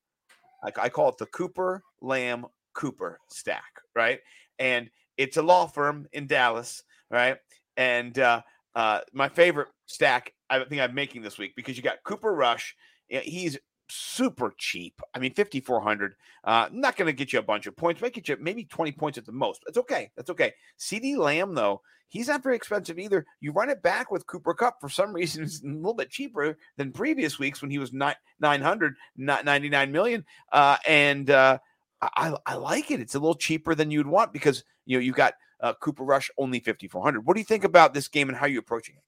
like 0.64 0.80
I 0.80 0.90
call 0.90 1.10
it 1.10 1.18
the 1.18 1.26
Cooper 1.28 1.82
Lamb 2.02 2.46
Cooper 2.74 3.20
stack, 3.30 3.82
right? 3.96 4.20
And 4.60 4.90
it's 5.18 5.38
a 5.38 5.42
law 5.42 5.68
firm 5.68 6.08
in 6.14 6.28
Dallas, 6.28 6.84
right? 7.10 7.38
And 7.78 8.18
uh, 8.20 8.42
uh, 8.76 9.02
my 9.14 9.30
favorite 9.30 9.70
stack 9.88 10.34
I 10.50 10.64
think 10.66 10.82
I'm 10.82 10.94
making 10.94 11.22
this 11.22 11.38
week 11.38 11.54
because 11.56 11.78
you 11.78 11.84
got 11.84 12.04
Cooper 12.04 12.34
Rush. 12.34 12.76
He's 13.08 13.58
super 13.92 14.54
cheap. 14.58 15.02
I 15.14 15.20
mean, 15.20 15.34
5,400. 15.34 16.16
Uh, 16.44 16.70
not 16.72 16.96
going 16.96 17.08
to 17.08 17.14
get 17.14 17.34
you 17.34 17.40
a 17.40 17.44
bunch 17.44 17.68
of 17.68 17.76
points. 17.76 18.02
Might 18.02 18.14
get 18.14 18.28
you 18.28 18.38
maybe 18.40 18.64
20 18.64 18.92
points 18.94 19.18
at 19.18 19.26
the 19.26 19.32
most. 19.32 19.62
That's 19.66 19.78
okay. 19.78 20.12
That's 20.16 20.30
okay. 20.30 20.54
CeeDee 20.80 21.18
Lamb, 21.18 21.54
though, 21.54 21.82
he's 22.08 22.28
not 22.28 22.44
very 22.44 22.56
expensive 22.56 23.00
either. 23.00 23.26
You 23.40 23.52
run 23.52 23.70
it 23.70 23.82
back 23.82 24.12
with 24.12 24.28
Cooper 24.28 24.54
Kupp 24.54 24.80
for 24.80 24.90
some 24.90 25.14
reason, 25.16 25.44
it's 25.44 25.62
a 25.62 25.68
little 25.68 25.94
bit 25.94 26.10
cheaper 26.10 26.58
than 26.78 26.92
previous 26.92 27.40
weeks 27.40 27.62
when 27.62 27.72
he 27.72 27.80
was 27.80 27.94
ni- 27.94 28.14
900, 28.40 28.96
not 29.18 29.46
99 29.46 29.92
million. 29.92 30.26
Uh, 30.52 30.78
and 30.88 31.30
uh, 31.30 31.58
I, 32.02 32.36
I 32.46 32.56
like 32.56 32.92
it. 32.92 33.00
It's 33.00 33.16
a 33.16 33.20
little 33.20 33.36
cheaper 33.36 33.76
than 33.76 33.92
you'd 33.92 34.08
want 34.08 34.34
because 34.34 34.64
you 34.86 34.98
know 34.98 35.02
you've 35.02 35.16
got 35.16 35.34
uh, 35.60 35.74
Cooper 35.76 36.04
Rush 36.04 36.30
only 36.38 36.60
5,400. 36.60 37.26
What 37.26 37.36
do 37.36 37.40
you 37.40 37.46
think 37.46 37.64
about 37.64 37.94
this 37.94 38.08
game 38.08 38.30
and 38.30 38.38
how 38.38 38.48
you 38.48 38.60
approaching 38.60 38.96
it? 38.96 39.04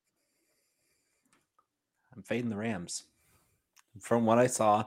I'm 2.16 2.22
fading 2.22 2.50
the 2.50 2.58
Rams. 2.58 3.06
From 4.00 4.26
what 4.26 4.40
I 4.40 4.48
saw, 4.48 4.86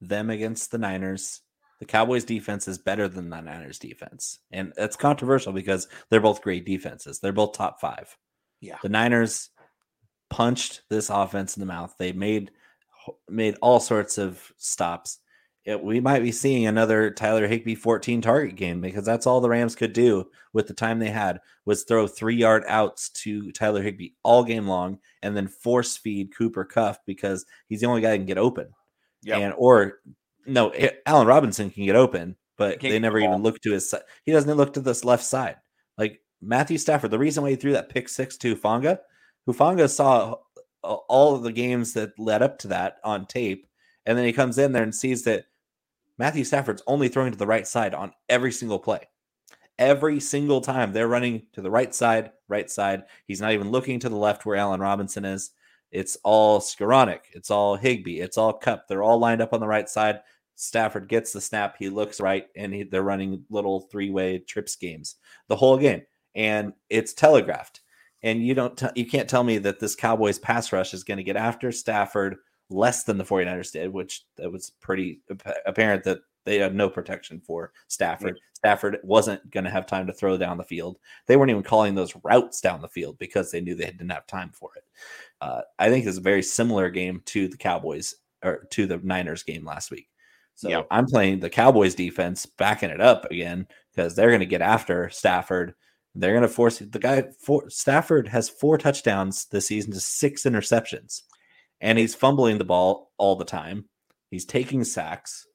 them 0.00 0.30
against 0.30 0.70
the 0.70 0.78
Niners, 0.78 1.40
the 1.80 1.86
Cowboys 1.86 2.24
defense 2.24 2.68
is 2.68 2.78
better 2.78 3.08
than 3.08 3.30
the 3.30 3.40
Niners 3.40 3.78
defense. 3.78 4.38
And 4.50 4.72
it's 4.76 4.96
controversial 4.96 5.52
because 5.52 5.88
they're 6.08 6.20
both 6.20 6.42
great 6.42 6.64
defenses. 6.64 7.20
They're 7.20 7.32
both 7.32 7.52
top 7.52 7.80
5. 7.80 8.16
Yeah. 8.60 8.76
The 8.82 8.88
Niners 8.88 9.50
punched 10.30 10.82
this 10.88 11.10
offense 11.10 11.56
in 11.56 11.60
the 11.60 11.66
mouth. 11.66 11.94
They 11.98 12.12
made 12.12 12.50
made 13.28 13.56
all 13.60 13.80
sorts 13.80 14.18
of 14.18 14.52
stops. 14.56 15.18
It, 15.64 15.82
we 15.82 15.98
might 15.98 16.22
be 16.22 16.32
seeing 16.32 16.66
another 16.66 17.10
Tyler 17.10 17.46
Higbee 17.48 17.74
14 17.74 18.20
target 18.20 18.54
game 18.54 18.82
because 18.82 19.04
that's 19.04 19.26
all 19.26 19.40
the 19.40 19.48
Rams 19.48 19.74
could 19.74 19.94
do 19.94 20.30
with 20.52 20.66
the 20.66 20.74
time 20.74 20.98
they 20.98 21.10
had 21.10 21.40
was 21.64 21.84
throw 21.84 22.06
three 22.06 22.36
yard 22.36 22.64
outs 22.68 23.08
to 23.10 23.50
Tyler 23.52 23.82
Higbee 23.82 24.10
all 24.22 24.44
game 24.44 24.66
long 24.66 24.98
and 25.22 25.34
then 25.34 25.48
force 25.48 25.96
feed 25.96 26.36
Cooper 26.36 26.66
Kupp 26.66 26.98
because 27.06 27.46
he's 27.68 27.80
the 27.80 27.86
only 27.86 28.02
guy 28.02 28.10
that 28.10 28.18
can 28.18 28.26
get 28.26 28.36
open. 28.36 28.68
Yeah. 29.22 29.38
And 29.38 29.54
or 29.56 30.00
no, 30.46 30.72
Allen 31.06 31.26
Robinson 31.26 31.70
can 31.70 31.86
get 31.86 31.96
open, 31.96 32.36
but 32.58 32.80
they 32.80 32.98
never 32.98 33.18
the 33.18 33.24
even 33.24 33.42
look 33.42 33.60
to 33.62 33.72
his 33.72 33.88
side. 33.88 34.02
He 34.24 34.32
doesn't 34.32 34.56
look 34.56 34.74
to 34.74 34.80
this 34.80 35.02
left 35.02 35.24
side. 35.24 35.56
Like 35.96 36.20
Matthew 36.42 36.76
Stafford, 36.76 37.10
the 37.10 37.18
reason 37.18 37.42
why 37.42 37.50
he 37.50 37.56
threw 37.56 37.72
that 37.72 37.88
pick 37.88 38.10
six 38.10 38.36
to 38.38 38.54
Hufanga, 38.54 38.98
Hufanga 39.48 39.88
saw 39.88 40.36
all 40.82 41.34
of 41.34 41.42
the 41.42 41.52
games 41.52 41.94
that 41.94 42.18
led 42.18 42.42
up 42.42 42.58
to 42.58 42.68
that 42.68 42.96
on 43.02 43.24
tape, 43.24 43.66
and 44.04 44.18
then 44.18 44.26
he 44.26 44.32
comes 44.34 44.58
in 44.58 44.72
there 44.72 44.82
and 44.82 44.94
sees 44.94 45.24
that 45.24 45.46
Matthew 46.18 46.44
Stafford's 46.44 46.82
only 46.86 47.08
throwing 47.08 47.32
to 47.32 47.38
the 47.38 47.46
right 47.46 47.66
side 47.66 47.94
on 47.94 48.12
every 48.28 48.52
single 48.52 48.78
play. 48.78 49.00
Every 49.78 50.20
single 50.20 50.60
time 50.60 50.92
they're 50.92 51.08
running 51.08 51.46
to 51.54 51.60
the 51.60 51.70
right 51.70 51.92
side, 51.92 52.30
right 52.48 52.70
side. 52.70 53.02
He's 53.26 53.40
not 53.40 53.52
even 53.52 53.70
looking 53.70 53.98
to 54.00 54.08
the 54.08 54.16
left 54.16 54.46
where 54.46 54.56
Allen 54.56 54.80
Robinson 54.80 55.24
is. 55.24 55.50
It's 55.90 56.16
all 56.22 56.60
Skowronek. 56.60 57.20
It's 57.32 57.50
all 57.50 57.76
Higbee. 57.76 58.20
It's 58.20 58.38
all 58.38 58.52
Kupp. 58.52 58.86
They're 58.88 59.02
all 59.02 59.18
lined 59.18 59.40
up 59.40 59.52
on 59.52 59.60
the 59.60 59.66
right 59.66 59.88
side. 59.88 60.20
Stafford 60.56 61.08
gets 61.08 61.32
the 61.32 61.40
snap. 61.40 61.76
He 61.78 61.88
looks 61.88 62.20
right, 62.20 62.46
and 62.54 62.72
he, 62.72 62.84
they're 62.84 63.02
running 63.02 63.44
little 63.50 63.80
three-way 63.80 64.38
trips 64.38 64.76
games 64.76 65.16
the 65.48 65.56
whole 65.56 65.76
game, 65.76 66.02
and 66.34 66.72
it's 66.88 67.12
telegraphed. 67.12 67.80
And 68.22 68.44
you 68.44 68.54
don't, 68.54 68.76
t- 68.76 68.86
you 68.94 69.06
can't 69.06 69.28
tell 69.28 69.44
me 69.44 69.58
that 69.58 69.80
this 69.80 69.96
Cowboys 69.96 70.38
pass 70.38 70.72
rush 70.72 70.94
is 70.94 71.04
going 71.04 71.18
to 71.18 71.24
get 71.24 71.36
after 71.36 71.72
Stafford 71.72 72.36
less 72.70 73.04
than 73.04 73.18
the 73.18 73.24
49ers 73.24 73.72
did, 73.72 73.92
which 73.92 74.24
that 74.36 74.50
was 74.50 74.72
pretty 74.80 75.20
apparent 75.66 76.04
that 76.04 76.20
they 76.44 76.58
had 76.58 76.74
no 76.74 76.88
protection 76.88 77.40
for 77.40 77.72
Stafford. 77.88 78.38
Stafford 78.54 78.98
wasn't 79.02 79.50
going 79.50 79.64
to 79.64 79.70
have 79.70 79.86
time 79.86 80.06
to 80.06 80.12
throw 80.12 80.36
down 80.36 80.56
the 80.56 80.64
field. 80.64 80.98
They 81.26 81.36
weren't 81.36 81.50
even 81.50 81.62
calling 81.62 81.94
those 81.94 82.14
routes 82.22 82.60
down 82.60 82.80
the 82.80 82.88
field 82.88 83.18
because 83.18 83.50
they 83.50 83.60
knew 83.60 83.74
they 83.74 83.84
didn't 83.84 84.10
have 84.10 84.26
time 84.26 84.50
for 84.52 84.70
it. 84.76 84.84
Uh, 85.40 85.62
I 85.78 85.90
think 85.90 86.06
it's 86.06 86.18
a 86.18 86.22
very 86.22 86.42
similar 86.42 86.90
game 86.90 87.22
to 87.26 87.48
the 87.48 87.56
Cowboys 87.56 88.14
or 88.42 88.66
to 88.70 88.86
the 88.86 88.98
Niners 89.02 89.42
game 89.42 89.64
last 89.64 89.90
week. 89.90 90.08
So. 90.54 90.68
I'm 90.90 91.06
playing 91.06 91.40
the 91.40 91.50
Cowboys 91.50 91.94
defense, 91.94 92.46
backing 92.46 92.90
it 92.90 93.00
up 93.00 93.30
again 93.30 93.66
because 93.92 94.14
they're 94.14 94.30
going 94.30 94.40
to 94.40 94.46
get 94.46 94.62
after 94.62 95.10
Stafford. 95.10 95.74
They're 96.14 96.32
going 96.32 96.42
to 96.42 96.48
force 96.48 96.78
the 96.78 96.98
guy. 96.98 97.24
For, 97.40 97.68
Stafford 97.68 98.28
has 98.28 98.48
four 98.48 98.78
touchdowns 98.78 99.46
this 99.46 99.66
season 99.66 99.92
to 99.92 100.00
six 100.00 100.44
interceptions, 100.44 101.22
and 101.84 101.98
he's 101.98 102.14
fumbling 102.14 102.56
the 102.56 102.64
ball 102.64 103.12
all 103.18 103.36
the 103.36 103.44
time. 103.44 103.84
He's 104.30 104.46
taking 104.46 104.84
sacks. 104.84 105.46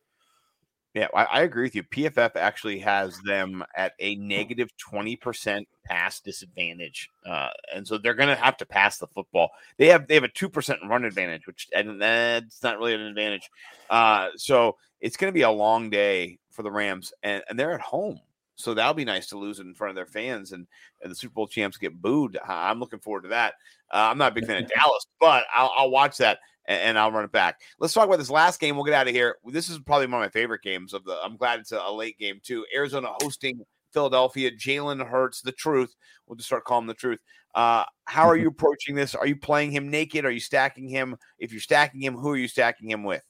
Yeah, 0.94 1.08
I, 1.14 1.24
I 1.24 1.42
agree 1.42 1.64
with 1.64 1.76
you. 1.76 1.82
PFF 1.84 2.36
actually 2.36 2.80
has 2.80 3.20
them 3.22 3.64
at 3.76 3.94
a 4.00 4.16
negative 4.16 4.70
20% 4.92 5.66
pass 5.86 6.20
disadvantage. 6.20 7.10
Uh, 7.26 7.50
and 7.74 7.88
so 7.88 7.98
they're 7.98 8.14
going 8.14 8.30
to 8.30 8.36
have 8.36 8.58
to 8.58 8.66
pass 8.66 9.00
the 9.00 9.08
football. 9.08 9.50
They 9.78 9.88
have 9.88 10.08
they 10.08 10.14
have 10.14 10.24
a 10.24 10.30
2% 10.30 10.88
run 10.88 11.04
advantage, 11.04 11.48
which 11.48 11.68
and 11.76 12.00
that's 12.00 12.62
not 12.62 12.78
really 12.78 12.94
an 12.94 13.02
advantage. 13.02 13.50
Uh, 13.90 14.30
so 14.36 14.78
it's 15.02 15.18
going 15.18 15.34
to 15.34 15.36
be 15.36 15.42
a 15.42 15.52
long 15.52 15.90
day 15.90 16.38
for 16.52 16.62
the 16.62 16.72
Rams 16.72 17.12
and, 17.24 17.44
and 17.50 17.58
they're 17.58 17.74
at 17.74 17.82
home. 17.82 18.20
So 18.60 18.74
that'll 18.74 18.94
be 18.94 19.06
nice 19.06 19.28
to 19.28 19.38
lose 19.38 19.60
it 19.60 19.68
in 19.68 19.74
front 19.74 19.92
of 19.92 19.96
their 19.96 20.06
fans 20.06 20.52
and, 20.52 20.68
and 21.02 21.10
the 21.10 21.16
Super 21.16 21.34
Bowl 21.34 21.48
champs 21.48 21.78
get 21.78 22.02
booed. 22.02 22.38
I'm 22.46 22.82
looking 22.82 23.00
forward 23.00 23.22
to 23.22 23.30
that. 23.30 23.54
Uh, 23.90 24.10
I'm 24.12 24.18
not 24.18 24.34
a 24.34 24.36
big 24.36 24.46
fan 24.46 24.62
of 24.62 24.70
Dallas, 24.76 25.08
but 25.18 25.46
I'll, 25.56 25.72
I'll 25.78 25.90
watch 25.90 26.18
that 26.18 26.40
and, 26.66 26.82
and 26.82 27.00
I'll 27.00 27.12
run 27.12 27.24
it 27.24 27.32
back. 27.32 27.62
Let's 27.80 27.94
talk 27.94 28.06
about 28.06 28.20
this 28.20 28.30
last 28.30 28.60
game. 28.60 28.76
We'll 28.76 28.84
get 28.84 28.96
out 28.96 29.08
of 29.08 29.14
here. 29.14 29.38
This 29.46 29.70
is 29.70 29.80
probably 29.80 30.08
one 30.08 30.16
of 30.16 30.26
my 30.26 30.30
favorite 30.30 30.62
games 30.62 30.94
of 30.94 31.06
the. 31.06 31.18
I'm 31.24 31.38
glad 31.38 31.62
it's 31.62 31.72
a, 31.72 31.80
a 31.80 31.92
late 31.92 32.20
game 32.20 32.42
too. 32.44 32.66
Arizona 32.76 33.14
hosting 33.22 33.62
Philadelphia. 33.94 34.52
Jalen 34.52 35.08
Hurts, 35.08 35.42
the 35.42 35.54
truth. 35.54 35.96
We'll 36.28 36.36
just 36.36 36.48
start 36.48 36.66
calling 36.66 36.88
the 36.88 36.94
truth. 36.94 37.20
Uh, 37.56 37.86
how 38.04 38.28
are 38.28 38.36
you 38.38 38.50
approaching 38.50 38.94
this? 38.94 39.16
Are 39.16 39.26
you 39.26 39.38
playing 39.38 39.72
him 39.72 39.90
naked? 39.90 40.26
Are 40.26 40.32
you 40.32 40.42
stacking 40.42 40.90
him? 40.90 41.16
If 41.38 41.54
you're 41.54 41.62
stacking 41.62 42.02
him, 42.02 42.16
who 42.16 42.32
are 42.32 42.38
you 42.38 42.50
stacking 42.50 42.92
him 42.92 43.06
with? 43.06 43.24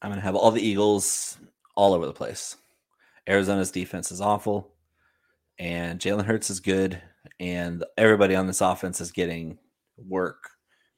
I'm 0.00 0.08
going 0.08 0.18
to 0.18 0.24
have 0.24 0.34
all 0.34 0.50
the 0.50 0.62
Eagles 0.62 1.38
all 1.74 1.92
over 1.92 2.06
the 2.06 2.12
place. 2.14 2.56
Arizona's 3.30 3.70
defense 3.70 4.10
is 4.10 4.20
awful, 4.20 4.72
and 5.58 6.00
Jalen 6.00 6.24
Hurts 6.24 6.50
is 6.50 6.58
good, 6.58 7.00
and 7.38 7.84
everybody 7.96 8.34
on 8.34 8.46
this 8.48 8.60
offense 8.60 9.00
is 9.00 9.12
getting 9.12 9.56
work. 9.96 10.50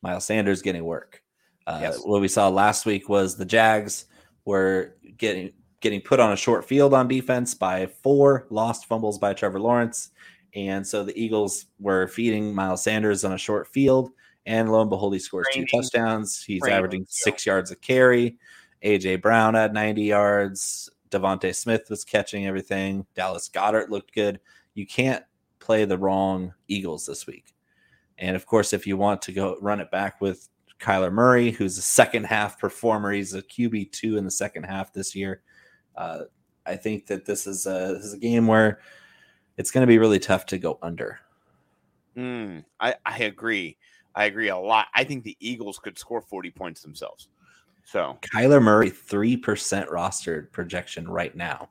Miles 0.02 0.24
Sanders 0.24 0.62
getting 0.62 0.84
work. 0.84 1.22
Uh, 1.66 1.78
Yes. 1.82 2.00
What 2.02 2.22
we 2.22 2.28
saw 2.28 2.48
last 2.48 2.86
week 2.86 3.08
was 3.08 3.36
the 3.36 3.44
Jags 3.44 4.06
were 4.46 4.96
getting 5.18 5.52
getting 5.80 6.00
put 6.00 6.20
on 6.20 6.32
a 6.32 6.36
short 6.36 6.64
field 6.64 6.94
on 6.94 7.06
defense 7.08 7.54
by 7.54 7.86
four 7.86 8.46
lost 8.50 8.86
fumbles 8.86 9.18
by 9.18 9.34
Trevor 9.34 9.60
Lawrence, 9.60 10.10
and 10.54 10.86
so 10.86 11.04
the 11.04 11.16
Eagles 11.20 11.66
were 11.78 12.06
feeding 12.08 12.54
Miles 12.54 12.82
Sanders 12.82 13.24
on 13.24 13.32
a 13.32 13.38
short 13.38 13.68
field, 13.68 14.10
and 14.46 14.72
lo 14.72 14.80
and 14.80 14.88
behold, 14.90 15.12
he 15.12 15.18
scores 15.18 15.48
Training. 15.52 15.68
two 15.70 15.82
touchdowns. 15.82 16.42
He's 16.42 16.62
Training, 16.62 16.78
averaging 16.78 17.06
six 17.08 17.44
yards 17.44 17.70
a 17.70 17.76
carry. 17.76 18.38
AJ 18.82 19.22
Brown 19.22 19.54
at 19.54 19.72
90 19.72 20.02
yards. 20.02 20.90
DeVonta 21.12 21.54
Smith 21.54 21.88
was 21.88 22.04
catching 22.04 22.46
everything. 22.46 23.06
Dallas 23.14 23.48
Goedert 23.48 23.90
looked 23.90 24.14
good. 24.14 24.40
You 24.74 24.86
can't 24.86 25.24
play 25.60 25.84
the 25.84 25.98
wrong 25.98 26.54
Eagles 26.68 27.06
this 27.06 27.26
week. 27.26 27.54
And 28.18 28.34
of 28.36 28.46
course, 28.46 28.72
if 28.72 28.86
you 28.86 28.96
want 28.96 29.22
to 29.22 29.32
go 29.32 29.56
run 29.60 29.80
it 29.80 29.90
back 29.90 30.20
with 30.20 30.48
Kyler 30.80 31.12
Murray, 31.12 31.50
who's 31.50 31.78
a 31.78 31.82
second 31.82 32.24
half 32.24 32.58
performer, 32.58 33.12
he's 33.12 33.34
a 33.34 33.42
QB 33.42 33.92
two 33.92 34.16
in 34.16 34.24
the 34.24 34.30
second 34.30 34.64
half 34.64 34.92
this 34.92 35.14
year. 35.14 35.42
Uh, 35.96 36.22
I 36.66 36.76
think 36.76 37.06
that 37.06 37.24
this 37.24 37.46
is 37.46 37.66
a 37.66 37.94
this 37.94 38.04
is 38.04 38.14
a 38.14 38.18
game 38.18 38.46
where 38.46 38.80
it's 39.56 39.70
going 39.70 39.82
to 39.82 39.90
be 39.90 39.98
really 39.98 40.18
tough 40.18 40.46
to 40.46 40.58
go 40.58 40.78
under. 40.82 41.20
Mm, 42.16 42.64
I, 42.80 42.94
I 43.04 43.18
agree. 43.18 43.76
I 44.14 44.26
agree 44.26 44.48
a 44.48 44.56
lot. 44.56 44.88
I 44.94 45.04
think 45.04 45.24
the 45.24 45.36
Eagles 45.40 45.78
could 45.78 45.98
score 45.98 46.20
40 46.20 46.50
points 46.50 46.82
themselves. 46.82 47.28
So 47.84 48.18
Kyler 48.34 48.62
Murray 48.62 48.90
three 48.90 49.36
percent 49.36 49.88
rostered 49.90 50.50
projection 50.52 51.08
right 51.08 51.34
now. 51.36 51.68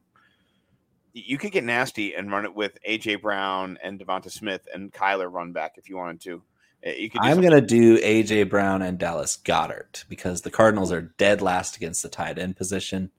you 1.13 1.37
could 1.37 1.51
get 1.51 1.63
nasty 1.63 2.15
and 2.15 2.31
run 2.31 2.45
it 2.45 2.55
with 2.55 2.77
AJ 2.87 3.21
Brown 3.21 3.77
and 3.83 3.99
DeVonta 3.99 4.31
Smith 4.31 4.67
and 4.73 4.93
Kyler 4.93 5.31
run 5.31 5.51
back 5.51 5.73
if 5.77 5.89
you 5.89 5.97
wanted 5.97 6.21
to. 6.21 6.41
Uh, 6.85 6.91
You 6.91 7.09
could. 7.09 7.21
I'm 7.21 7.41
going 7.41 7.51
to 7.53 7.61
do 7.61 7.97
AJ 7.99 8.49
Brown 8.49 8.81
and 8.81 8.97
Dallas 8.97 9.37
Goedert 9.37 10.05
because 10.09 10.41
the 10.41 10.51
Cardinals 10.51 10.91
are 10.91 11.13
dead 11.17 11.41
last 11.41 11.75
against 11.75 12.01
the 12.03 12.09
tight 12.09 12.37
end 12.39 12.55
position. 12.55 13.11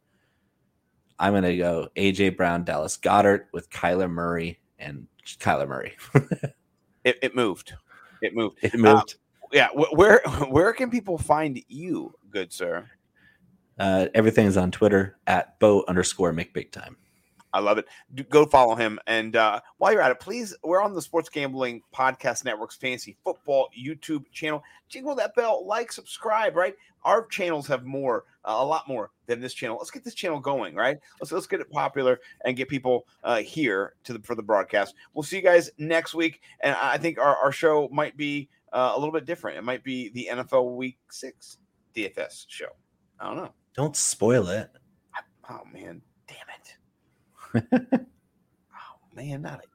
I'm 1.18 1.32
going 1.32 1.44
to 1.44 1.56
go 1.56 1.88
AJ 1.96 2.36
Brown, 2.36 2.64
Dallas 2.64 2.96
Goedert 2.96 3.46
with 3.52 3.70
Kyler 3.70 4.10
Murray 4.10 4.58
and 4.78 5.06
Kyler 5.38 5.68
Murray. 5.68 5.94
It, 7.04 7.18
it 7.20 7.34
moved. 7.34 7.72
It 8.20 8.32
moved. 8.32 8.58
it 8.62 8.74
moved. 8.78 9.16
Yeah. 9.52 9.68
Where 9.74 10.22
where 10.48 10.72
can 10.72 10.90
people 10.90 11.18
find 11.18 11.62
you, 11.68 12.14
good 12.30 12.52
sir? 12.52 12.88
Uh, 13.78 14.06
everything's 14.14 14.56
on 14.56 14.70
Twitter 14.70 15.18
at 15.26 15.58
Bo 15.58 15.84
underscore 15.88 16.32
make 16.32 16.52
big 16.52 16.72
time. 16.72 16.96
I 17.52 17.60
love 17.60 17.78
it. 17.78 17.86
Do, 18.14 18.22
go 18.24 18.46
follow 18.46 18.74
him. 18.74 18.98
And 19.06 19.36
uh, 19.36 19.60
while 19.78 19.92
you're 19.92 20.00
at 20.00 20.10
it, 20.10 20.20
please, 20.20 20.54
we're 20.64 20.80
on 20.80 20.94
the 20.94 21.02
Sports 21.02 21.28
Gambling 21.28 21.82
Podcast 21.94 22.44
Network's 22.44 22.76
Fantasy 22.76 23.16
Football 23.24 23.68
YouTube 23.78 24.24
channel. 24.32 24.62
Jingle 24.88 25.14
that 25.16 25.34
bell, 25.34 25.66
like, 25.66 25.92
subscribe, 25.92 26.56
right? 26.56 26.74
Our 27.04 27.26
channels 27.26 27.66
have 27.66 27.84
more, 27.84 28.24
uh, 28.44 28.56
a 28.56 28.64
lot 28.64 28.88
more 28.88 29.10
than 29.26 29.40
this 29.40 29.52
channel. 29.52 29.76
Let's 29.76 29.90
get 29.90 30.04
this 30.04 30.14
channel 30.14 30.40
going, 30.40 30.74
right? 30.74 30.98
Let's 31.20 31.32
let's 31.32 31.46
get 31.46 31.60
it 31.60 31.70
popular 31.70 32.20
and 32.44 32.56
get 32.56 32.68
people 32.68 33.06
uh, 33.24 33.38
here 33.38 33.94
to 34.04 34.14
the 34.14 34.20
for 34.20 34.34
the 34.34 34.42
broadcast. 34.42 34.94
We'll 35.12 35.24
see 35.24 35.36
you 35.36 35.42
guys 35.42 35.70
next 35.78 36.14
week, 36.14 36.40
and 36.60 36.76
I 36.76 36.96
think 36.98 37.18
our, 37.18 37.36
our 37.36 37.52
show 37.52 37.88
might 37.90 38.16
be 38.16 38.48
uh, 38.72 38.92
a 38.94 38.98
little 38.98 39.12
bit 39.12 39.26
different. 39.26 39.58
It 39.58 39.64
might 39.64 39.84
be 39.84 40.08
the 40.10 40.28
NFL 40.32 40.76
Week 40.76 40.98
Six 41.10 41.58
DFS 41.94 42.44
show. 42.48 42.68
I 43.20 43.26
don't 43.26 43.36
know. 43.36 43.52
Don't 43.74 43.96
spoil 43.96 44.48
it. 44.48 44.70
Oh 45.50 45.60
man, 45.72 46.00
damn 46.26 47.62
it. 47.64 48.00
oh 48.74 49.14
man, 49.14 49.42
not 49.42 49.60
again. 49.60 49.72